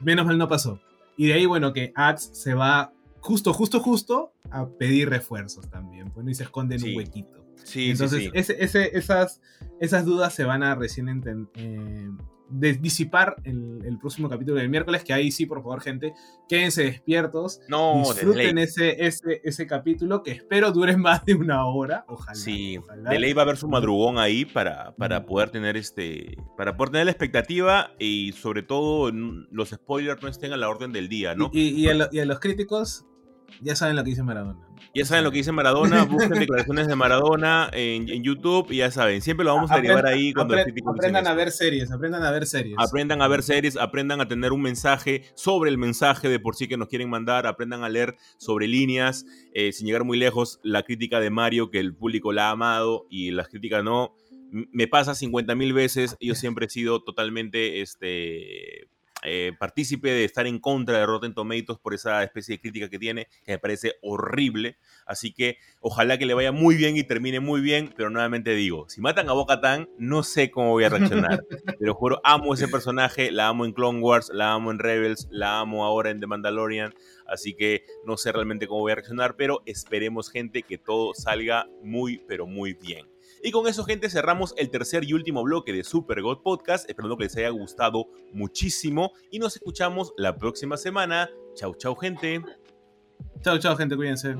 Menos 0.00 0.26
mal 0.26 0.38
no 0.38 0.48
pasó. 0.48 0.80
Y 1.16 1.26
de 1.28 1.34
ahí, 1.34 1.46
bueno, 1.46 1.72
que 1.72 1.92
Axe 1.94 2.34
se 2.34 2.54
va 2.54 2.92
justo, 3.20 3.52
justo, 3.52 3.80
justo 3.80 4.32
a 4.50 4.66
pedir 4.66 5.08
refuerzos 5.10 5.68
también, 5.68 6.10
pues, 6.10 6.24
¿no? 6.24 6.30
y 6.30 6.34
se 6.34 6.44
esconde 6.44 6.76
en 6.76 6.80
Sí. 6.80 6.90
un 6.90 6.96
huequito. 6.96 7.44
Sí, 7.64 7.90
Entonces, 7.90 8.18
sí, 8.20 8.24
sí. 8.26 8.30
Ese, 8.34 8.64
ese- 8.64 8.96
esas, 8.96 9.40
esas 9.80 10.04
dudas 10.06 10.32
se 10.34 10.44
van 10.44 10.62
a 10.62 10.74
recién 10.74 11.06
enten- 11.08 11.48
eh, 11.54 12.08
de- 12.50 12.74
disipar 12.74 13.36
el, 13.44 13.78
el 13.84 13.98
próximo 13.98 14.28
capítulo 14.28 14.58
del 14.58 14.68
miércoles, 14.68 15.04
que 15.04 15.12
ahí 15.12 15.30
sí, 15.30 15.46
por 15.46 15.58
favor, 15.62 15.80
gente, 15.80 16.12
quédense 16.48 16.84
despiertos, 16.84 17.60
No, 17.68 18.02
disfruten 18.04 18.58
ese, 18.58 19.06
ese, 19.06 19.40
ese 19.44 19.66
capítulo, 19.66 20.22
que 20.22 20.32
espero 20.32 20.72
dure 20.72 20.96
más 20.96 21.24
de 21.24 21.34
una 21.34 21.64
hora, 21.66 22.04
ojalá. 22.08 22.34
Sí, 22.34 22.76
ojalá. 22.78 23.10
de 23.10 23.18
ley 23.18 23.32
va 23.32 23.42
a 23.42 23.44
haber 23.44 23.56
su 23.56 23.68
madrugón 23.68 24.18
ahí 24.18 24.44
para, 24.44 24.94
para 24.96 25.20
Mm. 25.20 25.26
poder 25.26 25.50
tener 25.50 25.76
este. 25.76 26.36
Para 26.56 26.76
poder 26.76 26.90
tener 26.92 27.04
la 27.06 27.12
expectativa 27.12 27.92
y 27.98 28.32
sobre 28.32 28.62
todo 28.62 29.10
los 29.12 29.70
spoilers 29.70 30.22
no 30.22 30.28
estén 30.28 30.52
a 30.52 30.56
la 30.56 30.68
orden 30.68 30.92
del 30.92 31.08
día, 31.08 31.34
¿no? 31.34 31.50
Y, 31.52 31.60
y- 31.60 31.84
y 31.84 31.88
a 31.88 31.94
lo- 31.94 32.08
y 32.10 32.18
a 32.18 32.24
los 32.24 32.40
críticos, 32.40 33.06
ya 33.60 33.76
saben 33.76 33.96
lo 33.96 34.04
que 34.04 34.10
dice 34.10 34.22
Maradona. 34.22 34.58
Ya 34.94 35.04
saben 35.04 35.22
lo 35.24 35.30
que 35.30 35.38
dice 35.38 35.52
Maradona, 35.52 36.04
busquen 36.10 36.38
declaraciones 36.40 36.86
de 36.88 36.96
Maradona 36.96 37.70
en, 37.72 38.08
en 38.08 38.22
YouTube 38.24 38.70
y 38.72 38.78
ya 38.78 38.90
saben, 38.90 39.20
siempre 39.22 39.44
lo 39.44 39.54
vamos 39.54 39.70
a 39.70 39.76
derivar 39.76 39.98
Aprendan- 40.06 40.14
ahí 40.18 40.32
cuando 40.32 40.54
apre- 40.54 40.56
los 40.58 40.64
críticos 40.64 40.94
dicen 40.94 41.10
aprendan 41.16 41.26
a 41.32 41.34
ver 41.36 41.50
series, 41.52 41.92
aprendan 41.92 42.22
a 42.24 42.30
ver 42.30 42.46
series. 42.46 42.74
Aprendan 42.78 43.22
a 43.22 43.28
ver 43.28 43.42
series, 43.42 43.76
aprendan 43.76 44.20
a 44.20 44.26
tener 44.28 44.52
un 44.52 44.62
mensaje 44.62 45.24
sobre 45.34 45.70
el 45.70 45.78
mensaje 45.78 46.28
de 46.28 46.40
por 46.40 46.56
sí 46.56 46.66
que 46.66 46.76
nos 46.76 46.88
quieren 46.88 47.08
mandar, 47.10 47.46
aprendan 47.46 47.84
a 47.84 47.88
leer 47.88 48.16
sobre 48.38 48.66
líneas, 48.68 49.26
eh, 49.54 49.72
sin 49.72 49.86
llegar 49.86 50.04
muy 50.04 50.18
lejos, 50.18 50.58
la 50.64 50.82
crítica 50.82 51.20
de 51.20 51.30
Mario, 51.30 51.70
que 51.70 51.78
el 51.78 51.94
público 51.94 52.32
la 52.32 52.48
ha 52.48 52.50
amado 52.52 53.06
y 53.10 53.30
las 53.30 53.48
críticas 53.48 53.84
no. 53.84 54.14
Me 54.50 54.88
pasa 54.88 55.14
50 55.14 55.54
mil 55.54 55.72
veces, 55.72 56.16
yo 56.20 56.34
siempre 56.34 56.66
he 56.66 56.70
sido 56.70 57.02
totalmente 57.04 57.80
este, 57.82 58.88
eh, 59.22 59.52
partícipe 59.58 60.10
de 60.10 60.24
estar 60.24 60.46
en 60.46 60.58
contra 60.58 60.98
de 60.98 61.06
Rotten 61.06 61.34
Tomatoes 61.34 61.78
por 61.78 61.94
esa 61.94 62.22
especie 62.22 62.54
de 62.54 62.60
crítica 62.60 62.88
que 62.88 62.98
tiene, 62.98 63.28
que 63.44 63.52
me 63.52 63.58
parece 63.58 63.94
horrible. 64.02 64.78
Así 65.06 65.32
que 65.32 65.58
ojalá 65.80 66.18
que 66.18 66.26
le 66.26 66.34
vaya 66.34 66.52
muy 66.52 66.76
bien 66.76 66.96
y 66.96 67.04
termine 67.04 67.40
muy 67.40 67.60
bien, 67.60 67.92
pero 67.96 68.10
nuevamente 68.10 68.54
digo, 68.54 68.88
si 68.88 69.00
matan 69.00 69.28
a 69.28 69.32
Bo-Katan, 69.32 69.88
no 69.98 70.22
sé 70.22 70.50
cómo 70.50 70.70
voy 70.70 70.84
a 70.84 70.88
reaccionar. 70.88 71.44
Te 71.78 71.86
lo 71.86 71.94
juro, 71.94 72.20
amo 72.24 72.54
ese 72.54 72.68
personaje, 72.68 73.30
la 73.30 73.48
amo 73.48 73.64
en 73.64 73.72
Clone 73.72 74.00
Wars, 74.00 74.30
la 74.32 74.52
amo 74.52 74.70
en 74.70 74.78
Rebels, 74.78 75.28
la 75.30 75.60
amo 75.60 75.84
ahora 75.84 76.10
en 76.10 76.20
The 76.20 76.26
Mandalorian, 76.26 76.94
así 77.26 77.54
que 77.54 77.84
no 78.06 78.16
sé 78.16 78.32
realmente 78.32 78.66
cómo 78.66 78.80
voy 78.80 78.92
a 78.92 78.96
reaccionar, 78.96 79.36
pero 79.36 79.62
esperemos 79.66 80.30
gente 80.30 80.62
que 80.62 80.78
todo 80.78 81.14
salga 81.14 81.68
muy, 81.82 82.22
pero 82.26 82.46
muy 82.46 82.74
bien. 82.74 83.06
Y 83.42 83.50
con 83.52 83.66
eso, 83.66 83.84
gente, 83.84 84.10
cerramos 84.10 84.52
el 84.58 84.70
tercer 84.70 85.04
y 85.04 85.14
último 85.14 85.42
bloque 85.42 85.72
de 85.72 85.82
Super 85.82 86.20
God 86.20 86.42
Podcast, 86.42 86.88
esperando 86.90 87.16
que 87.16 87.24
les 87.24 87.36
haya 87.36 87.48
gustado 87.48 88.06
muchísimo 88.32 89.12
y 89.30 89.38
nos 89.38 89.56
escuchamos 89.56 90.12
la 90.18 90.36
próxima 90.36 90.76
semana. 90.76 91.30
Chau, 91.54 91.74
chau, 91.74 91.96
gente. 91.96 92.42
Chao, 93.42 93.58
chao, 93.58 93.76
gente, 93.76 93.96
cuídense. 93.96 94.36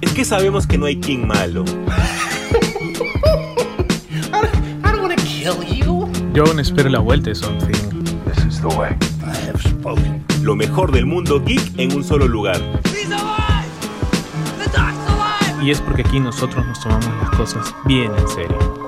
Es 0.00 0.12
que 0.12 0.24
sabemos 0.24 0.66
que 0.66 0.76
no 0.76 0.86
hay 0.86 1.00
King 1.00 1.26
malo. 1.26 1.64
Yo 6.32 6.44
aún 6.44 6.58
espero 6.58 6.88
la 6.88 6.98
vuelta 6.98 7.30
de 7.30 7.36
Something. 7.36 8.04
This 8.24 8.44
is 8.44 8.60
the 8.60 8.68
way. 8.76 8.90
I 9.22 9.34
have 9.46 9.62
spoken. 9.62 10.35
Lo 10.46 10.54
mejor 10.54 10.92
del 10.92 11.06
mundo 11.06 11.42
geek 11.44 11.76
en 11.76 11.92
un 11.92 12.04
solo 12.04 12.28
lugar. 12.28 12.60
Y 15.60 15.72
es 15.72 15.80
porque 15.80 16.02
aquí 16.02 16.20
nosotros 16.20 16.64
nos 16.64 16.78
tomamos 16.78 17.08
las 17.20 17.30
cosas 17.30 17.74
bien 17.84 18.12
en 18.16 18.28
serio. 18.28 18.85